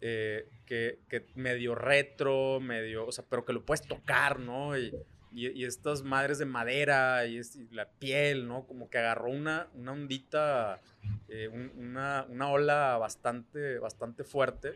eh, 0.00 0.48
que, 0.64 0.98
que, 1.08 1.26
medio 1.34 1.74
retro, 1.74 2.58
medio, 2.60 3.06
o 3.06 3.12
sea, 3.12 3.24
pero 3.28 3.44
que 3.44 3.52
lo 3.52 3.64
puedes 3.64 3.86
tocar, 3.86 4.40
¿no? 4.40 4.76
Y, 4.76 4.92
y, 5.32 5.64
estas 5.64 6.02
madres 6.02 6.38
de 6.38 6.46
madera 6.46 7.26
y, 7.26 7.40
la 7.70 7.88
piel, 7.88 8.48
¿no? 8.48 8.66
Como 8.66 8.88
que 8.88 8.98
agarró 8.98 9.30
una, 9.30 9.68
una 9.74 9.92
ondita, 9.92 10.80
eh, 11.28 11.48
una, 11.48 12.26
una, 12.28 12.48
ola 12.48 12.96
bastante, 12.96 13.78
bastante 13.78 14.24
fuerte. 14.24 14.72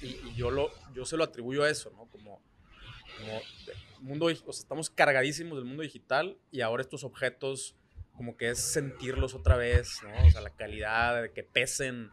Y, 0.00 0.34
yo, 0.34 0.50
lo, 0.50 0.70
yo 0.94 1.04
se 1.04 1.16
lo 1.16 1.24
atribuyo 1.24 1.62
a 1.62 1.70
eso, 1.70 1.90
¿no? 1.90 2.06
Como, 2.06 2.40
como 3.18 3.42
mundo, 4.06 4.26
o 4.26 4.50
estamos 4.50 4.90
cargadísimos 4.90 5.58
del 5.58 5.66
mundo 5.66 5.82
digital 5.82 6.38
y 6.50 6.60
ahora 6.60 6.82
estos 6.82 7.04
objetos 7.04 7.76
como 8.16 8.36
que 8.36 8.50
es 8.50 8.58
sentirlos 8.58 9.34
otra 9.34 9.56
vez, 9.56 10.00
¿no? 10.02 10.26
O 10.26 10.30
sea, 10.30 10.40
la 10.40 10.50
calidad, 10.50 11.30
que 11.32 11.42
pesen 11.42 12.10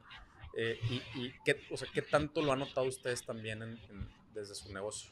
eh, 0.55 0.77
y, 1.15 1.31
qué, 1.45 1.57
o 1.71 1.77
sea, 1.77 1.87
qué 1.93 2.01
tanto 2.01 2.41
lo 2.41 2.51
han 2.51 2.59
notado 2.59 2.87
ustedes 2.87 3.25
también 3.25 3.79
desde 4.33 4.53
su 4.53 4.71
negocio. 4.73 5.11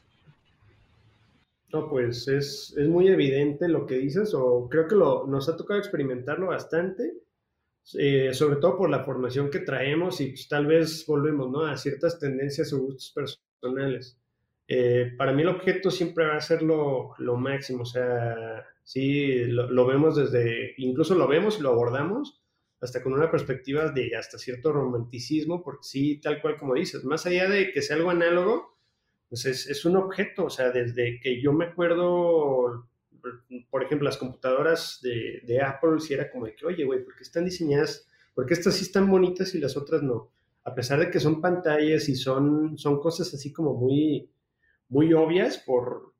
No, 1.72 1.88
pues 1.88 2.28
es, 2.28 2.74
es, 2.76 2.88
muy 2.88 3.08
evidente 3.08 3.66
lo 3.66 3.86
que 3.86 3.96
dices, 3.96 4.34
o 4.34 4.68
creo 4.68 4.86
que 4.86 4.94
lo, 4.94 5.26
nos 5.26 5.48
ha 5.48 5.56
tocado 5.56 5.80
experimentarlo 5.80 6.48
bastante, 6.48 7.14
eh, 7.98 8.34
sobre 8.34 8.56
todo 8.56 8.76
por 8.76 8.90
la 8.90 9.04
formación 9.04 9.50
que 9.50 9.60
traemos 9.60 10.20
y 10.20 10.28
pues, 10.28 10.48
tal 10.48 10.66
vez 10.66 11.04
volvemos 11.06 11.50
a 11.66 11.76
ciertas 11.76 12.18
tendencias 12.18 12.72
o 12.74 12.80
gustos 12.80 13.12
personales. 13.14 14.18
Eh, 14.74 15.12
para 15.18 15.34
mí 15.34 15.42
el 15.42 15.48
objeto 15.48 15.90
siempre 15.90 16.24
va 16.24 16.36
a 16.36 16.40
ser 16.40 16.62
lo, 16.62 17.14
máximo, 17.36 17.82
o 17.82 17.84
sea, 17.84 18.64
sí, 18.82 19.44
lo, 19.44 19.86
vemos 19.86 20.16
desde, 20.16 20.72
incluso 20.78 21.14
lo 21.14 21.28
vemos 21.28 21.58
y 21.58 21.62
lo 21.62 21.68
abordamos 21.68 22.42
hasta 22.80 23.02
con 23.02 23.12
una 23.12 23.30
perspectiva 23.30 23.90
de 23.90 24.16
hasta 24.16 24.38
cierto 24.38 24.72
romanticismo, 24.72 25.62
porque 25.62 25.82
sí, 25.82 26.20
tal 26.22 26.40
cual 26.40 26.56
como 26.56 26.72
dices, 26.72 27.04
más 27.04 27.26
allá 27.26 27.50
de 27.50 27.70
que 27.70 27.82
sea 27.82 27.96
algo 27.96 28.08
análogo, 28.08 28.78
pues 29.28 29.44
es, 29.44 29.84
un 29.84 29.96
objeto, 29.96 30.46
o 30.46 30.50
sea, 30.50 30.70
desde 30.70 31.20
que 31.20 31.42
yo 31.42 31.52
me 31.52 31.66
acuerdo, 31.66 32.88
por 33.68 33.82
ejemplo, 33.82 34.06
las 34.06 34.16
computadoras 34.16 35.00
de, 35.02 35.60
Apple, 35.60 36.00
si 36.00 36.14
era 36.14 36.30
como 36.30 36.46
de 36.46 36.54
que, 36.54 36.64
oye, 36.64 36.84
güey, 36.84 37.04
¿por 37.04 37.14
qué 37.14 37.24
están 37.24 37.44
diseñadas? 37.44 38.08
¿Por 38.34 38.46
qué 38.46 38.54
estas 38.54 38.72
sí 38.76 38.84
están 38.84 39.10
bonitas 39.10 39.54
y 39.54 39.58
las 39.58 39.76
otras 39.76 40.02
no? 40.02 40.30
A 40.64 40.74
pesar 40.74 40.98
de 40.98 41.10
que 41.10 41.20
son 41.20 41.42
pantallas 41.42 42.08
y 42.08 42.14
son, 42.14 42.78
son 42.78 43.00
cosas 43.00 43.34
así 43.34 43.52
como 43.52 43.74
muy, 43.74 44.30
muy 44.92 45.14
obvias 45.14 45.56
por, 45.56 46.14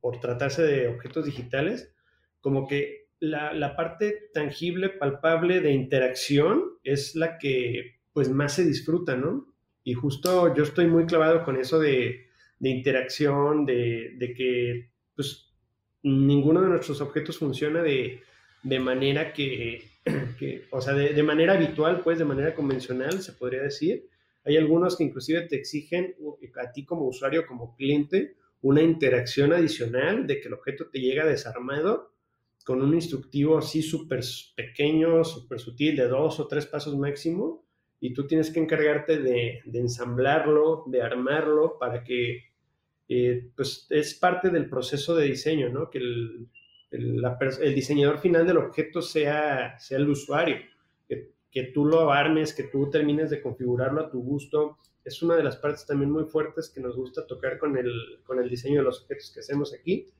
por 0.00 0.18
tratarse 0.18 0.62
de 0.62 0.88
objetos 0.88 1.24
digitales, 1.24 1.94
como 2.40 2.66
que 2.66 3.06
la, 3.20 3.52
la, 3.52 3.76
parte 3.76 4.30
tangible, 4.34 4.88
palpable 4.88 5.60
de 5.60 5.72
interacción 5.72 6.64
es 6.82 7.14
la 7.14 7.38
que 7.38 8.00
pues 8.12 8.28
más 8.28 8.54
se 8.54 8.64
disfruta, 8.64 9.14
¿no? 9.14 9.54
Y 9.84 9.94
justo 9.94 10.52
yo 10.56 10.64
estoy 10.64 10.88
muy 10.88 11.06
clavado 11.06 11.44
con 11.44 11.56
eso 11.56 11.78
de, 11.78 12.26
de 12.58 12.68
interacción, 12.68 13.64
de, 13.64 14.14
de, 14.16 14.34
que 14.34 14.90
pues 15.14 15.54
ninguno 16.02 16.62
de 16.62 16.68
nuestros 16.68 17.00
objetos 17.00 17.38
funciona 17.38 17.80
de, 17.80 18.22
de 18.64 18.80
manera 18.80 19.32
que, 19.32 19.84
que, 20.38 20.64
o 20.70 20.80
sea, 20.80 20.94
de, 20.94 21.22
manera 21.22 21.52
habitual, 21.52 22.00
pues 22.00 22.18
de 22.18 22.24
manera 22.24 22.54
convencional, 22.54 23.22
se 23.22 23.34
podría 23.34 23.62
decir, 23.62 24.08
hay 24.44 24.56
algunos 24.56 24.96
que 24.96 25.04
inclusive 25.04 25.42
te 25.42 25.56
exigen 25.56 26.14
a 26.56 26.72
ti 26.72 26.84
como 26.84 27.06
usuario, 27.06 27.46
como 27.46 27.74
cliente, 27.76 28.36
una 28.62 28.82
interacción 28.82 29.52
adicional 29.52 30.26
de 30.26 30.40
que 30.40 30.48
el 30.48 30.54
objeto 30.54 30.88
te 30.90 31.00
llega 31.00 31.26
desarmado 31.26 32.12
con 32.64 32.82
un 32.82 32.94
instructivo 32.94 33.58
así 33.58 33.82
súper 33.82 34.20
pequeño, 34.54 35.24
súper 35.24 35.58
sutil, 35.58 35.96
de 35.96 36.08
dos 36.08 36.40
o 36.40 36.46
tres 36.46 36.66
pasos 36.66 36.96
máximo, 36.96 37.64
y 38.00 38.14
tú 38.14 38.26
tienes 38.26 38.50
que 38.50 38.60
encargarte 38.60 39.18
de, 39.18 39.60
ensamblarlo, 39.72 40.84
de 40.86 41.02
armarlo 41.02 41.78
para 41.78 42.02
que, 42.04 42.44
eh, 43.08 43.50
pues 43.56 43.86
es 43.90 44.14
parte 44.14 44.50
del 44.50 44.68
proceso 44.68 45.14
de 45.14 45.26
diseño, 45.26 45.68
¿no? 45.68 45.90
Que 45.90 45.98
el, 45.98 46.48
el, 46.90 47.74
diseñador 47.74 48.18
final 48.18 48.46
del 48.46 48.58
objeto 48.58 49.02
sea, 49.02 49.78
sea 49.78 49.98
el 49.98 50.08
usuario, 50.08 50.56
que 51.50 51.64
tú 51.64 51.84
lo 51.84 52.12
armes, 52.12 52.54
que 52.54 52.64
tú 52.64 52.90
termines 52.90 53.30
de 53.30 53.42
configurarlo 53.42 54.02
a 54.02 54.10
tu 54.10 54.22
gusto. 54.22 54.78
Es 55.04 55.22
una 55.22 55.36
de 55.36 55.42
las 55.42 55.56
partes 55.56 55.86
también 55.86 56.10
muy 56.10 56.24
fuertes 56.24 56.70
que 56.70 56.80
nos 56.80 56.96
gusta 56.96 57.26
tocar 57.26 57.58
con 57.58 57.76
el, 57.76 58.20
con 58.24 58.38
el 58.38 58.48
diseño 58.48 58.80
de 58.80 58.84
los 58.84 59.02
objetos 59.02 59.30
que 59.32 59.40
hacemos 59.40 59.74
aquí. 59.74 60.12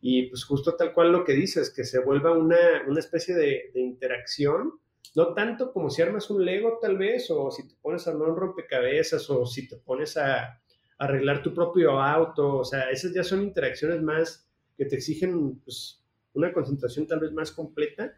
Y 0.00 0.28
pues 0.28 0.44
justo 0.44 0.76
tal 0.76 0.92
cual 0.92 1.10
lo 1.10 1.24
que 1.24 1.32
dices, 1.32 1.72
que 1.74 1.84
se 1.84 1.98
vuelva 1.98 2.32
una, 2.32 2.56
una 2.86 3.00
especie 3.00 3.34
de, 3.34 3.72
interacción, 3.74 4.78
no 5.14 5.34
tanto 5.34 5.72
como 5.72 5.90
si 5.90 6.02
armas 6.02 6.30
un 6.30 6.44
Lego 6.44 6.78
tal 6.80 6.98
vez, 6.98 7.30
o 7.30 7.50
si 7.50 7.66
te 7.66 7.74
pones 7.80 8.06
a 8.06 8.10
armar 8.10 8.28
un 8.28 8.36
rompecabezas, 8.36 9.28
o 9.30 9.46
si 9.46 9.66
te 9.66 9.76
pones 9.76 10.16
a, 10.16 10.60
arreglar 10.98 11.42
tu 11.42 11.52
propio 11.52 12.00
auto, 12.00 12.58
o 12.58 12.64
sea, 12.64 12.90
esas 12.90 13.12
ya 13.12 13.22
son 13.22 13.42
interacciones 13.42 14.00
más 14.00 14.48
que 14.76 14.86
te 14.86 14.96
exigen 14.96 15.58
pues, 15.58 16.02
una 16.32 16.52
concentración 16.52 17.06
tal 17.06 17.20
vez 17.20 17.32
más 17.32 17.50
completa 17.50 18.14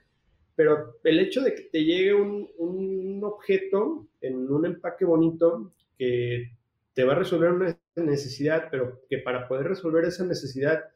pero 0.58 0.98
el 1.04 1.20
hecho 1.20 1.40
de 1.40 1.54
que 1.54 1.62
te 1.62 1.84
llegue 1.84 2.12
un, 2.12 2.50
un, 2.58 3.22
objeto 3.22 4.08
en 4.20 4.50
un 4.50 4.66
empaque 4.66 5.04
bonito 5.04 5.72
que 5.96 6.50
te 6.94 7.04
va 7.04 7.12
a 7.12 7.18
resolver 7.20 7.52
una 7.52 7.78
necesidad, 7.94 8.66
pero 8.68 9.02
que 9.08 9.18
para 9.18 9.46
poder 9.46 9.68
resolver 9.68 10.04
esa 10.04 10.26
necesidad 10.26 10.86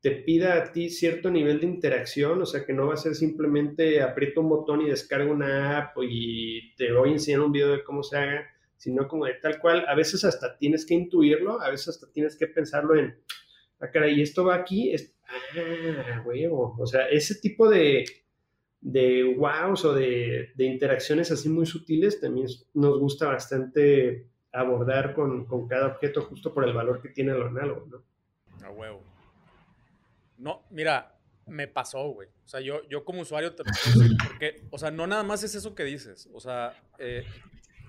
te 0.00 0.10
pida 0.10 0.56
a 0.56 0.72
ti 0.72 0.90
cierto 0.90 1.30
nivel 1.30 1.60
de 1.60 1.66
interacción, 1.66 2.42
o 2.42 2.44
sea 2.44 2.66
que 2.66 2.72
no 2.72 2.88
va 2.88 2.94
a 2.94 2.96
ser 2.96 3.14
simplemente 3.14 4.02
aprieto 4.02 4.40
un 4.40 4.48
botón 4.48 4.80
y 4.80 4.90
descargo 4.90 5.30
una 5.30 5.78
app 5.78 5.96
y 6.02 6.74
te 6.74 6.92
voy 6.92 7.10
a 7.10 7.12
enseñar 7.12 7.42
un 7.42 7.52
video 7.52 7.70
de 7.70 7.84
cómo 7.84 8.02
se 8.02 8.16
haga, 8.16 8.48
sino 8.76 9.06
como 9.06 9.26
de 9.26 9.34
tal 9.34 9.60
cual, 9.60 9.84
a 9.86 9.94
veces 9.94 10.24
hasta 10.24 10.58
tienes 10.58 10.84
que 10.84 10.94
intuirlo, 10.94 11.60
a 11.60 11.70
veces 11.70 11.90
hasta 11.90 12.10
tienes 12.10 12.34
que 12.34 12.48
pensarlo 12.48 12.96
en, 12.96 13.14
ah, 13.78 13.92
caray, 13.92 14.20
esto 14.20 14.44
va 14.44 14.56
aquí, 14.56 14.92
ah, 15.28 16.24
huevo, 16.26 16.74
o 16.76 16.86
sea, 16.88 17.08
ese 17.08 17.36
tipo 17.36 17.70
de, 17.70 18.21
de 18.82 19.36
wows 19.36 19.84
o 19.84 19.94
de, 19.94 20.52
interacciones 20.58 21.30
así 21.30 21.48
muy 21.48 21.66
sutiles 21.66 22.20
también 22.20 22.48
nos 22.74 22.98
gusta 22.98 23.28
bastante 23.28 24.26
abordar 24.52 25.14
con, 25.14 25.46
cada 25.68 25.86
objeto 25.86 26.22
justo 26.22 26.52
por 26.52 26.64
el 26.68 26.74
valor 26.74 27.00
que 27.00 27.08
tiene 27.08 27.32
lo 27.32 27.46
análogo, 27.46 27.86
¿no? 27.86 28.66
A 28.66 28.70
huevo. 28.70 29.02
No, 30.36 30.66
mira, 30.70 31.16
me 31.46 31.68
pasó, 31.68 32.08
güey. 32.08 32.28
O 32.44 32.48
sea, 32.48 32.60
yo, 32.60 32.86
yo 32.88 33.04
como 33.04 33.22
usuario 33.22 33.54
te 33.54 33.62
porque, 34.28 34.66
o 34.70 34.78
sea, 34.78 34.90
no 34.90 35.06
nada 35.06 35.22
más 35.22 35.42
es 35.42 35.54
eso 35.54 35.74
que 35.74 35.84
dices. 35.84 36.28
O 36.34 36.40
sea, 36.40 36.74
eh, 36.98 37.24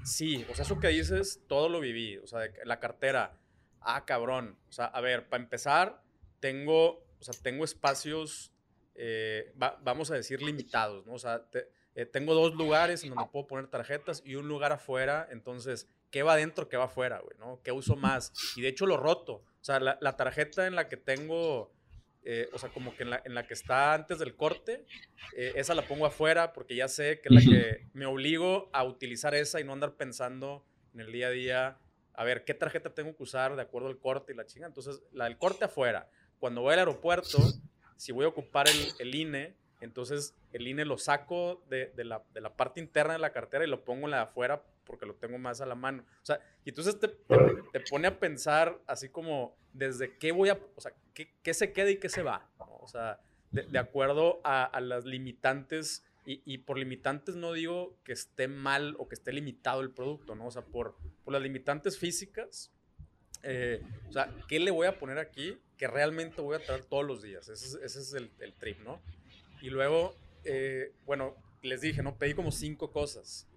sí, 0.04 0.46
o 0.50 0.56
sea, 0.56 0.64
eso 0.64 0.80
que 0.80 0.90
dices, 0.90 1.42
todo 1.48 1.68
lo 1.70 1.80
viví. 1.80 2.18
O 2.18 2.28
sea, 2.28 2.42
la 2.64 2.80
cartera, 2.80 3.38
ah, 3.82 4.06
cabrón. 4.06 4.58
O 4.70 4.72
sea, 4.72 4.86
a 4.86 5.02
ver, 5.02 5.28
para 5.28 5.44
empezar, 5.44 6.02
tengo, 6.40 7.04
o 7.20 7.24
sea, 7.24 7.34
tengo 7.42 7.66
espacios 7.66 8.53
eh, 8.96 9.54
vamos 9.82 10.12
a 10.12 10.16
decir, 10.16 10.42
limitados, 10.42 11.06
¿no? 11.06 11.14
O 11.14 11.20
sea, 11.20 11.46
eh, 11.96 12.06
tengo 12.06 12.34
dos 12.34 12.56
lugares 12.56 13.04
en 13.04 13.10
donde 13.10 13.30
puedo 13.32 13.48
poner 13.48 13.68
tarjetas 13.68 14.22
y 14.26 14.36
un 14.36 14.48
lugar 14.48 14.72
afuera, 14.72 15.28
entonces, 15.32 15.88
¿qué 16.10 16.24
va 16.24 16.34
adentro, 16.34 16.70
qué 16.70 16.78
va 16.78 16.86
afuera, 16.86 17.20
güey, 17.20 17.38
¿no? 17.38 17.62
¿Qué 17.64 17.72
uso 17.72 17.96
más? 17.96 18.34
Y 18.56 18.62
de 18.62 18.70
hecho 18.70 18.86
lo 18.86 18.98
roto. 18.98 19.34
O 19.34 19.64
sea, 19.66 19.80
la, 19.80 20.18
tarjeta 20.18 20.68
en 20.68 20.76
la 20.76 20.90
que 20.90 20.98
tengo 20.98 21.72
eh, 22.26 22.50
o 22.54 22.60
sea, 22.60 22.70
como 22.70 22.96
que 22.96 23.04
en 23.04 23.10
la, 23.10 23.22
en 23.26 23.36
la, 23.36 23.46
que 23.48 23.54
está 23.54 23.94
antes 23.94 24.20
del 24.20 24.36
corte, 24.36 24.86
eh, 25.36 25.54
esa 25.56 25.76
la 25.76 25.88
pongo 25.88 26.06
afuera 26.06 26.54
porque 26.54 26.76
ya 26.76 26.88
sé 26.88 27.20
que 27.20 27.30
es 27.30 27.36
la 27.36 27.42
que 27.42 27.88
me 27.94 28.06
obligo 28.06 28.70
a 28.74 28.84
utilizar 28.86 29.36
esa 29.36 29.60
y 29.60 29.66
no 29.66 29.74
andar 29.74 29.96
pensando 29.96 30.66
en 30.94 31.02
el 31.02 31.12
día 31.12 31.28
a 31.28 31.32
día, 31.32 31.78
a 32.14 32.24
ver, 32.24 32.46
¿qué 32.46 32.54
tarjeta 32.54 32.94
tengo 32.94 33.16
que 33.16 33.24
usar 33.24 33.56
de 33.56 33.62
acuerdo 33.62 33.90
al 33.90 34.00
corte 34.00 34.34
y 34.34 34.36
la 34.36 34.46
chinga? 34.46 34.68
Entonces, 34.68 35.02
la 35.12 35.26
del 35.26 35.38
corte 35.38 35.66
afuera. 35.66 36.10
Cuando 36.40 36.62
voy 36.62 36.74
al 36.74 36.80
aeropuerto, 36.80 37.40
si 37.98 38.12
voy 38.12 38.26
a 38.26 38.30
ocupar 38.30 38.68
el, 38.68 38.88
el 39.00 39.16
INE, 39.16 39.56
entonces 39.82 40.34
el 40.52 40.68
INE 40.68 40.86
lo 40.86 40.98
saco 40.98 41.64
de, 41.70 41.88
de, 41.96 42.04
la, 42.04 42.24
de, 42.34 42.42
la, 42.42 42.56
parte 42.56 42.80
interna 42.80 43.14
de 43.14 43.20
la 43.20 43.34
cartera 43.34 43.66
y 43.66 43.68
lo 43.68 43.84
pongo 43.84 44.06
en 44.06 44.12
la 44.12 44.18
de 44.18 44.24
afuera 44.24 44.64
porque 44.86 45.06
lo 45.06 45.16
tengo 45.16 45.38
más 45.38 45.62
a 45.62 45.66
la 45.66 45.76
mano. 45.76 46.04
O 46.22 46.26
sea, 46.26 46.40
y 46.64 46.70
entonces 46.70 47.00
te, 47.00 47.08
te, 47.08 47.80
pone 47.90 48.08
a 48.08 48.20
pensar 48.20 48.80
así 48.88 49.10
como 49.10 49.56
desde 49.74 50.18
qué 50.18 50.32
voy 50.32 50.50
a, 50.50 50.60
o 50.76 50.82
sea, 50.82 50.94
qué, 51.14 51.34
qué 51.42 51.54
se 51.54 51.74
queda 51.74 51.90
y 51.90 51.98
qué 51.98 52.10
se 52.10 52.24
va. 52.24 52.50
¿no? 52.60 52.78
O 52.82 52.88
sea, 52.88 53.20
de, 53.52 53.64
de 53.64 53.80
acuerdo 53.80 54.42
a, 54.44 54.64
a, 54.64 54.82
las 54.82 55.06
limitantes, 55.06 56.06
y, 56.26 56.42
y, 56.46 56.60
por 56.60 56.78
limitantes 56.78 57.36
no 57.36 57.52
digo 57.52 57.98
que 58.06 58.14
esté 58.14 58.48
mal 58.48 58.96
o 58.98 59.10
que 59.10 59.16
esté 59.16 59.34
limitado 59.34 59.82
el 59.82 59.92
producto, 59.92 60.36
¿no? 60.36 60.48
O 60.48 60.52
sea, 60.52 60.62
por, 60.62 60.96
por 61.26 61.34
las 61.34 61.42
limitantes 61.42 61.98
físicas, 61.98 62.72
eh, 63.44 63.82
o 64.08 64.14
sea, 64.14 64.34
¿qué 64.48 64.60
le 64.60 64.72
voy 64.72 64.88
a 64.88 64.98
poner 64.98 65.18
aquí 65.18 65.58
que 65.84 65.88
realmente 65.90 66.40
voy 66.40 66.56
a 66.56 66.60
traer 66.60 66.86
todos 66.86 67.06
los 67.06 67.22
días? 67.22 67.50
Ese 67.50 67.66
es, 67.66 67.74
ese 67.84 68.00
es 68.00 68.14
el, 68.14 68.32
el 68.40 68.54
trip, 68.54 68.80
¿no? 68.86 69.02
Y 69.62 69.70
luego, 69.70 70.16
eh, 70.46 70.94
bueno, 71.06 71.36
les 71.62 71.82
dije, 71.82 72.02
¿no? 72.02 72.18
Pedí 72.18 72.34
como 72.36 72.54
cinco 72.54 72.90
cosas. 72.90 73.50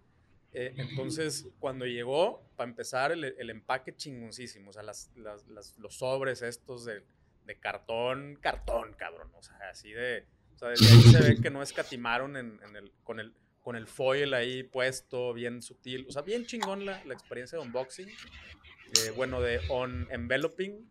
Eh, 0.53 0.74
entonces, 0.77 1.47
cuando 1.61 1.87
llegó, 1.87 2.43
para 2.57 2.68
empezar, 2.68 3.12
el, 3.12 3.22
el 3.22 3.49
empaque 3.51 3.95
chingoncísimo. 3.95 4.70
O 4.70 4.72
sea, 4.72 4.83
las, 4.83 5.12
las, 5.14 5.47
las, 5.47 5.79
los 5.79 5.99
sobres 5.99 6.43
estos 6.43 6.85
de, 6.85 7.05
de, 7.45 7.61
cartón, 7.61 8.37
cartón, 8.41 8.95
cabrón. 8.95 9.31
O 9.37 9.43
sea, 9.45 9.57
así 9.70 9.93
de... 9.93 10.27
O 10.57 10.59
sea, 10.59 10.70
desde 10.70 10.89
ahí 10.89 11.03
se 11.03 11.20
ve 11.20 11.41
que 11.41 11.51
no 11.51 11.62
escatimaron 11.62 12.37
en, 12.37 12.59
en 12.68 12.74
el, 12.74 12.91
con, 13.05 13.20
el, 13.20 13.35
con 13.62 13.77
el 13.77 13.87
foil 13.87 14.35
ahí 14.35 14.64
puesto, 14.64 15.33
bien 15.33 15.62
sutil. 15.62 16.05
O 16.09 16.11
sea, 16.11 16.22
bien 16.22 16.45
chingón 16.45 16.87
la, 16.87 17.05
la 17.05 17.14
experiencia 17.14 17.57
de 17.57 17.64
unboxing. 17.64 18.09
Eh, 18.09 19.12
bueno, 19.14 19.41
de 19.41 19.61
on 19.68 20.09
enveloping. 20.11 20.91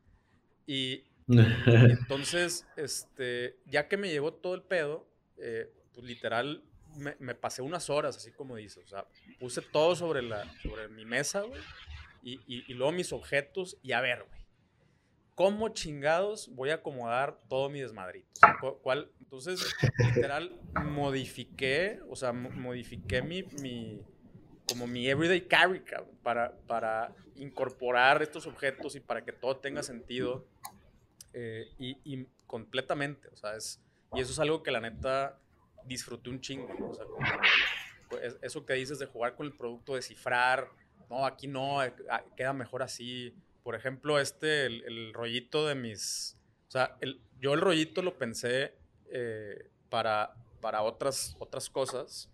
Y, 0.65 1.03
entonces, 1.65 2.67
este, 2.75 3.57
ya 3.65 3.87
que 3.87 3.97
me 3.97 4.09
llegó 4.09 4.33
todo 4.33 4.53
el 4.53 4.61
pedo, 4.61 5.07
eh, 5.37 5.71
pues 5.93 6.05
literal 6.05 6.63
me, 6.95 7.15
me, 7.19 7.35
pasé 7.35 7.61
unas 7.61 7.89
horas, 7.89 8.17
así 8.17 8.31
como 8.31 8.55
dices. 8.55 8.83
O 8.85 8.87
sea, 8.87 9.05
puse 9.39 9.61
todo 9.61 9.95
sobre, 9.95 10.21
la, 10.21 10.45
sobre 10.61 10.87
mi 10.87 11.05
mesa, 11.05 11.41
güey. 11.41 11.61
Y, 12.23 12.33
y, 12.47 12.63
y, 12.67 12.73
luego 12.73 12.91
mis 12.91 13.11
objetos. 13.13 13.77
Y 13.81 13.91
a 13.91 14.01
ver, 14.01 14.25
güey. 14.27 14.45
¿Cómo 15.35 15.67
chingados 15.69 16.49
voy 16.55 16.69
a 16.69 16.75
acomodar 16.75 17.37
todo 17.49 17.69
mi 17.69 17.81
desmadrito? 17.81 18.29
O 18.35 18.39
sea, 18.39 18.55
¿cuál? 18.81 19.11
Entonces, 19.19 19.75
literal, 19.97 20.57
modifiqué, 20.85 21.99
o 22.07 22.15
sea, 22.15 22.31
modifiqué 22.31 23.21
mi, 23.21 23.43
mi 23.61 24.01
como 24.65 24.87
mi 24.87 25.07
everyday 25.07 25.41
carry, 25.41 25.81
cabrón, 25.81 26.15
para, 26.23 26.57
para 26.67 27.13
incorporar 27.35 28.21
estos 28.21 28.47
objetos 28.47 28.95
y 28.95 29.01
para 29.01 29.25
que 29.25 29.33
todo 29.33 29.57
tenga 29.57 29.83
sentido 29.83 30.47
eh, 31.37 31.67
y, 31.77 31.97
y, 32.05 32.25
completamente, 32.47 33.27
o 33.27 33.35
sea, 33.35 33.57
es, 33.57 33.81
y 34.13 34.21
eso 34.21 34.31
es 34.31 34.39
algo 34.39 34.63
que 34.63 34.71
la 34.71 34.79
neta 34.79 35.37
disfruté 35.83 36.29
un 36.29 36.39
chingo, 36.39 36.73
¿no? 36.79 36.89
o 36.91 36.93
sea, 36.95 37.03
como, 37.05 37.27
pues, 38.09 38.37
eso 38.41 38.65
que 38.65 38.73
dices 38.73 38.99
de 38.99 39.05
jugar 39.05 39.35
con 39.35 39.45
el 39.45 39.51
producto, 39.51 39.95
descifrar, 39.95 40.69
no, 41.09 41.25
aquí 41.25 41.47
no, 41.47 41.83
eh, 41.83 41.93
ah, 42.09 42.23
queda 42.37 42.53
mejor 42.53 42.83
así, 42.83 43.35
por 43.63 43.75
ejemplo, 43.75 44.17
este, 44.17 44.65
el, 44.65 44.83
el 44.85 45.13
rollito 45.13 45.67
de 45.67 45.75
mis, 45.75 46.37
o 46.69 46.71
sea, 46.71 46.95
el, 47.01 47.19
yo 47.41 47.53
el 47.53 47.59
rollito 47.59 48.01
lo 48.01 48.17
pensé 48.17 48.73
eh, 49.11 49.69
para, 49.89 50.35
para 50.61 50.83
otras, 50.83 51.35
otras 51.39 51.69
cosas, 51.69 52.29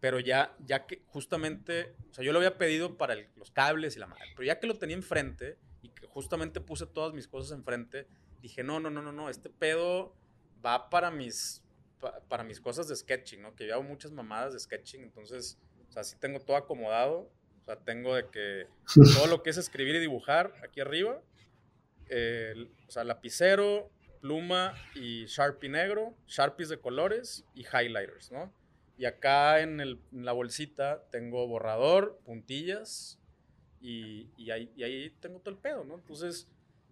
pero 0.00 0.20
ya, 0.20 0.56
ya 0.64 0.86
que 0.86 1.02
justamente, 1.08 1.94
o 2.10 2.14
sea, 2.14 2.24
yo 2.24 2.32
lo 2.32 2.38
había 2.38 2.56
pedido 2.56 2.96
para 2.96 3.12
el, 3.12 3.28
los 3.36 3.50
cables 3.50 3.96
y 3.96 3.98
la 3.98 4.06
madre, 4.06 4.24
pero 4.34 4.46
ya 4.46 4.58
que 4.58 4.66
lo 4.66 4.78
tenía 4.78 4.96
enfrente 4.96 5.58
y 5.82 5.90
que 5.90 6.06
justamente 6.06 6.60
puse 6.60 6.86
todas 6.86 7.12
mis 7.12 7.28
cosas 7.28 7.56
enfrente, 7.56 8.06
dije, 8.40 8.62
no, 8.62 8.80
no, 8.80 8.90
no, 8.90 9.02
no, 9.02 9.12
no, 9.12 9.28
este 9.28 9.50
pedo 9.50 10.14
va 10.64 10.90
para 10.90 11.10
mis, 11.10 11.62
pa, 12.00 12.20
para 12.28 12.44
mis 12.44 12.60
cosas 12.60 12.88
de 12.88 12.96
sketching, 12.96 13.42
¿no? 13.42 13.54
Que 13.54 13.66
yo 13.66 13.74
hago 13.74 13.82
muchas 13.82 14.12
mamadas 14.12 14.52
de 14.52 14.60
sketching, 14.60 15.02
entonces, 15.02 15.58
o 15.88 15.92
sea, 15.92 16.04
sí 16.04 16.16
tengo 16.18 16.40
todo 16.40 16.56
acomodado, 16.56 17.30
o 17.60 17.64
sea, 17.64 17.76
tengo 17.76 18.14
de 18.14 18.28
que 18.28 18.66
todo 19.14 19.26
lo 19.26 19.42
que 19.42 19.50
es 19.50 19.56
escribir 19.56 19.96
y 19.96 20.00
dibujar 20.00 20.54
aquí 20.62 20.80
arriba, 20.80 21.20
eh, 22.08 22.54
o 22.86 22.90
sea, 22.90 23.04
lapicero, 23.04 23.90
pluma 24.20 24.74
y 24.94 25.26
Sharpie 25.26 25.68
negro, 25.68 26.16
Sharpies 26.26 26.68
de 26.68 26.80
colores 26.80 27.44
y 27.54 27.62
highlighters, 27.62 28.32
¿no? 28.32 28.52
Y 28.96 29.04
acá 29.04 29.60
en, 29.60 29.80
el, 29.80 30.00
en, 30.12 30.24
la 30.24 30.32
bolsita 30.32 31.04
tengo 31.10 31.46
borrador, 31.46 32.20
puntillas 32.24 33.20
y, 33.80 34.28
y, 34.36 34.50
ahí, 34.50 34.72
y, 34.74 34.82
ahí, 34.82 35.10
tengo 35.20 35.38
todo 35.38 35.54
el 35.54 35.60
pedo, 35.60 35.84
¿no? 35.84 35.94
Entonces, 35.94 36.48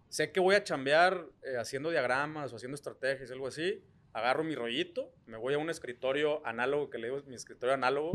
sé 0.09 0.31
que 0.31 0.39
voy 0.39 0.55
a 0.55 0.63
chambear 0.63 1.25
eh, 1.43 1.57
haciendo 1.57 1.89
diagramas 1.89 2.53
o 2.53 2.55
haciendo 2.55 2.75
estrategias, 2.75 3.31
algo 3.31 3.47
así. 3.47 3.81
Agarro 4.13 4.43
mi 4.43 4.55
rollito, 4.55 5.13
me 5.27 5.37
voy 5.37 5.53
a 5.53 5.57
un 5.57 5.69
escritorio 5.69 6.45
análogo, 6.45 6.89
que 6.89 6.97
le 6.97 7.07
digo 7.07 7.21
mi 7.27 7.35
escritorio 7.35 7.75
análogo, 7.75 8.13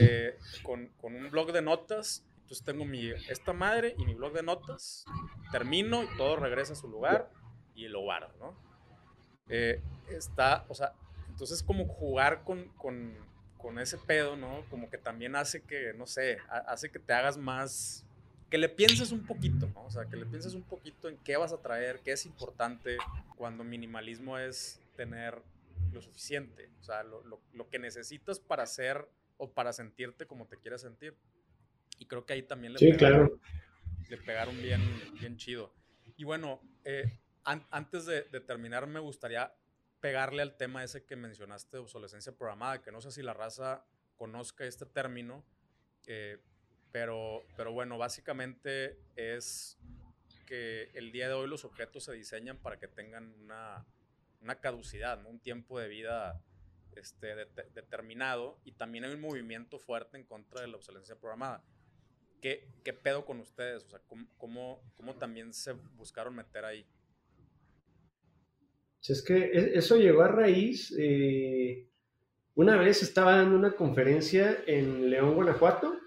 eh, 0.00 0.36
con, 0.62 0.88
con, 1.00 1.14
un 1.14 1.30
blog 1.30 1.52
de 1.52 1.62
notas. 1.62 2.26
Entonces 2.42 2.64
tengo 2.64 2.84
mi, 2.84 3.10
esta 3.28 3.52
madre 3.52 3.94
y 3.98 4.04
mi 4.04 4.14
blog 4.14 4.32
de 4.32 4.42
notas. 4.42 5.04
Termino 5.52 6.02
y 6.02 6.16
todo 6.16 6.36
regresa 6.36 6.72
a 6.72 6.76
su 6.76 6.88
lugar 6.88 7.30
y 7.74 7.86
lo 7.88 8.00
guardo, 8.00 8.34
¿no? 8.40 8.58
Eh, 9.48 9.80
está, 10.10 10.64
o 10.68 10.74
sea, 10.74 10.94
entonces, 11.34 11.64
como 11.64 11.86
jugar 11.86 12.44
con, 12.44 12.68
con, 12.76 13.12
con, 13.58 13.80
ese 13.80 13.98
pedo, 13.98 14.36
¿no? 14.36 14.64
Como 14.70 14.88
que 14.88 14.98
también 14.98 15.34
hace 15.34 15.62
que, 15.62 15.92
no 15.94 16.06
sé, 16.06 16.38
hace 16.48 16.92
que 16.92 17.00
te 17.00 17.12
hagas 17.12 17.36
más, 17.36 18.03
que 18.54 18.58
le 18.58 18.68
pienses 18.68 19.10
un 19.10 19.26
poquito, 19.26 19.66
¿no? 19.74 19.84
O 19.84 19.90
sea, 19.90 20.04
que 20.04 20.16
le 20.16 20.26
pienses 20.26 20.54
un 20.54 20.62
poquito 20.62 21.08
en 21.08 21.18
qué 21.24 21.36
vas 21.36 21.52
a 21.52 21.60
traer, 21.60 21.98
qué 22.04 22.12
es 22.12 22.24
importante, 22.24 22.98
cuando 23.36 23.64
minimalismo 23.64 24.38
es 24.38 24.80
tener 24.94 25.42
lo 25.90 26.00
suficiente, 26.00 26.70
o 26.78 26.84
sea, 26.84 27.02
lo, 27.02 27.24
lo, 27.24 27.40
lo 27.52 27.68
que 27.68 27.80
necesitas 27.80 28.38
para 28.38 28.62
hacer 28.62 29.08
o 29.38 29.50
para 29.50 29.72
sentirte 29.72 30.28
como 30.28 30.46
te 30.46 30.56
quieras 30.56 30.82
sentir. 30.82 31.16
Y 31.98 32.06
creo 32.06 32.24
que 32.24 32.34
ahí 32.34 32.42
también 32.44 32.74
le, 32.74 32.78
sí, 32.78 32.92
pegaron, 32.92 33.26
claro. 33.26 33.40
le 34.08 34.16
pegaron 34.18 34.56
bien, 34.62 34.80
bien 35.18 35.36
chido. 35.36 35.74
Y 36.16 36.22
bueno, 36.22 36.60
eh, 36.84 37.18
an 37.42 37.66
antes 37.72 38.06
de, 38.06 38.22
de 38.22 38.40
terminar, 38.40 38.86
me 38.86 39.00
gustaría 39.00 39.52
pegarle 39.98 40.42
al 40.42 40.56
tema 40.56 40.84
ese 40.84 41.04
que 41.04 41.16
mencionaste 41.16 41.78
de 41.78 41.82
obsolescencia 41.82 42.30
programada, 42.30 42.82
que 42.82 42.92
no 42.92 43.00
sé 43.00 43.10
si 43.10 43.20
la 43.20 43.34
raza 43.34 43.84
conozca 44.14 44.64
este 44.64 44.86
término, 44.86 45.44
eh, 46.06 46.38
pero, 46.94 47.42
pero 47.56 47.72
bueno, 47.72 47.98
básicamente 47.98 49.00
es 49.16 49.76
que 50.46 50.90
el 50.94 51.10
día 51.10 51.26
de 51.26 51.34
hoy 51.34 51.48
los 51.48 51.64
objetos 51.64 52.04
se 52.04 52.12
diseñan 52.12 52.56
para 52.56 52.78
que 52.78 52.86
tengan 52.86 53.34
una, 53.42 53.84
una 54.40 54.60
caducidad, 54.60 55.26
un 55.26 55.40
tiempo 55.40 55.80
de 55.80 55.88
vida 55.88 56.40
este, 56.94 57.34
de, 57.34 57.46
de, 57.46 57.64
determinado 57.74 58.60
y 58.64 58.70
también 58.70 59.02
hay 59.02 59.12
un 59.12 59.22
movimiento 59.22 59.80
fuerte 59.80 60.18
en 60.18 60.22
contra 60.22 60.60
de 60.60 60.68
la 60.68 60.76
obsolescencia 60.76 61.16
programada. 61.16 61.64
¿Qué, 62.40 62.68
qué 62.84 62.92
pedo 62.92 63.24
con 63.26 63.40
ustedes? 63.40 63.82
O 63.82 63.88
sea, 63.88 64.00
¿cómo, 64.06 64.80
cómo, 64.94 65.16
también 65.18 65.52
se 65.52 65.72
buscaron 65.72 66.36
meter 66.36 66.64
ahí? 66.64 66.86
Es 69.02 69.20
que 69.20 69.36
e, 69.36 69.76
eso 69.76 69.96
llegó 69.96 70.22
a 70.22 70.28
raíz. 70.28 70.94
Eh, 70.96 71.88
una 72.54 72.76
vez 72.76 73.02
estaba 73.02 73.34
dando 73.34 73.56
una 73.56 73.74
conferencia 73.74 74.62
en 74.68 75.10
León, 75.10 75.34
Guanajuato. 75.34 76.03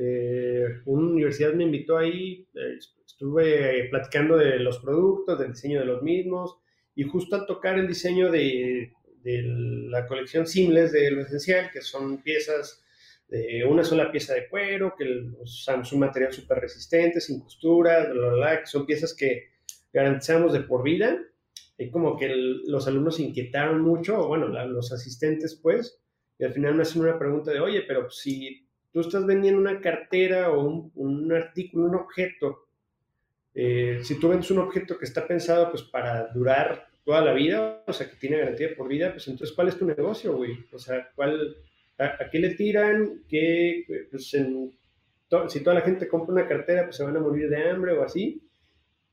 Eh, 0.00 0.80
una 0.84 1.10
universidad 1.10 1.54
me 1.54 1.64
invitó 1.64 1.98
ahí, 1.98 2.46
eh, 2.54 2.78
estuve 3.04 3.88
platicando 3.90 4.36
de 4.36 4.60
los 4.60 4.78
productos, 4.78 5.38
del 5.38 5.52
diseño 5.52 5.80
de 5.80 5.86
los 5.86 6.02
mismos, 6.02 6.56
y 6.94 7.02
justo 7.02 7.34
al 7.34 7.46
tocar 7.46 7.78
el 7.78 7.88
diseño 7.88 8.30
de, 8.30 8.92
la 9.24 10.06
colección 10.06 10.46
Simles 10.46 10.92
de 10.92 11.10
lo 11.10 11.22
esencial, 11.22 11.70
que 11.72 11.82
son 11.82 12.22
piezas 12.22 12.82
de 13.26 13.64
una 13.68 13.84
sola 13.84 14.10
pieza 14.10 14.34
de 14.34 14.48
cuero, 14.48 14.94
que 14.96 15.04
usan 15.40 15.82
un 15.92 15.98
material 15.98 16.32
súper 16.32 16.58
resistente, 16.60 17.20
sin 17.20 17.40
costuras, 17.40 18.10
bla, 18.10 18.32
bla, 18.32 18.66
son 18.66 18.86
piezas 18.86 19.14
que 19.14 19.48
garantizamos 19.92 20.52
de 20.52 20.60
por 20.60 20.82
vida. 20.82 21.18
Y 21.76 21.90
como 21.90 22.16
que 22.16 22.28
los 22.34 22.86
alumnos 22.86 23.16
se 23.16 23.24
inquietaron 23.24 23.82
mucho, 23.82 24.18
o 24.18 24.28
bueno, 24.28 24.48
los 24.48 24.92
asistentes 24.92 25.58
pues, 25.62 26.00
y 26.38 26.44
al 26.44 26.52
final 26.52 26.74
me 26.74 26.82
hacen 26.82 27.02
una 27.02 27.18
pregunta 27.18 27.50
de, 27.50 27.60
oye, 27.60 27.82
pero 27.82 28.08
si 28.10 28.67
tú 29.02 29.08
estás 29.08 29.26
vendiendo 29.26 29.60
una 29.60 29.80
cartera 29.80 30.50
o 30.50 30.66
un, 30.66 30.92
un 30.96 31.32
artículo, 31.32 31.86
un 31.86 31.94
objeto, 31.94 32.66
eh, 33.54 34.00
si 34.02 34.18
tú 34.18 34.28
vendes 34.28 34.50
un 34.50 34.58
objeto 34.58 34.98
que 34.98 35.04
está 35.04 35.26
pensado 35.26 35.70
pues 35.70 35.82
para 35.84 36.26
durar 36.32 36.88
toda 37.04 37.20
la 37.24 37.32
vida, 37.32 37.84
o 37.86 37.92
sea, 37.92 38.10
que 38.10 38.16
tiene 38.16 38.38
garantía 38.38 38.74
por 38.76 38.88
vida, 38.88 39.12
pues 39.12 39.28
entonces, 39.28 39.54
¿cuál 39.54 39.68
es 39.68 39.78
tu 39.78 39.86
negocio, 39.86 40.36
güey? 40.36 40.66
O 40.72 40.78
sea, 40.78 41.08
¿cuál, 41.14 41.56
a, 41.98 42.04
a 42.24 42.30
qué 42.30 42.40
le 42.40 42.54
tiran? 42.54 43.22
¿Qué, 43.28 43.84
pues 44.10 44.34
en, 44.34 44.72
to, 45.28 45.48
si 45.48 45.60
toda 45.62 45.74
la 45.74 45.82
gente 45.82 46.08
compra 46.08 46.34
una 46.34 46.48
cartera, 46.48 46.84
pues 46.84 46.96
se 46.96 47.04
van 47.04 47.16
a 47.16 47.20
morir 47.20 47.48
de 47.48 47.70
hambre 47.70 47.92
o 47.92 48.02
así. 48.02 48.42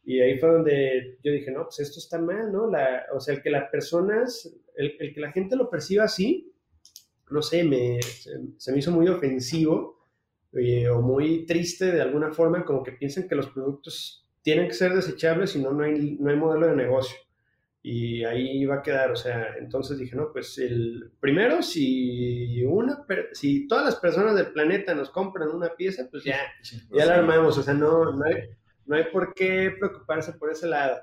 Y 0.03 0.19
ahí 0.19 0.38
fue 0.39 0.49
donde 0.49 1.17
yo 1.23 1.31
dije, 1.31 1.51
no, 1.51 1.63
pues 1.63 1.79
esto 1.79 1.99
está 1.99 2.19
mal, 2.19 2.51
¿no? 2.51 2.69
La, 2.69 3.05
o 3.13 3.19
sea, 3.19 3.36
el 3.36 3.41
que 3.41 3.49
las 3.49 3.69
personas, 3.69 4.51
el, 4.75 4.95
el 4.99 5.13
que 5.13 5.21
la 5.21 5.31
gente 5.31 5.55
lo 5.55 5.69
perciba 5.69 6.05
así, 6.05 6.54
no 7.30 7.41
sé, 7.41 7.63
me, 7.63 7.99
se, 8.01 8.71
me 8.71 8.80
hizo 8.80 8.91
muy 8.91 9.07
ofensivo 9.07 10.05
eh, 10.53 10.88
o 10.89 11.01
muy 11.01 11.45
triste 11.45 11.91
de 11.91 12.01
alguna 12.01 12.32
forma, 12.32 12.63
como 12.63 12.84
que 12.84 12.91
piensan 12.91 13.28
que 13.28 13.36
los 13.36 13.47
productos 13.47 14.26
tienen 14.41 14.67
que 14.67 14.73
ser 14.73 14.93
desechables 14.93 15.55
y 15.55 15.61
no, 15.61 15.71
no, 15.71 15.84
hay, 15.84 16.17
no 16.19 16.30
hay 16.30 16.36
modelo 16.38 16.67
de 16.67 16.76
negocio. 16.76 17.17
Y 17.82 18.23
ahí 18.23 18.61
iba 18.61 18.76
a 18.76 18.82
quedar, 18.82 19.11
o 19.11 19.15
sea, 19.15 19.55
entonces 19.59 19.99
dije, 19.99 20.15
no, 20.15 20.32
pues 20.32 20.57
el 20.57 21.11
primero, 21.19 21.61
si 21.61 22.63
una, 22.63 23.05
si 23.34 23.67
todas 23.67 23.86
las 23.86 23.97
personas 23.97 24.36
del 24.36 24.51
planeta 24.53 24.95
nos 24.95 25.11
compran 25.11 25.49
una 25.49 25.69
pieza, 25.76 26.07
pues 26.09 26.23
ya, 26.23 26.39
ya 26.91 27.05
la 27.05 27.15
armamos, 27.15 27.57
o 27.59 27.61
sea, 27.61 27.76
no, 27.76 28.11
no 28.11 28.26
hay, 28.26 28.49
no 28.88 28.95
hay 28.95 29.03
por 29.11 29.36
qué 29.36 29.71
preocuparse 29.78 30.34
por 30.34 30.51
ese 30.51 30.67
lado. 30.67 30.99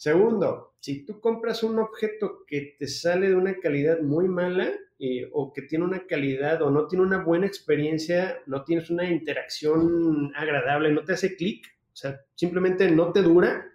Segundo, 0.00 0.76
si 0.80 1.04
tú 1.04 1.20
compras 1.20 1.62
un 1.62 1.78
objeto 1.78 2.46
que 2.46 2.74
te 2.78 2.88
sale 2.88 3.28
de 3.28 3.34
una 3.34 3.58
calidad 3.58 4.00
muy 4.00 4.28
mala 4.28 4.70
eh, 4.98 5.28
o 5.30 5.52
que 5.52 5.60
tiene 5.60 5.84
una 5.84 6.06
calidad 6.06 6.62
o 6.62 6.70
no 6.70 6.86
tiene 6.86 7.04
una 7.04 7.22
buena 7.22 7.46
experiencia, 7.46 8.38
no 8.46 8.64
tienes 8.64 8.88
una 8.88 9.10
interacción 9.10 10.32
agradable, 10.34 10.90
no 10.90 11.04
te 11.04 11.12
hace 11.12 11.36
clic, 11.36 11.66
o 11.92 11.96
sea, 11.96 12.18
simplemente 12.34 12.90
no 12.90 13.12
te 13.12 13.20
dura, 13.20 13.70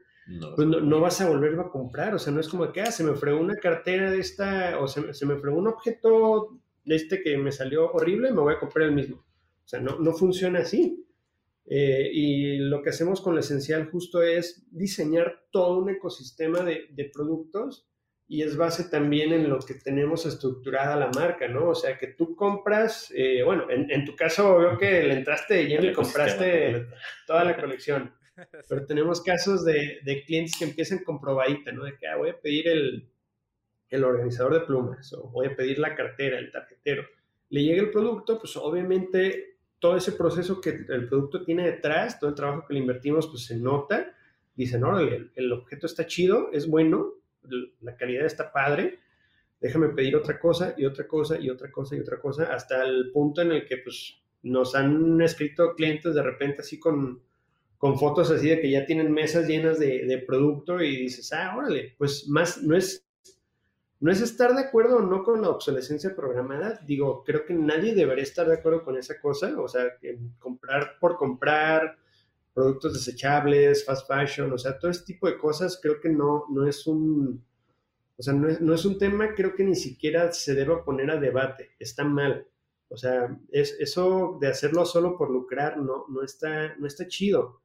pues 0.56 0.68
no, 0.68 1.00
vas 1.00 1.22
a 1.22 1.30
volverlo 1.30 1.62
a 1.62 1.72
comprar. 1.72 2.16
O 2.16 2.18
sea, 2.18 2.34
no 2.34 2.40
es 2.40 2.50
como 2.50 2.72
que, 2.72 2.82
ah, 2.82 2.92
se 2.92 3.04
me 3.04 3.14
fregó 3.14 3.40
una 3.40 3.58
cartera 3.58 4.10
de 4.10 4.18
esta, 4.18 4.80
o 4.80 4.88
se, 4.88 5.14
se 5.14 5.28
me 5.28 5.38
fregó 5.38 5.60
un 5.60 5.68
objeto 5.68 6.58
de 6.86 6.96
este 6.96 7.22
que 7.22 7.38
me 7.38 7.52
salió 7.52 7.92
horrible, 7.92 8.32
me 8.32 8.42
voy 8.42 8.56
a 8.56 8.60
comprar 8.60 8.88
el 8.88 8.96
mismo. 8.96 9.18
O 9.18 9.68
sea, 9.68 9.80
no, 9.80 10.00
no 10.00 10.12
funciona 10.12 10.62
así. 10.62 11.06
Eh, 11.68 12.10
y 12.14 12.58
lo 12.58 12.84
que 12.84 12.90
hacemos 12.90 13.22
con 13.22 13.34
lo 13.34 13.40
esencial 13.40 13.90
justo 13.90 14.22
es 14.22 14.68
diseñar 14.72 15.46
todo 15.52 15.80
un 15.80 15.90
ecosistema 15.90 16.62
de, 16.62 16.88
de, 16.92 17.10
productos 17.12 17.88
y 18.28 18.44
es 18.44 18.56
base 18.56 18.84
también 18.90 19.34
en 19.34 19.50
lo 19.50 19.58
que 19.60 19.74
tenemos 19.74 20.28
estructurada 20.28 20.96
la 20.96 21.10
marca, 21.16 21.48
¿no? 21.48 21.70
O 21.70 21.76
sea, 21.76 21.98
que 21.98 22.08
tú 22.08 22.36
compras, 22.36 23.12
eh, 23.16 23.42
bueno, 23.44 23.70
en, 23.72 23.90
en, 23.90 24.06
tu 24.06 24.16
caso 24.16 24.60
veo 24.60 24.78
que 24.78 25.04
le 25.04 25.16
entraste 25.16 25.56
de 25.56 25.66
lleno 25.66 25.86
y 25.86 25.94
compraste 25.94 26.86
toda 27.26 27.44
la 27.44 27.60
colección, 27.60 28.14
pero 28.70 28.86
tenemos 28.86 29.22
casos 29.24 29.66
de, 29.66 30.00
de, 30.04 30.24
clientes 30.24 30.56
que 30.60 30.66
empiezan 30.66 31.04
con 31.04 31.20
probadita, 31.20 31.72
¿no? 31.72 31.86
De 31.86 31.98
que 31.98 32.08
ah, 32.08 32.18
voy 32.18 32.30
a 32.30 32.40
pedir 32.40 32.68
el, 32.68 33.10
el 33.90 34.04
organizador 34.04 34.54
de 34.54 34.66
plumas 34.68 35.12
o 35.14 35.30
voy 35.30 35.48
a 35.48 35.56
pedir 35.56 35.80
la 35.80 35.96
cartera, 35.96 36.38
el 36.38 36.52
tarjetero. 36.52 37.04
Le 37.50 37.64
llega 37.64 37.82
el 37.82 37.92
producto, 37.92 38.40
pues 38.40 38.56
obviamente 38.56 39.55
todo 39.86 39.98
ese 39.98 40.14
proceso 40.14 40.60
que 40.60 40.84
el 40.90 41.08
producto 41.08 41.44
tiene 41.44 41.64
detrás, 41.64 42.20
todo 42.20 42.32
el 42.32 42.36
trabajo 42.36 42.66
que 42.68 42.74
le 42.74 42.80
invertimos, 42.80 43.28
pues 43.28 43.46
se 43.46 43.56
nota. 43.56 44.16
Dicen, 44.56 44.84
órale, 44.84 45.30
el, 45.36 45.52
objeto 45.52 45.86
está 45.86 46.08
chido, 46.08 46.50
es 46.52 46.68
bueno, 46.68 47.14
la 47.82 47.96
calidad 47.96 48.26
está 48.26 48.52
padre, 48.52 48.98
déjame 49.62 49.90
pedir 49.90 50.16
otra 50.16 50.40
cosa 50.40 50.74
y 50.76 50.86
otra 50.86 51.08
cosa 51.08 51.40
y 51.40 51.52
otra 51.52 51.72
cosa 51.72 51.96
y 51.96 52.00
otra 52.00 52.20
cosa, 52.20 52.52
hasta 52.52 52.84
el 52.84 53.12
punto 53.12 53.44
en 53.44 53.52
el 53.52 53.68
que 53.68 53.78
pues 53.78 54.24
nos 54.42 54.74
han 54.74 55.22
escrito 55.22 55.76
clientes 55.76 56.16
de 56.16 56.24
repente 56.24 56.62
así 56.62 56.80
con, 56.80 57.22
con 57.78 58.00
fotos 58.00 58.32
así 58.32 58.50
de 58.50 58.60
que 58.60 58.72
ya 58.72 58.88
tienen 58.88 59.12
mesas 59.12 59.48
llenas 59.48 59.78
de, 59.78 60.04
de 60.08 60.18
producto 60.18 60.82
y 60.82 60.96
dices, 60.98 61.32
ah, 61.32 61.56
órale, 61.56 61.94
pues 62.00 62.28
más, 62.28 62.64
no 62.64 62.76
es 62.76 63.05
no 64.06 64.12
es 64.12 64.22
estar 64.22 64.54
de 64.54 64.62
acuerdo 64.62 64.98
o 64.98 65.02
no 65.02 65.24
con 65.24 65.42
la 65.42 65.50
obsolescencia 65.50 66.16
programada. 66.16 66.80
Digo, 66.86 67.24
creo 67.24 67.44
que 67.44 67.56
nadie 67.56 67.96
debería 67.96 68.22
estar 68.22 68.48
de 68.48 68.54
acuerdo 68.54 68.84
con 68.84 68.96
esa 69.00 69.20
cosa. 69.20 69.60
O 69.60 69.68
sea, 69.68 69.82
comprar 70.38 71.00
por 71.00 71.18
comprar, 71.18 71.98
productos 72.54 72.94
desechables, 72.94 73.84
fast 73.84 74.08
fashion, 74.08 74.54
o 74.54 74.60
sea, 74.60 74.78
todo 74.78 74.92
este 74.92 75.14
tipo 75.14 75.26
de 75.26 75.40
cosas 75.40 75.80
creo 75.82 76.00
que 76.00 76.10
no, 76.10 76.46
no 76.52 76.68
es 76.68 76.86
un... 76.86 77.44
O 78.16 78.22
sea, 78.22 78.36
no 78.36 78.48
es, 78.48 78.62
no 78.62 78.76
es 78.76 78.86
un 78.86 79.00
tema, 79.00 79.34
creo 79.34 79.56
que 79.56 79.64
ni 79.64 79.74
siquiera 79.74 80.32
se 80.32 80.54
debe 80.54 80.78
poner 80.86 81.10
a 81.10 81.20
debate. 81.20 81.72
Está 81.80 82.04
mal. 82.04 82.48
O 82.90 82.98
sea, 82.98 83.36
es, 83.52 83.76
eso 83.80 84.38
de 84.40 84.50
hacerlo 84.50 84.86
solo 84.86 85.18
por 85.18 85.32
lucrar 85.32 85.78
no, 85.78 86.06
no, 86.10 86.22
está, 86.22 86.76
no 86.76 86.86
está 86.86 87.08
chido. 87.08 87.60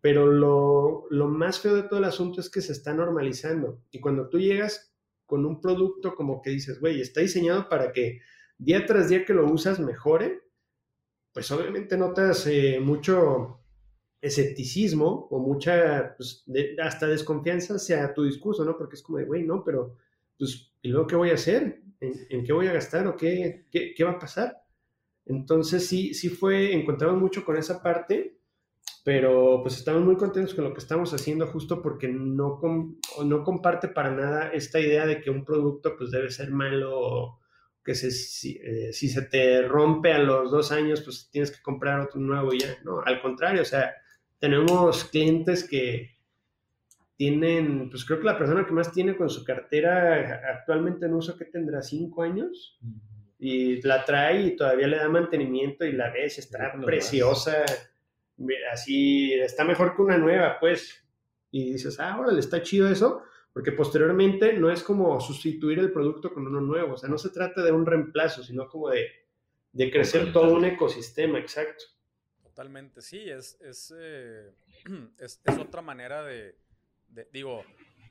Pero 0.00 0.28
lo, 0.28 1.04
lo 1.10 1.28
más 1.28 1.60
feo 1.60 1.76
de 1.76 1.82
todo 1.82 1.98
el 1.98 2.06
asunto 2.06 2.40
es 2.40 2.48
que 2.48 2.62
se 2.62 2.72
está 2.72 2.94
normalizando. 2.94 3.82
Y 3.90 4.00
cuando 4.00 4.30
tú 4.30 4.38
llegas 4.38 4.94
con 5.28 5.44
un 5.44 5.60
producto 5.60 6.14
como 6.14 6.40
que 6.40 6.48
dices, 6.48 6.80
güey, 6.80 7.02
está 7.02 7.20
diseñado 7.20 7.68
para 7.68 7.92
que 7.92 8.22
día 8.56 8.86
tras 8.86 9.10
día 9.10 9.26
que 9.26 9.34
lo 9.34 9.46
usas 9.46 9.78
mejore, 9.78 10.40
pues 11.34 11.50
obviamente 11.50 11.98
notas 11.98 12.46
eh, 12.46 12.80
mucho 12.80 13.60
escepticismo 14.22 15.28
o 15.30 15.38
mucha, 15.38 16.14
pues, 16.16 16.46
hasta 16.82 17.06
desconfianza 17.06 17.74
hacia 17.74 18.14
tu 18.14 18.24
discurso, 18.24 18.64
¿no? 18.64 18.78
Porque 18.78 18.96
es 18.96 19.02
como 19.02 19.18
de, 19.18 19.26
güey, 19.26 19.44
no, 19.44 19.62
pero, 19.62 19.98
pues, 20.38 20.72
¿y 20.80 20.88
luego 20.88 21.06
qué 21.06 21.16
voy 21.16 21.30
a 21.30 21.34
hacer? 21.34 21.82
¿En, 22.00 22.42
qué 22.42 22.52
voy 22.54 22.66
a 22.66 22.72
gastar 22.72 23.06
o 23.06 23.14
qué, 23.14 23.66
qué, 23.70 23.92
qué, 23.94 24.04
va 24.04 24.12
a 24.12 24.18
pasar? 24.18 24.56
Entonces 25.26 25.86
sí, 25.86 26.14
sí 26.14 26.30
fue, 26.30 26.72
encontramos 26.72 27.20
mucho 27.20 27.44
con 27.44 27.58
esa 27.58 27.82
parte 27.82 28.37
pero 29.08 29.60
pues 29.62 29.78
estamos 29.78 30.02
muy 30.02 30.16
contentos 30.16 30.52
con 30.52 30.64
lo 30.64 30.74
que 30.74 30.80
estamos 30.80 31.14
haciendo 31.14 31.46
justo 31.46 31.80
porque 31.80 32.08
no, 32.08 32.60
no 33.24 33.42
comparte 33.42 33.88
para 33.88 34.10
nada 34.10 34.50
esta 34.52 34.80
idea 34.80 35.06
de 35.06 35.22
que 35.22 35.30
un 35.30 35.46
producto 35.46 35.96
pues 35.96 36.10
debe 36.10 36.30
ser 36.30 36.50
malo 36.50 37.38
que 37.82 37.94
se, 37.94 38.08
eh, 38.08 38.92
si, 38.92 39.08
se 39.08 39.22
te 39.22 39.62
rompe 39.62 40.12
a 40.12 40.18
los 40.18 40.50
dos 40.50 40.72
años 40.72 41.00
pues 41.00 41.30
tienes 41.32 41.50
que 41.50 41.62
comprar 41.62 42.00
otro 42.00 42.20
nuevo 42.20 42.52
ya, 42.52 42.76
no, 42.84 43.00
al 43.00 43.22
contrario, 43.22 43.62
o 43.62 43.64
sea, 43.64 43.94
tenemos 44.38 45.04
clientes 45.04 45.66
que 45.66 46.18
tienen, 47.16 47.88
pues 47.88 48.04
creo 48.04 48.18
que 48.18 48.26
la 48.26 48.36
persona 48.36 48.66
que 48.66 48.74
más 48.74 48.92
tiene 48.92 49.16
con 49.16 49.30
su 49.30 49.42
cartera 49.42 50.42
actualmente 50.54 51.06
en 51.06 51.14
uso 51.14 51.34
que 51.38 51.46
tendrá 51.46 51.80
cinco 51.80 52.24
años 52.24 52.78
y 53.38 53.80
la 53.80 54.04
trae 54.04 54.42
y 54.48 54.54
todavía 54.54 54.86
le 54.86 54.98
da 54.98 55.08
mantenimiento 55.08 55.86
y 55.86 55.92
la 55.92 56.10
ves, 56.10 56.38
está 56.38 56.74
preciosa 56.84 57.64
así 58.72 59.32
está 59.34 59.64
mejor 59.64 59.94
que 59.94 60.02
una 60.02 60.18
nueva, 60.18 60.58
pues. 60.60 61.04
Y 61.50 61.72
dices, 61.72 61.98
ah, 61.98 62.18
órale, 62.18 62.40
está 62.40 62.62
chido 62.62 62.88
eso, 62.88 63.22
porque 63.52 63.72
posteriormente 63.72 64.52
no 64.52 64.70
es 64.70 64.82
como 64.82 65.18
sustituir 65.20 65.78
el 65.78 65.92
producto 65.92 66.32
con 66.32 66.46
uno 66.46 66.60
nuevo, 66.60 66.94
o 66.94 66.96
sea, 66.96 67.08
no 67.08 67.18
se 67.18 67.30
trata 67.30 67.62
de 67.62 67.72
un 67.72 67.86
reemplazo, 67.86 68.42
sino 68.42 68.68
como 68.68 68.90
de, 68.90 69.08
de 69.72 69.90
crecer 69.90 70.32
todo 70.32 70.54
un 70.54 70.64
ecosistema, 70.64 71.38
exacto. 71.38 71.84
Totalmente, 72.42 73.00
sí, 73.00 73.30
es, 73.30 73.58
es, 73.60 73.94
eh, 73.98 74.52
es, 75.18 75.40
es 75.44 75.58
otra 75.58 75.80
manera 75.80 76.22
de, 76.22 76.58
de 77.08 77.28
digo, 77.32 77.64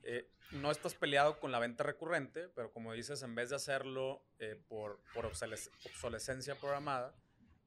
eh, 0.03 0.30
no 0.51 0.71
estás 0.71 0.95
peleado 0.95 1.39
con 1.39 1.51
la 1.51 1.59
venta 1.59 1.84
recurrente, 1.84 2.47
pero 2.55 2.71
como 2.71 2.93
dices, 2.93 3.21
en 3.23 3.36
vez 3.36 3.49
de 3.49 3.57
hacerlo 3.57 4.23
eh, 4.39 4.55
por, 4.67 5.01
por 5.13 5.25
obsolescencia 5.25 6.55
programada, 6.55 7.13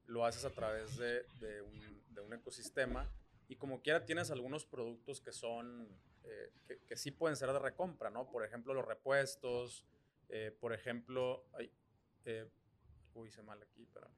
lo 0.07 0.25
haces 0.25 0.45
a 0.45 0.49
través 0.49 0.97
de, 0.97 1.23
de, 1.39 1.61
un, 1.61 2.00
de, 2.13 2.21
un, 2.21 2.33
ecosistema 2.33 3.09
y 3.47 3.55
como 3.55 3.81
quiera 3.81 4.05
tienes 4.05 4.31
algunos 4.31 4.65
productos 4.65 5.21
que 5.21 5.31
son, 5.31 5.87
eh, 6.23 6.79
que, 6.87 6.95
sí 6.95 7.11
pueden 7.11 7.35
ser 7.35 7.51
de 7.51 7.59
recompra, 7.59 8.09
¿no? 8.09 8.29
Por 8.29 8.45
ejemplo, 8.45 8.73
los 8.73 8.85
repuestos, 8.85 9.85
eh, 10.29 10.55
por 10.59 10.73
ejemplo, 10.73 11.45
eh, 12.25 12.49
uy, 13.13 13.27
hice 13.27 13.43
mal 13.43 13.61
aquí, 13.61 13.83
espérame. 13.83 14.13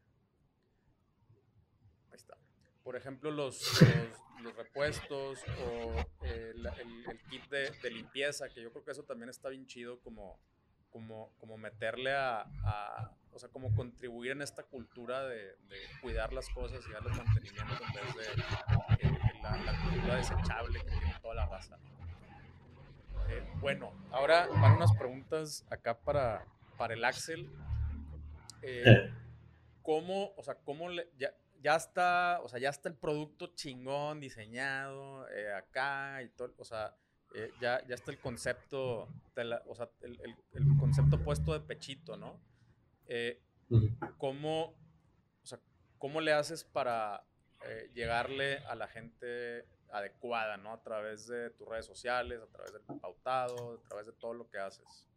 Ahí 2.12 2.16
está. 2.16 2.38
Por 2.84 2.96
ejemplo, 2.96 3.32
los, 3.32 3.82
los, 4.42 4.56
repuestos 4.56 5.40
o 5.66 5.96
el, 6.24 6.68
kit 7.30 7.50
de, 7.50 7.90
limpieza, 7.90 8.50
que 8.50 8.62
yo 8.62 8.72
creo 8.72 8.84
que 8.84 8.92
eso 8.92 9.04
también 9.04 9.30
está 9.30 9.50
bien 9.50 9.66
chido 9.66 10.00
como, 10.02 10.40
como, 10.92 11.34
como 11.40 11.58
meterle 11.58 12.12
a 12.12 12.46
o 13.34 13.40
sea, 13.40 13.50
como 13.50 13.74
contribuir 13.76 14.32
en 14.32 14.42
esta 14.42 14.64
cultura 14.64 15.24
de, 15.24 15.56
de 15.68 15.78
cuidar 16.02 16.34
las 16.34 16.50
cosas 16.50 16.86
y 16.88 16.92
darles 16.92 17.18
mantenimiento 17.18 17.84
en 17.84 17.94
vez 17.94 18.16
de 18.16 19.08
eh, 19.08 19.20
la, 19.42 19.58
la, 19.58 19.84
cultura 19.84 20.16
desechable 20.18 20.80
que 20.80 20.92
tiene 20.92 21.16
toda 21.22 21.36
la 21.36 21.46
raza. 21.48 21.78
Eh, 23.30 23.44
bueno, 23.60 23.92
ahora 24.12 24.48
van 24.48 24.74
unas 24.74 24.94
preguntas 24.94 25.66
acá 25.70 25.98
para, 25.98 26.46
para 26.78 26.94
el 26.94 27.04
Axel. 27.04 27.50
Eh, 28.62 29.12
¿Cómo, 29.82 30.34
o 30.38 30.44
sea, 30.44 30.56
cómo 30.56 30.90
le, 30.90 31.10
ya, 31.18 31.34
ya 31.62 31.76
está, 31.76 32.40
o 32.44 32.48
sea, 32.48 32.60
ya 32.60 32.70
está 32.70 32.88
el 32.90 32.96
producto 32.96 33.48
chingón 33.48 34.20
diseñado 34.20 35.28
eh, 35.30 35.54
acá 35.54 36.22
y 36.24 36.30
todo, 36.30 36.54
o 36.58 36.64
sea, 36.64 36.96
ya, 37.60 37.86
ya 37.88 37.96
está 37.96 38.12
el 38.12 38.20
concepto, 38.20 39.10
de 39.36 39.44
la, 39.44 39.64
o 39.68 39.76
sea, 39.76 39.90
el, 40.02 40.22
el, 40.22 40.36
el, 40.54 40.78
concepto 40.78 41.22
puesto 41.22 41.52
de 41.52 41.62
pechito, 41.62 42.16
¿no? 42.16 42.40
Eh, 43.08 43.42
¿cómo, 44.18 44.76
o 45.44 45.46
sea, 45.46 45.60
¿Cómo 45.98 46.22
le 46.22 46.34
haces 46.34 46.64
para 46.64 47.26
eh, 47.68 47.90
llegarle 47.94 48.58
a 48.60 48.76
la 48.76 48.88
gente 48.88 49.66
adecuada, 49.92 50.58
¿no? 50.58 50.74
A 50.74 50.82
través 50.82 51.28
de 51.28 51.52
tus 51.52 51.68
redes 51.68 51.86
sociales, 51.86 52.42
a 52.42 52.48
través 52.48 52.74
del 52.74 52.82
pautado, 53.00 53.80
a 53.84 53.88
través 53.88 54.08
de 54.08 54.14
todo 54.14 54.34
lo 54.34 54.50
que 54.50 54.58
haces. 54.58 55.08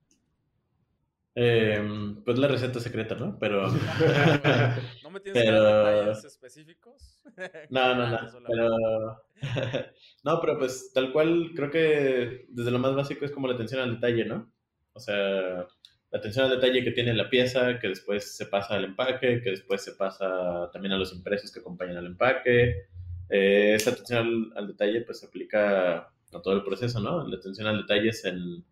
Em, 1.38 2.22
pues 2.24 2.38
la 2.38 2.48
receta 2.48 2.80
secreta, 2.80 3.14
¿no? 3.14 3.38
Pero. 3.38 3.68
¿No 5.02 5.10
me 5.10 5.20
tienes 5.20 5.44
pero... 5.44 5.62
detalles 5.62 6.24
específicos? 6.24 7.22
No, 7.70 7.94
no, 7.94 8.08
no. 8.08 8.18
Pero... 8.46 9.22
no, 10.24 10.40
pero 10.40 10.58
pues 10.58 10.92
tal 10.94 11.12
cual, 11.12 11.50
creo 11.54 11.70
que 11.70 12.46
desde 12.48 12.70
lo 12.70 12.78
más 12.78 12.94
básico 12.94 13.26
es 13.26 13.32
como 13.32 13.48
la 13.48 13.54
atención 13.54 13.82
al 13.82 13.96
detalle, 13.96 14.24
¿no? 14.24 14.50
O 14.94 14.98
sea, 14.98 15.66
la 16.10 16.18
atención 16.18 16.46
al 16.46 16.60
detalle 16.60 16.84
que 16.84 16.92
tiene 16.92 17.14
la 17.14 17.28
pieza, 17.28 17.78
que 17.78 17.88
después 17.88 18.36
se 18.36 18.46
pasa 18.46 18.74
al 18.74 18.84
empaque, 18.84 19.42
que 19.42 19.50
después 19.50 19.82
se 19.82 19.92
pasa 19.92 20.70
también 20.72 20.92
a 20.92 20.98
los 20.98 21.12
impresos 21.12 21.52
que 21.52 21.60
acompañan 21.60 21.96
al 21.96 22.06
empaque. 22.06 22.86
Eh, 23.28 23.74
esa 23.74 23.90
atención 23.90 24.52
al, 24.54 24.58
al, 24.62 24.66
detalle 24.68 25.00
pues 25.02 25.20
se 25.20 25.26
aplica 25.26 25.96
a 26.32 26.42
todo 26.42 26.54
el 26.54 26.62
proceso, 26.62 27.00
¿no? 27.00 27.26
La 27.26 27.36
atención 27.36 27.66
al 27.66 27.78
detalle 27.78 28.10
es 28.10 28.24
en, 28.24 28.64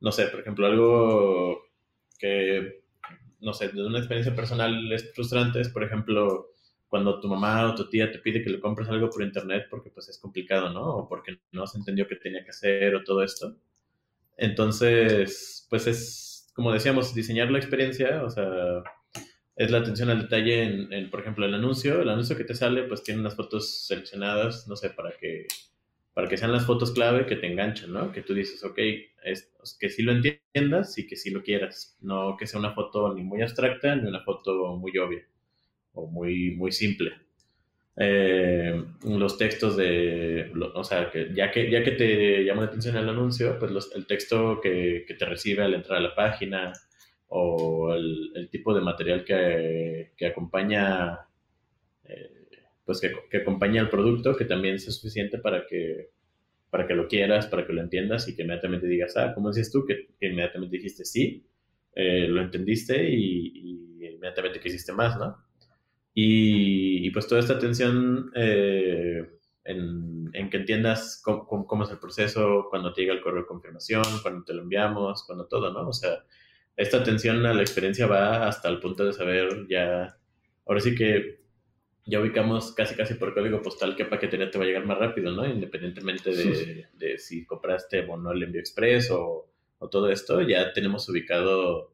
no 0.00 0.12
sé, 0.12 0.26
por 0.26 0.40
ejemplo, 0.40 0.66
algo 0.66 1.62
que, 2.18 2.82
no 3.40 3.52
sé, 3.52 3.68
de 3.68 3.84
una 3.84 3.98
experiencia 3.98 4.34
personal 4.34 4.92
es 4.92 5.12
frustrante, 5.14 5.60
es 5.60 5.68
por 5.68 5.84
ejemplo 5.84 6.48
cuando 6.88 7.20
tu 7.20 7.28
mamá 7.28 7.70
o 7.70 7.74
tu 7.74 7.88
tía 7.88 8.10
te 8.12 8.18
pide 8.18 8.42
que 8.42 8.50
le 8.50 8.60
compres 8.60 8.88
algo 8.88 9.08
por 9.08 9.22
internet 9.22 9.66
porque 9.70 9.90
pues 9.90 10.08
es 10.08 10.18
complicado, 10.18 10.70
¿no? 10.70 10.82
O 10.82 11.08
porque 11.08 11.38
no 11.52 11.66
se 11.66 11.78
entendió 11.78 12.06
qué 12.06 12.16
tenía 12.16 12.44
que 12.44 12.50
hacer 12.50 12.94
o 12.94 13.02
todo 13.02 13.22
esto. 13.22 13.56
Entonces, 14.36 15.66
pues 15.70 15.86
es, 15.86 16.31
como 16.52 16.72
decíamos, 16.72 17.14
diseñar 17.14 17.50
la 17.50 17.58
experiencia, 17.58 18.22
o 18.24 18.30
sea, 18.30 18.82
es 19.56 19.70
la 19.70 19.78
atención 19.78 20.10
al 20.10 20.22
detalle 20.22 20.62
en, 20.62 21.10
por 21.10 21.20
ejemplo, 21.20 21.46
el 21.46 21.54
anuncio. 21.54 22.02
El 22.02 22.08
anuncio 22.08 22.36
que 22.36 22.44
te 22.44 22.54
sale, 22.54 22.84
pues 22.84 23.02
tiene 23.02 23.20
unas 23.20 23.36
fotos 23.36 23.86
seleccionadas, 23.86 24.66
no 24.68 24.76
sé, 24.76 24.90
para 24.90 25.12
que 25.18 25.46
para 26.14 26.28
que 26.28 26.36
sean 26.36 26.52
las 26.52 26.66
fotos 26.66 26.92
clave 26.92 27.26
que 27.26 27.36
te 27.36 27.50
enganchan, 27.50 27.92
¿no? 27.92 28.12
Que 28.12 28.20
tú 28.20 28.34
dices, 28.34 28.62
ok, 28.64 28.78
es, 29.24 29.50
que 29.78 29.88
sí 29.88 30.02
lo 30.02 30.12
entiendas 30.12 30.98
y 30.98 31.06
que 31.06 31.16
sí 31.16 31.30
lo 31.30 31.42
quieras, 31.42 31.96
no 32.00 32.36
que 32.36 32.46
sea 32.46 32.60
una 32.60 32.74
foto 32.74 33.14
ni 33.14 33.22
muy 33.22 33.40
abstracta 33.40 33.96
ni 33.96 34.08
una 34.08 34.22
foto 34.22 34.76
muy 34.76 34.96
obvia 34.98 35.26
o 35.94 36.06
muy, 36.06 36.50
muy 36.54 36.70
simple. 36.72 37.12
Eh, 37.96 38.84
los 39.04 39.36
textos 39.36 39.76
de, 39.76 40.50
o 40.74 40.84
sea, 40.84 41.10
que 41.10 41.32
ya, 41.34 41.50
que 41.50 41.70
ya 41.70 41.82
que 41.84 41.92
te 41.92 42.44
llama 42.44 42.62
la 42.62 42.68
atención 42.68 42.96
el 42.96 43.08
anuncio, 43.08 43.58
pues 43.58 43.70
los, 43.70 43.94
el 43.94 44.06
texto 44.06 44.60
que, 44.62 45.04
que, 45.06 45.14
te 45.14 45.26
recibe 45.26 45.62
al 45.62 45.74
entrar 45.74 45.98
a 45.98 46.02
la 46.02 46.14
página 46.14 46.72
o 47.28 47.92
el, 47.94 48.32
el 48.34 48.48
tipo 48.48 48.74
de 48.74 48.80
material 48.80 49.24
que, 49.24 50.12
que 50.16 50.26
acompaña 50.26 51.20
eh, 52.04 52.42
pues 52.84 53.00
que, 53.00 53.12
que 53.30 53.38
acompañe 53.38 53.78
al 53.78 53.90
producto, 53.90 54.36
que 54.36 54.44
también 54.44 54.78
sea 54.78 54.92
suficiente 54.92 55.38
para 55.38 55.66
que, 55.66 56.10
para 56.70 56.86
que 56.86 56.94
lo 56.94 57.06
quieras, 57.08 57.46
para 57.46 57.66
que 57.66 57.72
lo 57.72 57.80
entiendas 57.80 58.28
y 58.28 58.34
que 58.34 58.42
inmediatamente 58.42 58.86
digas, 58.86 59.16
ah, 59.16 59.32
¿cómo 59.34 59.50
dices 59.50 59.70
tú? 59.70 59.84
Que, 59.84 60.08
inmediatamente 60.20 60.76
dijiste 60.76 61.04
sí, 61.04 61.46
eh, 61.94 62.26
lo 62.28 62.40
entendiste 62.40 63.08
y, 63.08 63.98
inmediatamente 64.00 64.60
quisiste 64.60 64.92
más, 64.92 65.18
¿no? 65.18 65.36
Y, 66.14 67.10
pues 67.10 67.26
toda 67.26 67.40
esta 67.40 67.54
atención 67.54 68.30
eh, 68.34 69.38
en, 69.64 70.30
en, 70.34 70.50
que 70.50 70.58
entiendas 70.58 71.20
cómo, 71.24 71.66
cómo, 71.66 71.84
es 71.84 71.90
el 71.90 71.98
proceso, 71.98 72.66
cuando 72.68 72.92
te 72.92 73.02
llega 73.02 73.14
el 73.14 73.22
correo 73.22 73.42
de 73.42 73.48
confirmación, 73.48 74.04
cuando 74.20 74.44
te 74.44 74.52
lo 74.52 74.62
enviamos, 74.62 75.24
cuando 75.24 75.46
todo, 75.46 75.72
¿no? 75.72 75.88
O 75.88 75.92
sea, 75.92 76.24
esta 76.76 76.98
atención 76.98 77.44
a 77.46 77.54
la 77.54 77.62
experiencia 77.62 78.06
va 78.06 78.46
hasta 78.46 78.68
el 78.68 78.80
punto 78.80 79.04
de 79.04 79.12
saber 79.12 79.66
ya, 79.68 80.18
ahora 80.66 80.80
sí 80.80 80.94
que 80.94 81.42
ya 82.04 82.20
ubicamos 82.20 82.72
casi 82.72 82.94
casi 82.96 83.14
por 83.14 83.32
código 83.32 83.62
postal 83.62 83.94
qué 83.94 84.04
paquetería 84.04 84.50
te 84.50 84.58
va 84.58 84.64
a 84.64 84.66
llegar 84.66 84.84
más 84.84 84.98
rápido, 84.98 85.32
¿no? 85.32 85.46
Independientemente 85.46 86.34
de, 86.34 86.88
de 86.94 87.18
si 87.18 87.46
compraste 87.46 88.00
o 88.00 88.16
no 88.16 88.32
el 88.32 88.42
envío 88.42 88.60
express 88.60 89.10
o, 89.10 89.48
o 89.78 89.88
todo 89.88 90.10
esto, 90.10 90.40
ya 90.42 90.72
tenemos 90.72 91.08
ubicado 91.08 91.91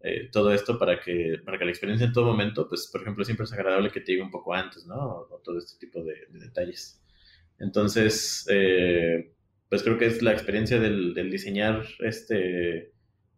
eh, 0.00 0.28
todo 0.30 0.52
esto 0.52 0.78
para 0.78 1.00
que, 1.00 1.40
para 1.44 1.58
que 1.58 1.64
la 1.64 1.70
experiencia 1.70 2.06
en 2.06 2.12
todo 2.12 2.26
momento, 2.26 2.68
pues, 2.68 2.88
por 2.90 3.02
ejemplo, 3.02 3.24
siempre 3.24 3.44
es 3.44 3.52
agradable 3.52 3.90
que 3.90 4.00
te 4.00 4.12
llegue 4.12 4.22
un 4.22 4.30
poco 4.30 4.54
antes, 4.54 4.86
¿no? 4.86 5.26
O, 5.30 5.40
todo 5.44 5.58
este 5.58 5.78
tipo 5.78 6.02
de, 6.02 6.26
detalles. 6.30 7.02
Entonces, 7.58 8.46
eh, 8.50 9.32
pues 9.68 9.82
creo 9.82 9.98
que 9.98 10.06
es 10.06 10.22
la 10.22 10.32
experiencia 10.32 10.78
del, 10.78 11.14
del 11.14 11.30
diseñar 11.30 11.84
este 12.00 12.92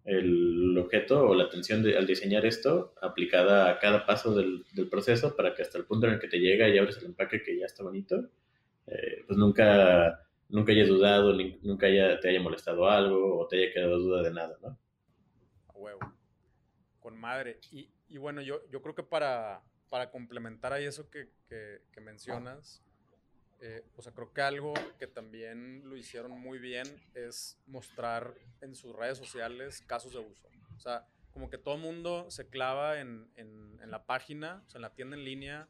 el 0.05 0.77
objeto 0.79 1.29
o 1.29 1.35
la 1.35 1.45
atención 1.45 1.87
al 1.87 2.07
diseñar 2.07 2.47
esto 2.47 2.95
aplicada 3.01 3.71
a 3.71 3.79
cada 3.79 4.07
paso 4.07 4.35
del, 4.35 4.65
proceso 4.91 5.37
para 5.37 5.55
que 5.55 5.63
hasta 5.63 5.79
el 5.79 5.85
punto 5.85 6.07
en 6.07 6.15
el 6.15 6.21
que 6.21 6.29
te 6.29 6.39
llega 6.39 6.69
y 6.69 6.79
abres 6.79 6.99
el 6.99 7.07
empaque 7.07 7.43
que 7.43 7.59
ya 7.59 7.67
está 7.67 7.83
bonito, 7.83 8.29
eh, 8.87 9.25
pues 9.27 9.39
nunca, 9.39 10.23
nunca 10.49 10.73
hayas 10.73 10.89
dudado, 10.89 11.37
nunca 11.63 11.87
haya, 11.87 12.19
te 12.19 12.31
haya 12.31 12.41
molestado 12.41 12.89
algo 12.89 13.39
o 13.39 13.47
te 13.47 13.59
haya 13.59 13.73
quedado 13.73 13.99
duda 13.99 14.23
de 14.23 14.33
nada, 14.33 14.59
¿no? 14.63 14.79
Huevo. 15.75 16.20
Con 17.01 17.19
madre. 17.19 17.59
Y, 17.71 17.89
y 18.09 18.19
bueno, 18.19 18.43
yo, 18.43 18.61
yo 18.71 18.83
creo 18.83 18.95
que 18.95 19.03
para, 19.03 19.63
para 19.89 20.11
complementar 20.11 20.73
ahí 20.73 20.85
eso 20.85 21.11
que, 21.11 21.29
que, 21.49 22.01
mencionas, 22.01 22.83
eh, 23.61 23.85
o 23.97 24.03
sea, 24.03 24.13
creo 24.13 24.33
que 24.33 24.41
algo 24.41 24.73
que 24.99 25.07
también 25.07 25.83
lo 25.85 25.97
hicieron 25.97 26.31
muy 26.31 26.59
bien 26.59 26.87
es 27.15 27.59
mostrar 27.67 28.35
en 28.63 28.75
sus 28.75 28.95
redes 28.97 29.19
sociales 29.19 29.83
casos 29.87 30.13
de 30.13 30.21
uso. 30.21 30.49
O 30.77 30.81
sea, 30.81 31.07
como 31.33 31.51
que 31.51 31.59
todo 31.59 31.75
el 31.75 31.81
mundo 31.81 32.31
se 32.31 32.49
clava 32.49 33.01
en, 33.01 33.31
en, 33.37 33.91
la 33.91 34.05
página, 34.05 34.63
o 34.67 34.71
sea, 34.71 34.79
en 34.79 34.83
la 34.83 34.95
tienda 34.95 35.17
en 35.17 35.25
línea 35.25 35.69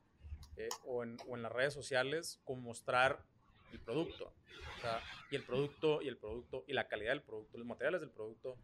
eh, 0.56 0.68
o, 0.84 1.02
en, 1.02 1.16
o, 1.26 1.36
en, 1.36 1.42
las 1.42 1.52
redes 1.52 1.72
sociales 1.72 2.38
con 2.44 2.62
mostrar 2.62 3.24
el 3.72 3.80
producto. 3.80 4.32
O 4.76 4.80
sea, 4.80 5.00
y 5.30 5.36
el 5.36 5.44
producto, 5.44 6.02
y 6.02 6.08
el 6.08 6.16
producto, 6.16 6.64
y 6.66 6.74
la 6.74 6.86
calidad 6.86 7.12
del 7.12 7.22
producto, 7.22 7.58
los 7.58 7.66
materiales 7.66 8.02
del 8.02 8.10
producto. 8.10 8.56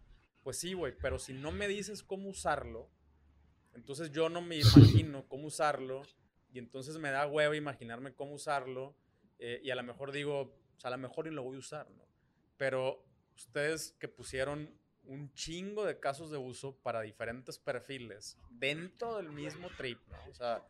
Pues 0.46 0.60
sí, 0.60 0.74
güey, 0.74 0.96
pero 1.02 1.18
si 1.18 1.32
no 1.32 1.50
me 1.50 1.66
dices 1.66 2.04
cómo 2.04 2.28
usarlo, 2.28 2.88
entonces 3.74 4.12
yo 4.12 4.28
no 4.28 4.40
me 4.40 4.54
imagino 4.54 5.26
cómo 5.26 5.48
usarlo 5.48 6.02
y 6.52 6.60
entonces 6.60 6.98
me 6.98 7.10
da 7.10 7.26
huevo 7.26 7.52
imaginarme 7.54 8.14
cómo 8.14 8.34
usarlo 8.34 8.94
eh, 9.40 9.60
y 9.64 9.70
a 9.70 9.74
lo 9.74 9.82
mejor 9.82 10.12
digo, 10.12 10.42
o 10.42 10.78
sea, 10.80 10.86
a 10.86 10.90
lo 10.92 10.98
mejor 10.98 11.26
y 11.26 11.32
lo 11.32 11.42
voy 11.42 11.56
a 11.56 11.58
usar, 11.58 11.90
¿no? 11.90 12.06
Pero 12.56 13.04
ustedes 13.34 13.96
que 13.98 14.06
pusieron 14.06 14.72
un 15.02 15.34
chingo 15.34 15.84
de 15.84 15.98
casos 15.98 16.30
de 16.30 16.38
uso 16.38 16.76
para 16.76 17.00
diferentes 17.00 17.58
perfiles 17.58 18.38
dentro 18.48 19.16
del 19.16 19.32
mismo 19.32 19.68
trip, 19.76 19.98
¿no? 20.06 20.30
O 20.30 20.32
sea, 20.32 20.64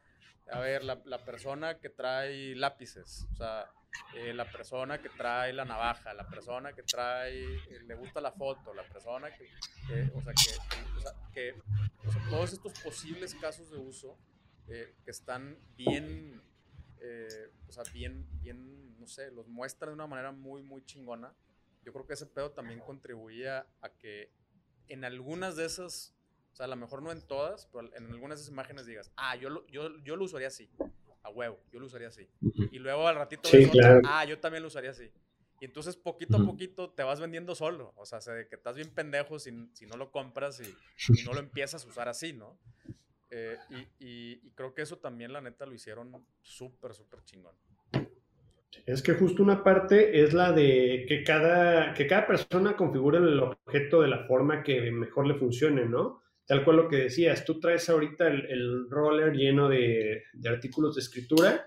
a 0.51 0.59
ver, 0.59 0.85
la, 0.85 1.03
la 1.05 1.23
persona 1.23 1.81
que 1.81 1.91
trae 1.91 2.55
lápices, 2.55 3.27
o 3.31 3.37
sea, 3.37 3.71
eh, 4.15 4.33
la 4.35 4.51
persona 4.51 5.01
que 5.01 5.09
trae 5.11 5.53
la 5.53 5.65
navaja, 5.65 6.15
la 6.15 6.27
persona 6.27 6.73
que 6.73 6.83
trae, 6.83 7.57
eh, 7.57 7.81
le 7.87 7.95
gusta 7.95 8.21
la 8.21 8.33
foto, 8.33 8.75
la 8.75 8.85
persona 8.85 9.29
que, 9.35 9.45
o 10.15 10.23
sea, 10.23 10.33
que, 10.33 10.97
o 10.97 11.01
sea, 11.01 11.13
que 11.33 11.55
o 12.07 12.13
sea, 12.13 12.23
todos 12.31 12.53
estos 12.53 12.73
posibles 12.81 13.35
casos 13.35 13.71
de 13.71 13.79
uso 13.79 14.19
que 14.67 15.11
están 15.13 15.57
bien 15.77 16.43
eh, 17.01 17.53
o 17.69 17.73
sea, 17.73 17.85
bien, 17.93 18.27
bien, 18.41 18.99
no 18.99 19.07
sé, 19.07 19.31
los 19.31 19.47
muestra 19.49 19.89
de 19.89 19.95
una 19.95 20.07
manera 20.07 20.33
muy, 20.33 20.63
muy 20.63 20.85
chingona. 20.85 21.35
Yo 21.85 21.93
creo 21.93 22.07
que 22.07 22.15
ese 22.15 22.27
pedo 22.27 22.51
también 22.51 22.81
contribuía 22.81 23.67
a 23.81 23.91
que 23.91 24.33
en 24.89 25.05
algunas 25.05 25.57
de 25.57 25.67
esas, 25.67 26.17
o 26.53 26.57
sea, 26.57 26.67
a 26.67 26.69
lo 26.69 26.77
mejor 26.77 27.03
no 27.03 27.13
en 27.13 27.23
todas, 27.23 27.67
pero 27.67 27.95
en 27.95 28.07
algunas 28.07 28.39
de 28.39 28.43
esas 28.43 28.53
imágenes 28.53 28.87
digas, 28.87 29.13
ah, 29.17 29.37
yo 29.37 29.51
lo, 29.51 29.67
yo, 29.69 29.97
yo 30.03 30.17
lo 30.17 30.25
usaría 30.25 30.49
así, 30.49 30.69
a 31.27 31.31
huevo, 31.31 31.59
yo 31.73 31.81
lo 31.81 31.87
usaría 31.87 32.09
así. 32.09 32.27
Y 32.71 32.79
luego 32.79 33.07
al 33.09 33.17
ratito, 33.17 33.49
ah, 34.05 34.25
yo 34.25 34.39
también 34.39 34.63
lo 34.63 34.69
usaría 34.69 34.91
así. 34.91 35.11
Y 35.61 35.65
entonces 35.65 35.97
poquito 35.97 36.37
a 36.37 36.45
poquito 36.45 36.91
te 36.91 37.03
vas 37.03 37.19
vendiendo 37.19 37.55
solo. 37.55 37.93
O 37.97 38.05
sea, 38.05 38.21
que 38.49 38.55
estás 38.55 38.77
bien 38.77 38.91
pendejo 38.91 39.39
si, 39.39 39.69
si 39.73 39.87
no 39.87 39.97
lo 39.97 40.11
compras 40.11 40.61
y, 40.61 41.13
y, 41.13 41.25
no 41.25 41.33
lo 41.33 41.41
empiezas 41.41 41.85
a 41.85 41.89
usar 41.89 42.09
así, 42.09 42.33
¿no? 42.33 42.59
Eh, 43.31 43.57
y, 43.99 44.51
creo 44.51 44.75
que 44.75 44.83
eso 44.83 44.99
también, 44.99 45.33
la 45.33 45.41
neta, 45.41 45.67
lo 45.67 45.75
hicieron 45.75 46.25
súper, 46.43 46.95
súper 46.95 47.25
chingón. 47.25 47.55
Es 48.85 49.03
que 49.03 49.15
justo 49.15 49.43
una 49.43 49.65
parte 49.65 50.23
es 50.23 50.33
la 50.33 50.53
de 50.53 51.07
que 51.09 51.25
cada, 51.25 51.95
que 51.95 52.07
cada 52.07 52.27
persona 52.27 52.77
configure 52.77 53.19
el 53.19 53.41
objeto 53.41 54.03
de 54.03 54.09
la 54.09 54.27
forma 54.27 54.63
que 54.63 54.91
mejor 54.93 55.27
le 55.27 55.35
funcione, 55.35 55.87
¿no? 55.87 56.23
Tal 56.47 56.65
cual 56.65 56.77
lo 56.77 56.89
que 56.89 56.97
decías, 56.97 57.45
tú 57.45 57.59
traes 57.59 57.89
ahorita 57.89 58.29
el, 58.29 58.89
roller 58.89 59.33
lleno 59.33 59.69
de, 59.69 60.23
de, 60.33 60.49
artículos 60.49 60.95
de 60.95 61.01
escritura, 61.01 61.67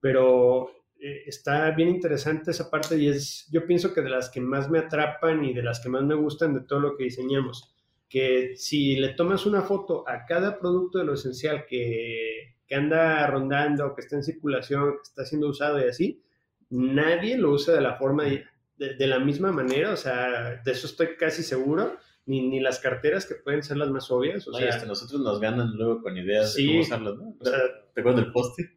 pero 0.00 0.70
eh, 1.00 1.22
está 1.26 1.70
bien 1.70 1.88
interesante 1.88 2.50
esa 2.50 2.68
parte 2.68 2.96
y 2.98 3.08
es, 3.08 3.48
yo 3.52 3.66
pienso 3.66 3.94
que 3.94 4.02
de 4.02 4.10
las 4.10 4.28
que 4.28 4.40
más 4.40 4.68
me 4.68 4.80
atrapan 4.80 5.44
y 5.44 5.54
de 5.54 5.62
las 5.62 5.80
que 5.80 5.88
más 5.88 6.02
me 6.02 6.16
gustan 6.16 6.54
de 6.54 6.62
todo 6.62 6.80
lo 6.80 6.96
que 6.96 7.04
diseñamos 7.04 7.74
que 8.08 8.56
si 8.56 8.96
le 8.96 9.10
tomas 9.10 9.46
una 9.46 9.62
foto 9.62 10.08
a 10.08 10.24
cada 10.24 10.58
producto 10.58 10.98
de 10.98 11.04
lo 11.04 11.14
esencial 11.14 11.66
que, 11.66 12.56
que 12.66 12.74
anda 12.74 13.26
rondando, 13.26 13.94
que 13.94 14.00
está 14.00 14.16
en 14.16 14.22
circulación, 14.22 14.92
que 14.92 15.02
está 15.02 15.24
siendo 15.24 15.48
usado 15.48 15.78
y 15.78 15.88
así, 15.88 16.22
nadie 16.70 17.36
lo 17.36 17.52
usa 17.52 17.74
de 17.74 17.80
la 17.82 17.96
forma, 17.96 18.24
de, 18.24 18.44
de, 18.76 19.06
la 19.06 19.18
misma 19.18 19.52
manera, 19.52 19.92
o 19.92 19.96
sea, 19.96 20.62
de 20.64 20.72
eso 20.72 20.86
estoy 20.86 21.16
casi 21.18 21.42
seguro, 21.42 21.98
ni, 22.28 22.46
ni 22.46 22.60
las 22.60 22.78
carteras 22.78 23.24
que 23.26 23.36
pueden 23.36 23.62
ser 23.62 23.78
las 23.78 23.88
más 23.88 24.10
obvias. 24.10 24.46
O 24.46 24.52
sea, 24.52 24.68
hasta 24.68 24.86
nosotros 24.86 25.20
nos 25.22 25.40
ganan 25.40 25.72
luego 25.76 26.02
con 26.02 26.16
ideas 26.16 26.54
de 26.54 26.66
cómo 26.66 26.80
usarlas, 26.80 27.16
¿no? 27.16 27.36
O 27.40 27.44
sea, 27.44 27.58
¿Te 27.94 28.00
acuerdas 28.00 28.24
del 28.24 28.32
poste? 28.32 28.76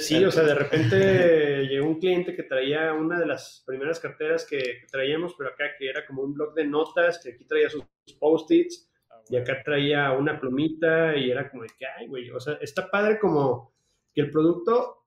sí, 0.00 0.22
o 0.22 0.30
sea, 0.30 0.42
de 0.42 0.54
repente 0.54 1.66
llegó 1.70 1.86
un 1.86 2.00
cliente 2.00 2.34
que 2.34 2.42
traía 2.42 2.92
una 2.92 3.18
de 3.20 3.26
las 3.26 3.62
primeras 3.64 4.00
carteras 4.00 4.44
que, 4.44 4.82
traíamos, 4.90 5.34
pero 5.38 5.50
acá 5.50 5.64
que 5.78 5.88
era 5.88 6.04
como 6.06 6.22
un 6.22 6.34
blog 6.34 6.54
de 6.54 6.66
notas, 6.66 7.20
que 7.22 7.30
aquí 7.30 7.44
traía 7.44 7.70
sus 7.70 7.84
post-its. 8.18 8.90
y 9.30 9.36
acá 9.36 9.62
traía 9.64 10.10
una 10.12 10.40
plumita 10.40 11.16
y 11.16 11.30
era 11.30 11.48
como 11.48 11.62
de 11.62 11.70
que, 11.78 11.86
ay, 11.86 12.08
güey, 12.08 12.30
o 12.30 12.40
sea, 12.40 12.54
está 12.60 12.90
padre 12.90 13.20
como 13.20 13.72
que 14.12 14.22
el 14.22 14.30
producto 14.30 15.04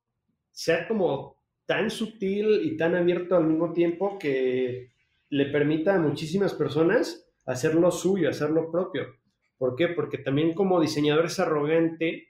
sea 0.52 0.88
como 0.88 1.44
tan 1.66 1.92
sutil 1.92 2.62
y 2.64 2.78
tan 2.78 2.96
abierto 2.96 3.36
al 3.36 3.44
mismo 3.44 3.74
tiempo 3.74 4.18
que 4.18 4.92
le 5.30 5.46
permita 5.48 5.96
a 5.96 6.00
muchísimas 6.00 6.54
personas 6.54 7.31
hacerlo 7.46 7.92
suyo, 7.92 8.30
hacerlo 8.30 8.72
propio. 8.72 9.16
¿Por 9.58 9.76
qué? 9.76 9.90
Porque 9.90 10.18
también 10.18 10.54
como 10.54 10.82
diseñador 10.82 11.26
es 11.26 11.40
arrogante 11.40 12.30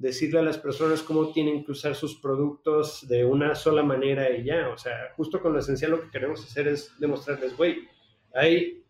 decirle 0.00 0.38
a 0.38 0.42
las 0.42 0.56
personas 0.56 1.02
cómo 1.02 1.30
tienen 1.30 1.62
que 1.62 1.72
usar 1.72 1.94
sus 1.94 2.18
productos 2.20 3.06
de 3.06 3.22
una 3.22 3.54
sola 3.54 3.82
manera 3.82 4.34
y 4.34 4.44
ya. 4.44 4.70
O 4.70 4.78
sea, 4.78 5.12
justo 5.14 5.42
con 5.42 5.52
lo 5.52 5.58
esencial 5.58 5.90
lo 5.90 6.00
que 6.00 6.10
queremos 6.10 6.42
hacer 6.42 6.68
es 6.68 6.90
demostrarles, 6.98 7.54
güey, 7.56 7.86
hay 8.32 8.82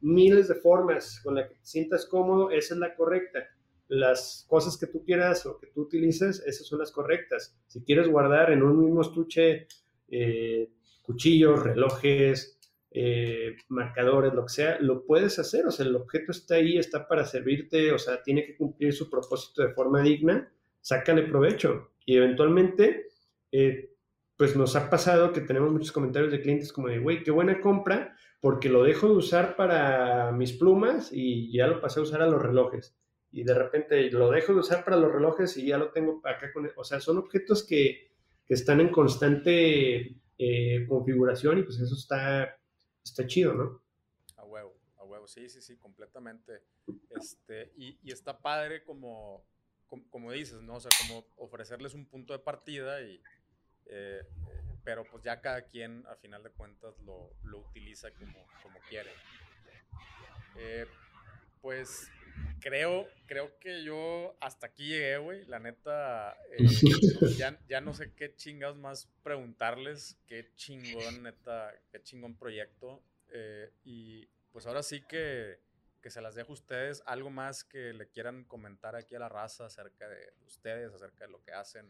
miles 0.00 0.48
de 0.48 0.56
formas 0.56 1.20
con 1.22 1.36
las 1.36 1.48
que 1.48 1.54
te 1.54 1.64
sientas 1.64 2.06
cómodo, 2.06 2.50
esa 2.50 2.74
es 2.74 2.80
la 2.80 2.94
correcta. 2.94 3.46
Las 3.86 4.44
cosas 4.48 4.76
que 4.76 4.88
tú 4.88 5.04
quieras 5.04 5.46
o 5.46 5.58
que 5.58 5.68
tú 5.68 5.82
utilices, 5.82 6.42
esas 6.44 6.66
son 6.66 6.80
las 6.80 6.90
correctas. 6.90 7.56
Si 7.68 7.82
quieres 7.84 8.08
guardar 8.08 8.50
en 8.50 8.62
un 8.62 8.84
mismo 8.84 9.00
estuche 9.00 9.68
eh, 10.08 10.70
cuchillos, 11.02 11.62
relojes, 11.62 12.57
eh, 12.90 13.56
marcadores, 13.68 14.32
lo 14.32 14.44
que 14.46 14.52
sea, 14.52 14.78
lo 14.80 15.04
puedes 15.04 15.38
hacer. 15.38 15.66
O 15.66 15.70
sea, 15.70 15.86
el 15.86 15.96
objeto 15.96 16.32
está 16.32 16.56
ahí, 16.56 16.78
está 16.78 17.06
para 17.06 17.24
servirte, 17.24 17.92
o 17.92 17.98
sea, 17.98 18.22
tiene 18.22 18.44
que 18.44 18.56
cumplir 18.56 18.92
su 18.92 19.10
propósito 19.10 19.62
de 19.62 19.74
forma 19.74 20.02
digna. 20.02 20.52
Sácale 20.80 21.22
provecho. 21.22 21.90
Y 22.04 22.16
eventualmente, 22.16 23.08
eh, 23.52 23.90
pues 24.36 24.56
nos 24.56 24.76
ha 24.76 24.88
pasado 24.88 25.32
que 25.32 25.40
tenemos 25.40 25.72
muchos 25.72 25.92
comentarios 25.92 26.30
de 26.32 26.40
clientes 26.40 26.72
como 26.72 26.88
de, 26.88 26.98
güey, 26.98 27.22
qué 27.22 27.30
buena 27.30 27.60
compra, 27.60 28.16
porque 28.40 28.68
lo 28.68 28.84
dejo 28.84 29.08
de 29.08 29.14
usar 29.14 29.56
para 29.56 30.32
mis 30.32 30.52
plumas 30.52 31.10
y 31.12 31.52
ya 31.52 31.66
lo 31.66 31.80
pasé 31.80 32.00
a 32.00 32.04
usar 32.04 32.22
a 32.22 32.26
los 32.26 32.40
relojes. 32.40 32.96
Y 33.30 33.44
de 33.44 33.52
repente 33.52 34.10
lo 34.10 34.30
dejo 34.30 34.54
de 34.54 34.60
usar 34.60 34.84
para 34.84 34.96
los 34.96 35.12
relojes 35.12 35.56
y 35.56 35.66
ya 35.66 35.76
lo 35.76 35.90
tengo 35.90 36.20
acá 36.24 36.52
con... 36.52 36.70
O 36.76 36.84
sea, 36.84 37.00
son 37.00 37.18
objetos 37.18 37.66
que, 37.66 38.12
que 38.46 38.54
están 38.54 38.80
en 38.80 38.88
constante 38.88 40.16
eh, 40.38 40.86
configuración 40.88 41.58
y 41.58 41.62
pues 41.64 41.80
eso 41.80 41.94
está, 41.94 42.56
está 43.10 43.26
chido, 43.26 43.54
¿no? 43.54 43.82
A 44.36 44.44
huevo, 44.44 44.74
a 44.98 45.04
huevo, 45.04 45.26
sí, 45.26 45.48
sí, 45.48 45.60
sí, 45.60 45.76
completamente. 45.76 46.62
Este, 47.10 47.72
y, 47.76 47.98
está 48.10 48.38
padre 48.38 48.84
como, 48.84 49.44
como, 50.10 50.32
dices, 50.32 50.60
¿no? 50.62 50.76
O 50.76 50.80
sea, 50.80 50.90
como 50.98 51.26
ofrecerles 51.36 51.94
un 51.94 52.06
punto 52.06 52.32
de 52.32 52.38
partida 52.38 53.02
y... 53.02 53.20
Eh, 53.86 54.22
pero 54.84 55.04
pues 55.04 55.22
ya 55.22 55.40
cada 55.40 55.62
quien 55.62 56.06
a 56.06 56.16
final 56.16 56.42
de 56.42 56.50
cuentas 56.50 56.98
lo, 57.00 57.34
lo 57.42 57.58
utiliza 57.58 58.10
como, 58.12 58.46
como 58.62 58.78
quiere. 58.88 59.10
Eh, 60.56 60.86
pues 61.60 62.10
creo, 62.60 63.08
creo 63.26 63.58
que 63.58 63.82
yo 63.84 64.36
hasta 64.40 64.66
aquí 64.66 64.88
llegué, 64.88 65.18
güey. 65.18 65.44
La 65.46 65.58
neta, 65.58 66.36
eh, 66.52 66.58
ya, 67.38 67.58
ya, 67.68 67.80
no 67.80 67.94
sé 67.94 68.12
qué 68.14 68.34
chingados 68.34 68.76
más 68.76 69.08
preguntarles. 69.22 70.18
Qué 70.26 70.50
chingón, 70.54 71.22
neta, 71.22 71.72
qué 71.90 72.02
chingón 72.02 72.36
proyecto. 72.36 73.02
Eh, 73.32 73.70
y 73.84 74.26
pues 74.52 74.66
ahora 74.66 74.82
sí 74.82 75.02
que, 75.08 75.60
que, 76.02 76.10
se 76.10 76.20
las 76.20 76.34
dejo 76.34 76.50
a 76.50 76.54
ustedes. 76.54 77.02
Algo 77.06 77.30
más 77.30 77.64
que 77.64 77.92
le 77.92 78.08
quieran 78.08 78.44
comentar 78.44 78.96
aquí 78.96 79.14
a 79.14 79.20
la 79.20 79.28
raza 79.28 79.66
acerca 79.66 80.08
de 80.08 80.32
ustedes, 80.46 80.92
acerca 80.92 81.26
de 81.26 81.32
lo 81.32 81.42
que 81.42 81.52
hacen. 81.52 81.88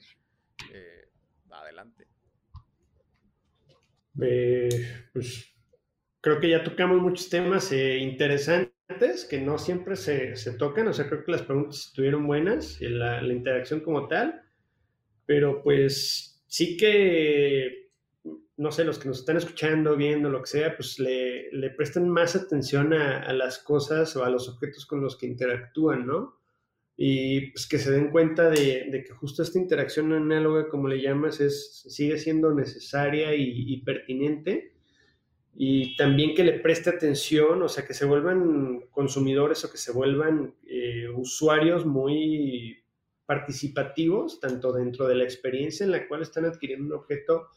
adelante. 1.51 2.07
Eh, 4.21 4.69
pues 5.13 5.55
creo 6.21 6.41
que 6.41 6.51
ya 6.51 6.65
tocamos 6.65 7.01
muchos 7.01 7.29
temas 7.29 7.71
eh, 7.73 7.99
interesantes 7.99 8.78
que 9.29 9.41
no 9.41 9.59
siempre 9.59 9.97
se, 9.97 10.37
se, 10.37 10.53
tocan, 10.53 10.89
o 10.89 10.93
sea, 10.93 11.09
creo 11.09 11.25
que 11.25 11.33
las 11.33 11.43
preguntas 11.43 11.87
estuvieron 11.87 12.27
buenas, 12.27 12.81
y 12.81 12.89
la, 12.89 13.21
la, 13.23 13.33
interacción 13.33 13.81
como 13.81 14.09
tal, 14.09 14.43
pero 15.27 15.63
pues 15.63 16.43
sí 16.47 16.77
que, 16.77 17.91
no 18.57 18.73
sé, 18.73 18.85
los 18.85 18.99
que 18.99 19.09
nos 19.09 19.21
están 19.21 19.37
escuchando, 19.37 19.97
viendo, 19.97 20.31
lo 20.31 20.41
que 20.41 20.49
sea, 20.49 20.75
pues 20.75 20.99
le, 20.99 21.53
le 21.53 21.71
prestan 21.71 22.09
más 22.09 22.35
atención 22.35 22.93
a, 22.93 23.21
a, 23.23 23.33
las 23.33 23.59
cosas 23.59 24.17
o 24.17 24.25
a 24.25 24.31
los 24.31 24.49
objetos 24.49 24.87
con 24.87 25.01
los 25.01 25.17
que 25.17 25.27
interactúan, 25.27 26.07
¿no? 26.07 26.39
y 27.01 27.53
pues 27.53 27.69
que 27.69 27.79
se 27.79 27.93
den 27.93 28.11
cuenta 28.11 28.51
de, 28.51 28.89
de, 28.91 29.05
que 29.05 29.13
justo 29.13 29.45
esta 29.45 29.61
interacción 29.61 30.13
análoga, 30.13 30.69
como 30.69 30.89
le 30.89 31.01
llamas, 31.01 31.41
es, 31.41 31.85
sigue 31.89 32.19
siendo 32.19 32.53
necesaria 32.53 33.37
y, 33.37 33.81
pertinente 33.83 34.73
y 35.61 35.97
también 35.97 36.37
que 36.37 36.45
le 36.45 36.61
preste 36.61 36.89
atención, 36.89 37.61
o 37.65 37.69
sea, 37.69 37.85
que 37.85 37.93
se 37.93 38.05
vuelvan 38.05 38.85
consumidores 38.93 39.65
o 39.65 39.73
que 39.73 39.77
se 39.77 39.91
vuelvan 39.91 40.55
eh, 40.69 41.09
usuarios 41.09 41.85
muy 41.85 42.85
participativos, 43.27 44.39
tanto 44.39 44.73
dentro 44.73 45.09
de 45.09 45.17
la 45.17 45.25
experiencia 45.25 45.83
en 45.83 45.91
la 45.91 46.07
cual 46.07 46.23
están 46.23 46.45
adquiriendo 46.45 46.87
un 46.87 47.01
objeto, 47.01 47.49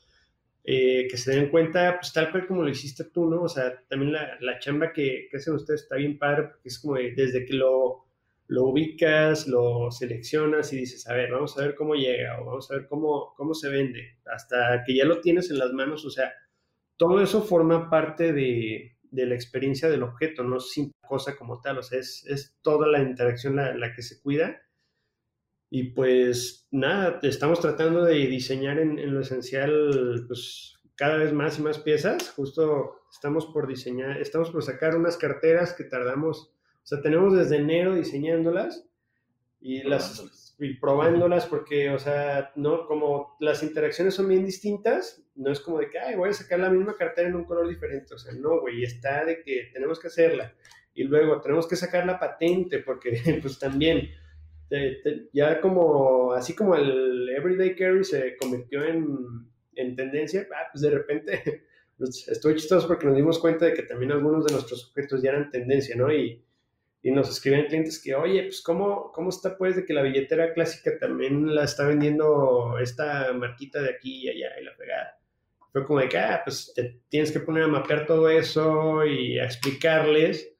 eh, 0.64 1.08
que 1.12 1.16
se 1.16 1.36
den 1.36 1.49
cuenta, 1.49 1.99
pues 1.99 2.12
tal 2.12 2.32
cual 2.32 2.47
como 2.47 2.64
lo 2.64 2.70
hiciste 2.70 3.04
tú, 3.04 3.30
¿no? 3.30 3.43
O 3.43 3.49
sea, 3.49 3.84
también 3.88 4.14
la, 4.14 4.36
la 4.41 4.58
chamba 4.58 4.93
que, 4.93 5.28
que 5.30 5.38
hacen 5.38 5.54
ustedes 5.54 5.84
está 5.84 5.95
bien 5.95 6.18
padre, 6.18 6.45
porque 6.45 6.70
es 6.70 6.80
como 6.80 6.95
desde 6.95 7.45
que 7.45 7.54
lo 7.54 8.06
lo 8.47 8.66
ubicas, 8.66 9.47
lo 9.47 9.91
seleccionas 9.91 10.74
y 10.74 10.78
dices, 10.78 11.08
a 11.08 11.14
ver, 11.14 11.32
vamos 11.32 11.58
a 11.58 11.62
ver 11.62 11.74
cómo 11.74 11.95
llega 11.95 12.41
o 12.41 12.45
vamos 12.45 12.70
a 12.70 12.76
ver 12.76 12.88
cómo, 12.88 13.34
cómo 13.38 13.54
se 13.54 13.70
vende, 13.70 14.18
hasta 14.26 14.84
que 14.86 14.93
ya 14.93 15.06
lo 15.06 15.22
tienes 15.22 15.52
en 15.52 15.60
las 15.60 15.72
manos, 15.72 16.04
o 16.04 16.10
sea, 16.10 16.34
todo 17.02 17.20
eso 17.20 17.41
forma 17.41 17.89
parte 17.89 18.32
de, 18.32 18.95
la 19.10 19.34
experiencia 19.34 19.89
del 19.89 20.04
objeto, 20.04 20.43
no 20.43 20.60
simple 20.60 20.93
cosa 21.02 21.36
como 21.36 21.60
tal, 21.60 21.80
o 21.80 21.82
sea, 21.82 21.97
es, 21.97 22.24
es 22.28 22.60
toda 22.62 22.88
la 22.88 23.02
interacción 23.02 23.56
la, 23.56 23.76
la, 23.76 23.91
que 23.91 24.04
se 24.04 24.22
cuida. 24.22 24.62
Y 25.72 25.93
pues 25.93 26.68
nada, 26.70 27.18
estamos 27.24 27.60
tratando 27.60 28.04
de 28.04 28.28
diseñar 28.28 28.78
en, 28.78 28.99
en 28.99 29.16
lo 29.16 29.22
esencial, 29.22 30.26
pues 30.28 30.76
cada 30.93 31.18
vez 31.18 31.34
más 31.34 31.58
y 31.58 31.64
más 31.64 31.80
piezas. 31.80 32.30
Justo 32.36 32.99
estamos 33.12 33.47
por 33.47 33.66
diseñar, 33.66 34.22
estamos 34.22 34.52
por 34.52 34.62
sacar 34.62 34.95
unas 34.95 35.18
carteras 35.18 35.74
que 35.74 35.86
tardamos 35.86 36.54
o 36.84 36.88
sea, 36.88 37.02
tenemos 37.02 37.34
desde 37.36 37.58
enero 37.58 37.95
diseñándolas 37.95 38.88
y 39.62 39.84
las 39.84 40.55
y 40.62 40.76
probándolas 40.76 41.47
porque, 41.47 41.89
o 41.89 41.97
sea, 41.97 42.51
no, 42.55 42.86
como 42.86 43.36
las 43.39 43.64
interacciones 43.64 44.14
son 44.14 44.28
bien 44.28 44.45
distintas, 44.45 45.24
no 45.36 45.51
es 45.51 45.59
como 45.59 45.80
de 45.80 45.89
que, 45.89 45.97
ay, 45.97 46.16
voy 46.16 46.30
a 46.30 46.34
sacar 46.34 46.59
la 46.59 46.70
misma 46.70 46.95
cartera 46.95 47.28
en 47.28 47.36
un 47.36 47.45
color 47.45 47.68
diferente. 47.68 48.14
O 48.14 48.18
sea, 48.20 48.32
no, 48.34 48.59
güey, 48.62 48.84
está 48.84 49.26
de 49.26 49.41
que 49.41 49.72
tenemos 49.74 49.99
que 49.99 50.07
hacerla. 50.07 50.53
Y 50.93 51.05
luego 51.05 51.41
tenemos 51.41 51.68
que 51.68 51.76
sacar 51.76 52.05
la 52.05 52.20
patente 52.20 52.78
porque, 52.80 53.12
pues 53.41 53.57
también, 53.57 54.09
ya 55.34 55.59
como, 55.59 56.34
así 56.34 56.53
como 56.53 56.76
el 56.76 57.30
Everyday 57.30 57.76
Carry 57.76 58.03
se 58.03 58.38
convirtió 58.38 58.84
en, 58.84 59.18
en 59.74 59.95
tendencia, 59.95 60.47
ah, 60.55 60.68
pues 60.72 60.84
de 60.84 60.91
repente, 60.91 61.66
pues, 61.97 62.28
estoy 62.28 62.55
chistoso 62.55 62.88
porque 62.88 63.07
nos 63.07 63.16
dimos 63.16 63.39
cuenta 63.39 63.66
de 63.66 63.74
que 63.74 63.84
también 63.84 64.12
algunos 64.12 64.45
de 64.45 64.53
nuestros 64.53 64.89
objetos 64.89 65.24
ya 65.24 65.32
eran 65.32 65.49
tendencia, 65.49 65.95
¿no? 65.95 66.14
Y, 66.14 66.45
y 67.04 67.12
nos 67.12 67.30
escriben 67.30 67.66
clientes 67.66 68.02
que, 68.02 68.14
oye, 68.14 68.43
pues 68.43 68.62
¿cómo, 68.62 69.12
cómo 69.12 69.30
está 69.30 69.58
pues 69.58 69.76
de 69.76 69.86
que 69.86 69.93
la 69.93 70.04
billetera 70.04 70.54
clásica 70.54 70.97
también 70.99 71.54
la 71.56 71.64
está 71.64 71.88
vendiendo 71.88 72.78
esta 72.80 73.34
marquita 73.34 73.82
de 73.82 73.89
aquí 73.89 74.26
y 74.26 74.30
allá 74.30 74.60
y 74.60 74.64
la 74.64 74.76
pegada? 74.76 75.18
Fue 75.72 75.86
como 75.86 75.99
de 75.99 76.10
que, 76.10 76.20
ah, 76.20 76.41
pues 76.43 76.74
te 76.76 77.02
tienes 77.10 77.32
que 77.32 77.39
poner 77.39 77.64
a 77.64 77.68
mapear 77.68 78.06
todo 78.06 78.30
eso 78.30 79.06
y 79.06 79.39
a 79.39 79.45
explicarles 79.45 80.54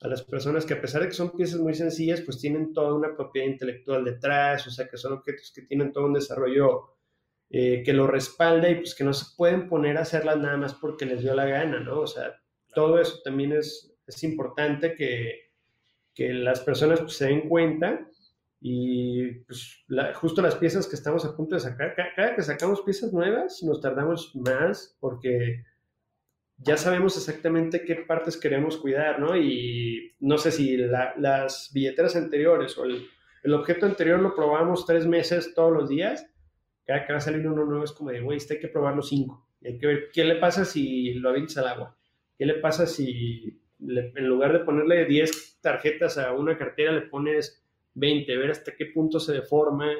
a 0.00 0.08
las 0.08 0.22
personas 0.22 0.64
que 0.64 0.74
a 0.74 0.80
pesar 0.80 1.02
de 1.02 1.08
que 1.08 1.14
son 1.14 1.32
piezas 1.36 1.60
muy 1.60 1.74
sencillas, 1.74 2.20
pues 2.22 2.38
tienen 2.38 2.72
toda 2.72 2.94
una 2.94 3.14
propiedad 3.14 3.48
intelectual 3.48 4.04
detrás, 4.04 4.66
o 4.66 4.70
sea, 4.70 4.88
que 4.88 4.96
son 4.96 5.14
objetos 5.14 5.52
que 5.54 5.62
tienen 5.62 5.92
todo 5.92 6.06
un 6.06 6.14
desarrollo 6.14 6.96
eh, 7.50 7.82
que 7.84 7.92
lo 7.92 8.06
respalda 8.06 8.70
y 8.70 8.76
pues 8.76 8.94
que 8.94 9.04
no 9.04 9.12
se 9.12 9.34
pueden 9.36 9.68
poner 9.68 9.98
a 9.98 10.02
hacerlas 10.02 10.38
nada 10.38 10.56
más 10.56 10.74
porque 10.74 11.04
les 11.04 11.22
dio 11.22 11.34
la 11.34 11.46
gana, 11.46 11.80
¿no? 11.80 12.00
O 12.00 12.06
sea, 12.06 12.40
todo 12.74 12.98
eso 13.00 13.20
también 13.22 13.52
es, 13.52 13.96
es 14.06 14.22
importante 14.24 14.94
que, 14.94 15.43
que 16.14 16.32
las 16.32 16.60
personas 16.60 17.00
pues, 17.00 17.16
se 17.16 17.26
den 17.26 17.48
cuenta 17.48 18.08
y 18.60 19.30
pues, 19.46 19.84
justo 20.14 20.40
las 20.40 20.56
piezas 20.56 20.86
que 20.86 20.96
estamos 20.96 21.24
a 21.24 21.36
punto 21.36 21.54
de 21.54 21.60
sacar, 21.60 21.94
cada, 21.94 22.34
que 22.34 22.42
sacamos 22.42 22.82
piezas 22.82 23.12
nuevas 23.12 23.62
nos 23.62 23.80
tardamos 23.80 24.34
más 24.34 24.96
porque 25.00 25.64
ya 26.56 26.76
sabemos 26.76 27.16
exactamente 27.16 27.84
qué 27.84 27.96
partes 27.96 28.36
queremos 28.36 28.76
cuidar, 28.76 29.18
¿no? 29.18 29.36
Y 29.36 30.14
no 30.20 30.38
sé 30.38 30.50
si 30.50 30.76
las 30.76 31.70
billeteras 31.74 32.16
anteriores 32.16 32.78
o 32.78 32.84
el, 32.84 33.06
el, 33.42 33.54
objeto 33.54 33.86
anterior 33.86 34.20
lo 34.20 34.34
probamos 34.34 34.86
tres 34.86 35.06
meses 35.06 35.52
todos 35.54 35.72
los 35.72 35.88
días, 35.88 36.30
cada 36.86 37.06
que 37.06 37.12
va 37.12 37.18
a 37.18 37.30
uno 37.30 37.64
nuevo 37.64 37.84
es 37.84 37.92
como 37.92 38.10
de, 38.10 38.20
güey, 38.20 38.36
este 38.36 38.54
hay 38.54 38.60
que 38.60 38.68
probarlo 38.68 39.02
cinco. 39.02 39.48
Hay 39.64 39.78
que 39.78 39.86
ver 39.86 40.10
qué 40.12 40.24
le 40.24 40.36
pasa 40.36 40.64
si 40.64 41.14
lo 41.14 41.30
avientas 41.30 41.56
al 41.58 41.68
agua, 41.68 41.96
qué 42.36 42.44
le 42.44 42.54
pasa 42.54 42.86
si 42.86 43.62
en 43.88 44.26
lugar 44.26 44.52
de 44.52 44.60
ponerle 44.60 45.04
10 45.04 45.60
tarjetas 45.60 46.18
a 46.18 46.32
una 46.32 46.56
cartera, 46.56 46.92
le 46.92 47.02
pones 47.02 47.62
20, 47.94 48.36
ver 48.36 48.50
hasta 48.50 48.74
qué 48.74 48.86
punto 48.86 49.20
se 49.20 49.32
deforma. 49.32 49.92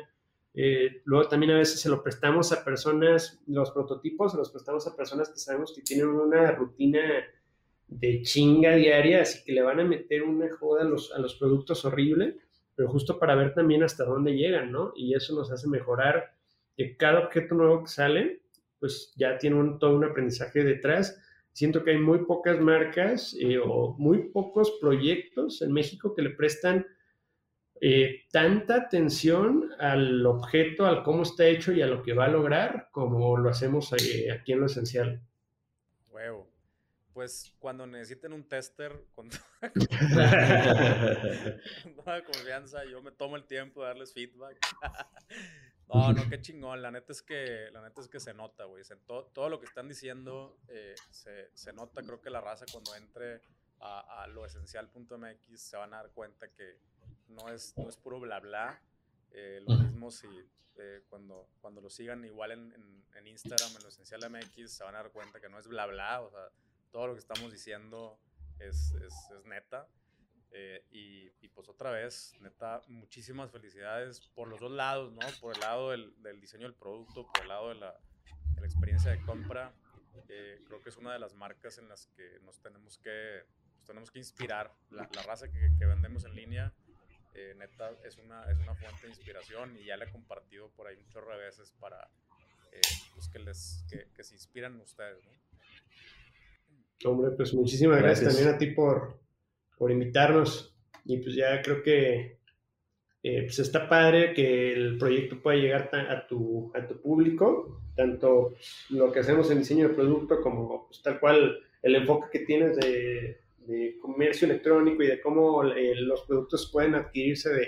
Eh, 0.54 1.02
luego 1.04 1.28
también 1.28 1.52
a 1.52 1.58
veces 1.58 1.80
se 1.80 1.88
lo 1.88 2.02
prestamos 2.02 2.52
a 2.52 2.64
personas, 2.64 3.42
los 3.46 3.70
prototipos 3.72 4.32
se 4.32 4.38
los 4.38 4.50
prestamos 4.50 4.86
a 4.86 4.96
personas 4.96 5.28
que 5.28 5.38
sabemos 5.38 5.72
que 5.74 5.82
tienen 5.82 6.06
una 6.08 6.52
rutina 6.52 7.00
de 7.88 8.22
chinga 8.22 8.74
diaria, 8.74 9.22
así 9.22 9.44
que 9.44 9.52
le 9.52 9.62
van 9.62 9.80
a 9.80 9.84
meter 9.84 10.22
una 10.22 10.54
joda 10.56 10.82
a 10.82 10.84
los, 10.84 11.12
a 11.12 11.18
los 11.18 11.34
productos 11.34 11.84
horrible, 11.84 12.38
pero 12.74 12.88
justo 12.88 13.18
para 13.18 13.34
ver 13.34 13.54
también 13.54 13.82
hasta 13.82 14.04
dónde 14.04 14.36
llegan, 14.36 14.72
¿no? 14.72 14.92
Y 14.96 15.14
eso 15.14 15.34
nos 15.34 15.50
hace 15.50 15.68
mejorar 15.68 16.34
que 16.76 16.96
cada 16.96 17.20
objeto 17.20 17.54
nuevo 17.54 17.82
que 17.82 17.90
sale, 17.90 18.42
pues 18.80 19.12
ya 19.16 19.38
tiene 19.38 19.56
un, 19.56 19.78
todo 19.78 19.96
un 19.96 20.04
aprendizaje 20.04 20.64
detrás. 20.64 21.20
Siento 21.54 21.82
que 21.84 21.92
hay 21.92 21.98
muy 21.98 22.24
pocas 22.24 22.58
marcas 22.58 23.36
eh, 23.40 23.58
o 23.58 23.94
muy 23.96 24.30
pocos 24.30 24.72
proyectos 24.80 25.62
en 25.62 25.72
México 25.72 26.12
que 26.12 26.22
le 26.22 26.30
prestan 26.30 26.84
eh, 27.80 28.24
tanta 28.32 28.74
atención 28.74 29.70
al 29.78 30.26
objeto, 30.26 30.84
al 30.84 31.04
cómo 31.04 31.22
está 31.22 31.46
hecho 31.46 31.72
y 31.72 31.80
a 31.80 31.86
lo 31.86 32.02
que 32.02 32.12
va 32.12 32.24
a 32.24 32.28
lograr, 32.28 32.88
como 32.90 33.36
lo 33.36 33.50
hacemos 33.50 33.92
eh, 33.92 34.32
aquí 34.32 34.52
en 34.52 34.60
lo 34.60 34.66
esencial. 34.66 35.22
Huevo. 36.10 36.50
Pues 37.12 37.54
cuando 37.60 37.86
necesiten 37.86 38.32
un 38.32 38.48
tester 38.48 39.04
con 39.14 39.28
toda, 39.28 39.40
confianza, 42.32 42.84
yo 42.84 43.00
me 43.00 43.12
tomo 43.12 43.36
el 43.36 43.44
tiempo 43.44 43.82
de 43.82 43.86
darles 43.86 44.12
feedback. 44.12 44.58
no, 45.92 46.12
no, 46.12 46.28
qué 46.28 46.40
chingón. 46.40 46.82
La 46.82 46.90
neta 46.90 47.12
es 47.12 47.22
que, 47.22 47.70
la 47.72 47.82
neta 47.82 48.00
es 48.00 48.08
que 48.08 48.20
se 48.20 48.34
nota, 48.34 48.64
güey. 48.64 48.82
Todo, 49.06 49.26
todo, 49.26 49.48
lo 49.48 49.60
que 49.60 49.66
están 49.66 49.88
diciendo 49.88 50.58
eh, 50.68 50.94
se, 51.10 51.50
se, 51.54 51.72
nota. 51.72 52.02
Creo 52.02 52.20
que 52.20 52.30
la 52.30 52.40
raza 52.40 52.64
cuando 52.70 52.94
entre 52.94 53.42
a, 53.80 54.22
a 54.22 54.26
loesencial.mx 54.28 55.60
se 55.60 55.76
van 55.76 55.94
a 55.94 55.98
dar 55.98 56.10
cuenta 56.10 56.48
que 56.48 56.78
no 57.28 57.48
es, 57.48 57.76
no 57.76 57.88
es 57.88 57.96
puro 57.96 58.20
bla 58.20 58.40
bla. 58.40 58.80
Eh, 59.30 59.62
lo 59.66 59.76
mismo 59.76 60.10
si 60.10 60.28
eh, 60.76 61.02
cuando, 61.08 61.48
cuando 61.60 61.80
lo 61.80 61.90
sigan 61.90 62.24
igual 62.24 62.52
en, 62.52 62.72
en, 62.72 63.04
en, 63.14 63.26
Instagram, 63.26 63.76
en 63.76 63.82
lo 63.82 63.88
esencial 63.88 64.20
MX, 64.30 64.72
se 64.72 64.84
van 64.84 64.94
a 64.94 65.02
dar 65.02 65.12
cuenta 65.12 65.40
que 65.40 65.48
no 65.48 65.58
es 65.58 65.66
bla 65.66 65.86
bla, 65.86 66.20
o 66.20 66.30
sea, 66.30 66.50
todo 66.90 67.08
lo 67.08 67.14
que 67.14 67.20
estamos 67.20 67.52
diciendo 67.52 68.18
es, 68.58 68.92
es, 68.94 69.14
es 69.36 69.44
neta. 69.44 69.88
Eh, 70.56 70.84
y, 70.92 71.32
y, 71.44 71.48
pues 71.48 71.68
otra 71.68 71.90
vez, 71.90 72.32
neta, 72.40 72.80
muchísimas 72.86 73.50
felicidades 73.50 74.20
por 74.36 74.46
los 74.46 74.60
dos 74.60 74.70
lados, 74.70 75.12
¿no? 75.12 75.18
Por 75.40 75.54
el 75.54 75.60
lado 75.60 75.90
del, 75.90 76.14
del 76.22 76.40
diseño 76.40 76.62
del 76.62 76.74
producto, 76.74 77.26
por 77.26 77.42
el 77.42 77.48
lado 77.48 77.70
de 77.70 77.74
la, 77.74 77.92
de 78.54 78.60
la 78.60 78.66
experiencia 78.66 79.10
de 79.10 79.20
compra. 79.22 79.74
Eh, 80.28 80.60
creo 80.64 80.80
que 80.80 80.90
es 80.90 80.96
una 80.96 81.12
de 81.12 81.18
las 81.18 81.34
marcas 81.34 81.78
en 81.78 81.88
las 81.88 82.06
que 82.16 82.38
nos 82.44 82.60
tenemos 82.60 82.98
que, 82.98 83.42
nos 83.78 83.86
tenemos 83.86 84.12
que 84.12 84.20
inspirar. 84.20 84.72
La, 84.90 85.08
la 85.12 85.22
raza 85.24 85.50
que, 85.50 85.72
que 85.76 85.86
vendemos 85.86 86.24
en 86.24 86.36
línea 86.36 86.72
eh, 87.34 87.52
neta, 87.58 87.90
es 88.04 88.16
una, 88.18 88.44
es 88.44 88.56
una 88.60 88.76
fuente 88.76 89.02
de 89.02 89.08
inspiración 89.08 89.76
y 89.76 89.86
ya 89.86 89.96
le 89.96 90.04
he 90.04 90.08
compartido 90.08 90.70
por 90.76 90.86
ahí 90.86 90.94
de 90.96 91.36
veces 91.36 91.72
para 91.80 92.08
eh, 92.70 92.80
pues 93.12 93.28
que, 93.28 93.40
les, 93.40 93.84
que, 93.90 94.06
que, 94.14 94.22
se 94.22 94.34
inspiran 94.34 94.80
ustedes. 94.80 95.18
¿no? 95.24 97.10
Hombre, 97.10 97.32
pues 97.32 97.52
muchísimas 97.52 97.98
gracias. 97.98 98.20
gracias, 98.20 98.36
también 98.36 98.54
a 98.54 98.58
ti 98.58 98.70
por, 98.70 99.18
por 99.78 99.90
invitarnos 99.90 100.76
y 101.04 101.18
pues 101.18 101.34
ya 101.34 101.60
creo 101.62 101.82
que 101.82 102.38
eh, 103.22 103.42
pues 103.42 103.58
está 103.58 103.88
padre 103.88 104.34
que 104.34 104.72
el 104.72 104.98
proyecto 104.98 105.40
pueda 105.42 105.56
llegar 105.56 105.90
a 105.94 106.26
tu, 106.26 106.72
a 106.74 106.86
tu 106.86 107.00
público, 107.00 107.80
tanto 107.96 108.54
lo 108.90 109.12
que 109.12 109.20
hacemos 109.20 109.50
en 109.50 109.58
diseño 109.58 109.88
de 109.88 109.94
producto 109.94 110.40
como 110.40 110.86
pues, 110.86 111.02
tal 111.02 111.20
cual 111.20 111.58
el 111.82 111.94
enfoque 111.94 112.38
que 112.38 112.44
tienes 112.44 112.76
de 112.76 113.44
de 113.66 113.98
comercio 114.00 114.46
electrónico 114.46 115.02
y 115.02 115.06
de 115.06 115.20
cómo 115.20 115.64
eh, 115.64 115.94
los 115.96 116.22
productos 116.22 116.70
pueden 116.72 116.94
adquirirse 116.94 117.52
de, 117.52 117.66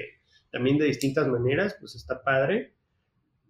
también 0.50 0.78
de 0.78 0.86
distintas 0.86 1.26
maneras, 1.28 1.76
pues 1.78 1.94
está 1.94 2.22
padre. 2.22 2.74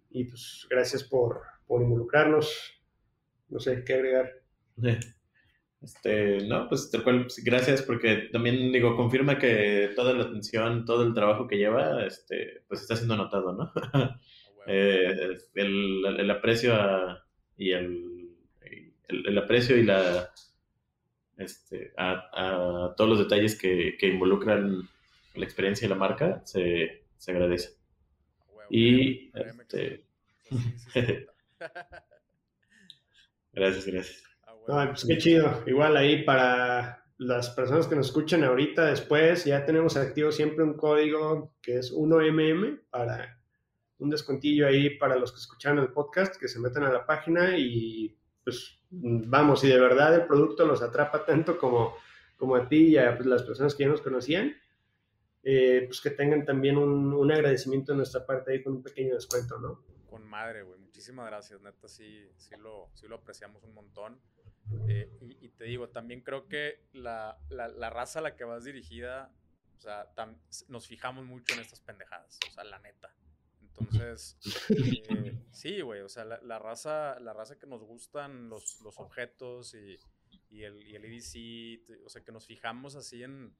Y 0.09 0.25
pues 0.25 0.65
gracias 0.69 1.03
por, 1.03 1.41
por 1.67 1.81
involucrarnos. 1.81 2.81
No 3.49 3.59
sé 3.59 3.83
qué 3.83 3.93
agregar. 3.93 4.31
Este, 5.81 6.47
no, 6.47 6.67
pues 6.67 6.89
tal 6.89 7.03
cual, 7.03 7.21
pues, 7.23 7.43
gracias 7.43 7.83
porque 7.83 8.29
también 8.31 8.71
digo, 8.71 8.95
confirma 8.95 9.37
que 9.37 9.91
toda 9.95 10.13
la 10.13 10.23
atención, 10.23 10.85
todo 10.85 11.03
el 11.03 11.13
trabajo 11.13 11.47
que 11.47 11.57
lleva, 11.57 12.05
este, 12.05 12.63
pues 12.67 12.81
está 12.81 12.95
siendo 12.95 13.15
notado, 13.15 13.53
¿no? 13.53 13.71
eh, 14.67 15.37
el, 15.53 16.05
el, 16.19 16.31
aprecio 16.31 16.73
a, 16.73 17.23
y 17.55 17.71
el, 17.71 18.29
el, 19.07 19.27
el 19.27 19.37
aprecio 19.37 19.77
y 19.77 19.83
la 19.83 20.31
este, 21.37 21.93
a, 21.97 22.93
todos 22.97 23.09
los 23.09 23.19
detalles 23.19 23.57
que, 23.57 23.95
que, 23.99 24.07
involucran 24.07 24.89
la 25.35 25.45
experiencia 25.45 25.85
y 25.85 25.89
la 25.89 25.95
marca, 25.95 26.41
se, 26.45 27.03
se 27.17 27.31
agradece. 27.31 27.77
y 28.69 29.31
este... 29.35 30.03
gracias, 33.53 33.85
gracias. 33.85 34.23
Pues 34.67 35.05
qué 35.07 35.17
chido. 35.17 35.63
Igual 35.65 35.97
ahí 35.97 36.23
para 36.23 37.05
las 37.17 37.49
personas 37.49 37.87
que 37.87 37.95
nos 37.95 38.07
escuchan 38.07 38.43
ahorita, 38.43 38.85
después, 38.85 39.45
ya 39.45 39.65
tenemos 39.65 39.97
activo 39.97 40.31
siempre 40.31 40.63
un 40.63 40.75
código 40.75 41.53
que 41.61 41.77
es 41.77 41.93
1MM 41.93 42.81
para 42.89 43.39
un 43.99 44.09
descontillo 44.09 44.67
ahí 44.67 44.97
para 44.97 45.15
los 45.15 45.31
que 45.31 45.39
escucharon 45.39 45.79
el 45.79 45.91
podcast, 45.91 46.35
que 46.35 46.47
se 46.47 46.59
metan 46.59 46.83
a 46.83 46.91
la 46.91 47.05
página 47.05 47.57
y 47.57 48.15
pues 48.43 48.79
vamos, 48.89 49.61
si 49.61 49.67
de 49.67 49.79
verdad 49.79 50.13
el 50.13 50.27
producto 50.27 50.65
los 50.65 50.81
atrapa 50.81 51.25
tanto 51.25 51.57
como, 51.57 51.95
como 52.37 52.55
a 52.55 52.67
ti 52.67 52.89
y 52.89 52.97
a 52.97 53.15
pues, 53.15 53.25
las 53.25 53.43
personas 53.43 53.73
que 53.73 53.83
ya 53.83 53.89
nos 53.89 54.01
conocían, 54.01 54.55
eh, 55.43 55.83
pues 55.87 56.01
que 56.01 56.11
tengan 56.11 56.45
también 56.45 56.77
un, 56.77 57.13
un, 57.13 57.31
agradecimiento 57.31 57.93
de 57.93 57.97
nuestra 57.97 58.25
parte 58.25 58.51
ahí 58.51 58.63
con 58.63 58.73
un 58.73 58.83
pequeño 58.83 59.15
descuento, 59.15 59.57
¿no? 59.59 59.83
Con 60.09 60.25
madre, 60.25 60.63
güey. 60.63 60.79
Muchísimas 60.79 61.25
gracias, 61.27 61.61
neta, 61.61 61.87
sí, 61.87 62.29
sí, 62.37 62.55
lo, 62.57 62.89
sí 62.93 63.07
lo 63.07 63.15
apreciamos 63.15 63.63
un 63.63 63.73
montón. 63.73 64.19
Eh, 64.87 65.09
y, 65.21 65.45
y, 65.45 65.49
te 65.49 65.65
digo, 65.65 65.89
también 65.89 66.21
creo 66.21 66.47
que 66.47 66.83
la, 66.93 67.37
la, 67.49 67.67
la, 67.67 67.89
raza 67.89 68.19
a 68.19 68.21
la 68.21 68.35
que 68.35 68.43
vas 68.43 68.63
dirigida, 68.63 69.31
o 69.77 69.79
sea, 69.79 70.13
tam, 70.13 70.37
nos 70.67 70.87
fijamos 70.87 71.25
mucho 71.25 71.53
en 71.53 71.61
estas 71.61 71.79
pendejadas, 71.81 72.37
o 72.47 72.51
sea, 72.51 72.63
la 72.63 72.79
neta. 72.79 73.13
Entonces, 73.61 74.37
eh, 74.69 75.37
sí, 75.51 75.81
güey, 75.81 76.01
o 76.01 76.09
sea, 76.09 76.25
la, 76.25 76.39
la, 76.41 76.59
raza, 76.59 77.19
la 77.19 77.33
raza 77.33 77.57
que 77.57 77.67
nos 77.67 77.83
gustan 77.83 78.49
los, 78.49 78.81
los 78.81 78.97
objetos 78.99 79.73
y, 79.75 79.99
y, 80.49 80.63
el, 80.63 80.81
y 80.83 80.95
el 80.95 81.05
EDC, 81.05 82.05
o 82.05 82.09
sea, 82.09 82.23
que 82.23 82.31
nos 82.31 82.45
fijamos 82.45 82.95
así 82.95 83.23
en, 83.23 83.55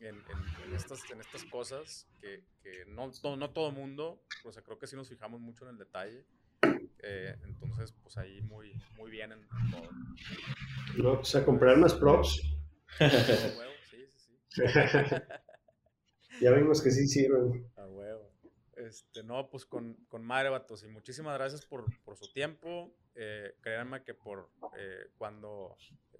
en, 0.00 0.22
en, 0.64 0.74
estas, 0.74 1.10
en 1.10 1.20
estas 1.20 1.44
cosas 1.44 2.06
que, 2.20 2.44
que 2.62 2.84
no, 2.86 3.10
no, 3.22 3.36
no, 3.36 3.50
todo 3.50 3.70
mundo, 3.72 4.22
o 4.44 4.52
sea, 4.52 4.62
creo 4.62 4.78
que 4.78 4.86
sí 4.86 4.96
nos 4.96 5.08
fijamos 5.08 5.40
mucho 5.40 5.64
en 5.64 5.70
el 5.70 5.78
detalle. 5.78 6.24
Eh, 7.08 7.36
entonces, 7.44 7.94
pues 8.02 8.16
ahí 8.18 8.40
muy, 8.42 8.72
muy 8.96 9.10
bien 9.10 9.32
en, 9.32 9.46
todo. 9.70 9.88
No, 10.96 11.16
pues 11.16 11.34
a 11.36 11.44
comprar 11.44 11.76
más 11.76 11.94
props. 11.94 12.42
sí, 12.98 13.06
sí, 13.90 14.38
sí. 14.50 14.62
ya 16.40 16.50
vimos 16.52 16.82
que 16.82 16.90
sí 16.90 17.06
sirven. 17.06 17.70
A 17.76 17.86
huevo. 17.86 18.32
Este, 18.76 19.22
no, 19.22 19.48
pues 19.48 19.64
con, 19.64 19.94
con 20.08 20.24
madre, 20.24 20.50
vatos. 20.50 20.82
Y 20.82 20.88
muchísimas 20.88 21.34
gracias 21.34 21.64
por, 21.64 21.84
por 22.02 22.16
su 22.16 22.32
tiempo. 22.32 22.92
Eh, 23.14 23.54
créanme 23.60 24.02
que 24.02 24.14
por 24.14 24.50
eh, 24.76 25.10
cuando 25.16 25.76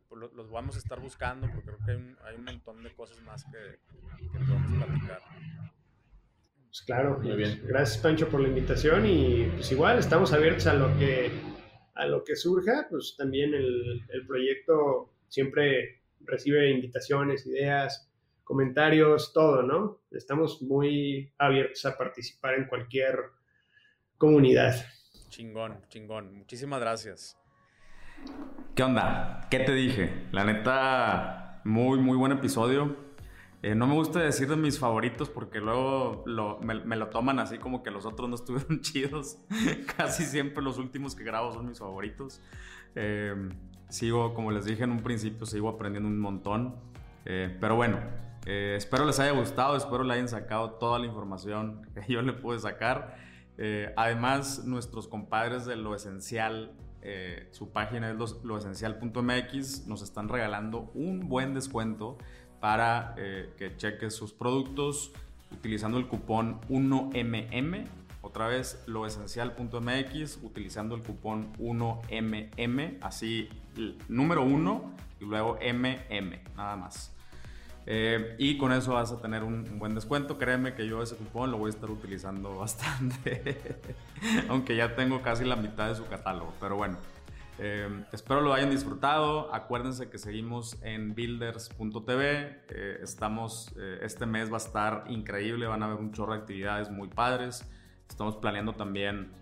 por 0.08 0.18
lo, 0.18 0.28
los 0.28 0.50
vamos 0.50 0.76
a 0.76 0.78
estar 0.78 1.00
buscando, 1.00 1.48
porque 1.48 1.64
creo 1.66 1.78
que 1.84 1.90
hay 1.90 1.96
un, 1.96 2.16
hay 2.24 2.36
un 2.36 2.44
montón 2.44 2.82
de 2.82 2.94
cosas 2.94 3.20
más 3.22 3.44
que, 3.44 3.80
que 4.32 4.38
podemos 4.38 4.86
platicar. 4.86 5.20
Pues 6.76 6.84
claro, 6.84 7.18
muy 7.20 7.36
bien. 7.36 7.62
Gracias, 7.64 7.96
Pancho, 8.02 8.28
por 8.28 8.38
la 8.38 8.48
invitación. 8.48 9.06
Y 9.06 9.46
pues 9.54 9.72
igual 9.72 9.98
estamos 9.98 10.34
abiertos 10.34 10.66
a 10.66 10.74
lo 10.74 10.94
que, 10.98 11.30
a 11.94 12.04
lo 12.04 12.22
que 12.22 12.36
surja. 12.36 12.86
Pues 12.90 13.14
también 13.16 13.54
el, 13.54 14.02
el 14.10 14.26
proyecto 14.26 15.10
siempre 15.26 16.02
recibe 16.20 16.70
invitaciones, 16.70 17.46
ideas 17.46 18.12
comentarios, 18.44 19.32
todo, 19.32 19.62
¿no? 19.62 20.02
Estamos 20.10 20.60
muy 20.60 21.32
abiertos 21.38 21.86
a 21.86 21.96
participar 21.96 22.56
en 22.56 22.66
cualquier 22.66 23.20
comunidad. 24.18 24.74
Chingón, 25.30 25.80
chingón. 25.88 26.34
Muchísimas 26.34 26.80
gracias. 26.80 27.38
¿Qué 28.74 28.82
onda? 28.82 29.48
¿Qué 29.50 29.60
te 29.60 29.72
dije? 29.72 30.26
La 30.30 30.44
neta, 30.44 31.62
muy, 31.64 31.98
muy 32.00 32.18
buen 32.18 32.32
episodio. 32.32 33.05
Eh, 33.66 33.74
no 33.74 33.88
me 33.88 33.94
gusta 33.94 34.20
decir 34.20 34.46
de 34.48 34.54
mis 34.54 34.78
favoritos 34.78 35.28
porque 35.28 35.58
luego 35.58 36.22
me, 36.62 36.94
lo 36.94 37.08
toman 37.08 37.40
así 37.40 37.58
como 37.58 37.82
que 37.82 37.90
los 37.90 38.06
otros 38.06 38.28
no 38.28 38.36
estuvieron 38.36 38.80
chidos. 38.80 39.38
Casi 39.96 40.24
siempre 40.24 40.62
los 40.62 40.78
últimos 40.78 41.16
que 41.16 41.24
grabo 41.24 41.52
son 41.52 41.66
mis 41.66 41.80
favoritos. 41.80 42.40
Eh, 42.94 43.34
sigo, 43.88 44.34
como 44.34 44.52
les 44.52 44.66
dije 44.66 44.84
en 44.84 44.92
un 44.92 45.02
principio, 45.02 45.46
sigo 45.46 45.68
aprendiendo 45.68 46.08
un 46.08 46.20
montón. 46.20 46.76
Eh, 47.24 47.56
pero 47.60 47.74
bueno, 47.74 47.98
eh, 48.44 48.74
espero 48.76 49.04
les 49.04 49.18
haya 49.18 49.32
gustado, 49.32 49.76
espero 49.76 50.04
le 50.04 50.14
hayan 50.14 50.28
sacado 50.28 50.74
toda 50.74 51.00
la 51.00 51.06
información 51.06 51.88
que 51.94 52.12
yo 52.12 52.22
le 52.22 52.34
pude 52.34 52.60
sacar. 52.60 53.16
Además, 53.96 54.64
nuestros 54.64 55.08
compadres 55.08 55.66
de 55.66 55.74
Lo 55.74 55.96
Esencial, 55.96 56.72
su 57.50 57.72
página 57.72 58.10
es 58.10 58.16
loesencial.mx, 58.44 59.86
nos 59.88 60.02
están 60.02 60.28
regalando 60.28 60.92
un 60.94 61.28
buen 61.28 61.54
descuento 61.54 62.18
para 62.60 63.14
eh, 63.18 63.52
que 63.58 63.76
cheques 63.76 64.14
sus 64.14 64.32
productos 64.32 65.12
utilizando 65.52 65.98
el 65.98 66.06
cupón 66.06 66.60
1MM 66.68 67.86
Otra 68.22 68.48
vez, 68.48 68.82
loesencial.mx 68.86 70.40
utilizando 70.42 70.96
el 70.96 71.02
cupón 71.02 71.52
1MM, 71.58 72.98
así 73.00 73.48
número 74.08 74.42
1 74.42 74.92
y 75.20 75.24
luego 75.24 75.58
MM, 75.62 76.40
nada 76.56 76.76
más. 76.76 77.12
Eh, 77.88 78.34
y 78.38 78.58
con 78.58 78.72
eso 78.72 78.94
vas 78.94 79.12
a 79.12 79.20
tener 79.20 79.44
un, 79.44 79.78
buen 79.78 79.94
descuento. 79.94 80.38
Créeme 80.38 80.74
que 80.74 80.88
yo 80.88 81.02
ese 81.02 81.14
cupón 81.14 81.52
lo 81.52 81.58
voy 81.58 81.68
a 81.68 81.74
estar 81.74 81.88
utilizando 81.88 82.54
bastante. 82.58 83.62
Aunque 84.48 84.76
ya 84.76 84.96
tengo 84.96 85.22
casi 85.22 85.44
la 85.44 85.56
mitad 85.56 85.88
de 85.88 85.94
su 85.94 86.06
catálogo. 86.06 86.52
Pero 86.60 86.76
bueno, 86.76 86.96
eh, 87.58 88.04
espero 88.12 88.40
lo 88.40 88.52
hayan 88.52 88.70
disfrutado. 88.70 89.52
Acuérdense 89.54 90.08
que 90.10 90.18
seguimos 90.18 90.80
en 90.82 91.14
builders.tv. 91.14 92.64
Eh, 92.68 92.98
estamos, 93.02 93.74
este 94.00 94.26
mes 94.26 94.50
va 94.50 94.54
a 94.54 94.58
estar 94.58 95.04
increíble. 95.08 95.66
Van 95.66 95.82
a 95.82 95.86
haber 95.86 95.98
un 95.98 96.12
chorro 96.12 96.32
de 96.32 96.40
actividades 96.40 96.90
muy 96.90 97.08
padres. 97.08 97.68
Estamos 98.08 98.36
planeando 98.36 98.72
también 98.72 99.32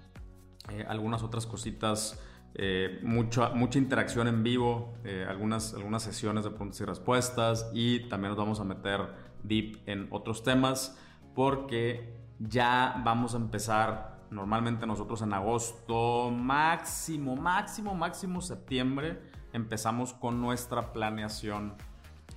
algunas 0.89 1.23
otras 1.23 1.47
cositas 1.47 2.19
eh, 2.57 3.01
mucha, 3.03 3.51
interacción 3.75 4.29
en 4.29 4.45
vivo, 4.45 4.95
eh, 5.03 5.27
algunas, 5.29 5.75
algunas 5.75 6.05
sesiones 6.05 6.45
de 6.45 6.51
preguntas 6.51 6.81
y 6.81 6.85
respuestas 6.85 7.71
y 7.75 8.09
también 8.09 8.31
nos 8.31 8.39
vamos 8.39 8.61
a 8.61 8.65
meter 8.65 9.01
deep 9.43 9.79
en 9.87 10.07
otros 10.11 10.45
temas 10.45 10.97
porque 11.35 12.15
ya 12.39 13.03
vamos 13.05 13.35
a 13.35 13.39
empezar 13.39 14.14
normalmente 14.35 14.87
nosotros 14.87 15.23
en 15.23 15.33
agosto, 15.33 16.31
máximo, 16.31 17.37
máximo, 17.37 17.95
máximo 17.95 18.41
septiembre, 18.41 19.21
empezamos 19.53 20.13
con 20.13 20.41
nuestra 20.41 20.93
planeación 20.93 21.75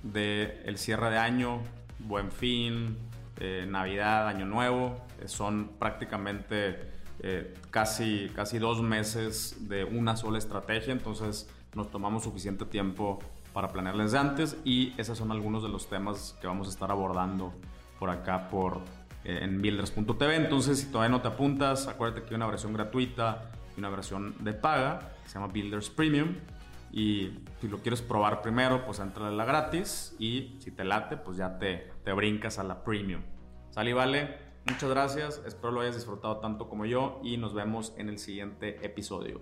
del 0.02 0.62
el 0.64 0.78
cierre 0.78 1.10
de 1.10 1.18
año, 1.18 1.60
buen 1.98 2.30
fin, 2.30 2.96
eh, 3.40 3.66
Navidad, 3.68 4.28
Año 4.28 4.46
Nuevo, 4.46 4.94
son 5.26 5.72
prácticamente 5.78 6.92
eh, 7.20 7.54
casi, 7.70 8.30
casi 8.34 8.58
dos 8.58 8.80
meses 8.80 9.68
de 9.68 9.82
una 9.82 10.16
sola 10.16 10.38
estrategia, 10.38 10.92
entonces 10.92 11.50
nos 11.74 11.90
tomamos 11.90 12.22
suficiente 12.22 12.64
tiempo 12.64 13.18
para 13.52 13.70
planearles 13.70 14.12
de 14.12 14.18
antes 14.18 14.56
y 14.64 14.94
esos 14.98 15.18
son 15.18 15.32
algunos 15.32 15.64
de 15.64 15.68
los 15.68 15.88
temas 15.88 16.36
que 16.40 16.46
vamos 16.46 16.68
a 16.68 16.70
estar 16.70 16.92
abordando 16.92 17.52
por 17.98 18.10
acá 18.10 18.48
por, 18.48 18.76
eh, 18.76 18.80
en 19.24 19.60
builders.tv. 19.60 20.36
Entonces, 20.36 20.80
si 20.80 20.86
todavía 20.86 21.10
no 21.10 21.20
te 21.20 21.28
apuntas, 21.28 21.86
acuérdate 21.86 22.22
que 22.22 22.30
hay 22.30 22.36
una 22.36 22.46
versión 22.46 22.72
gratuita 22.72 23.50
y 23.76 23.80
una 23.80 23.90
versión 23.90 24.34
de 24.40 24.52
paga 24.52 25.12
que 25.22 25.28
se 25.28 25.34
llama 25.34 25.52
Builders 25.52 25.90
Premium. 25.90 26.34
Y 26.90 27.32
si 27.60 27.68
lo 27.68 27.78
quieres 27.78 28.00
probar 28.00 28.40
primero, 28.40 28.84
pues 28.86 28.98
entra 28.98 29.28
a 29.28 29.30
la 29.30 29.44
gratis 29.44 30.16
y 30.18 30.56
si 30.60 30.70
te 30.70 30.84
late, 30.84 31.16
pues 31.18 31.36
ya 31.36 31.58
te, 31.58 31.90
te 32.02 32.12
brincas 32.12 32.58
a 32.58 32.64
la 32.64 32.82
premium. 32.82 33.20
Sale 33.70 33.90
y 33.90 33.92
vale. 33.92 34.48
Muchas 34.66 34.90
gracias, 34.90 35.42
espero 35.46 35.72
lo 35.72 35.80
hayas 35.80 35.94
disfrutado 35.94 36.38
tanto 36.38 36.68
como 36.68 36.84
yo 36.84 37.20
y 37.24 37.38
nos 37.38 37.54
vemos 37.54 37.94
en 37.96 38.10
el 38.10 38.18
siguiente 38.18 38.84
episodio. 38.84 39.40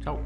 Chao. 0.00 0.20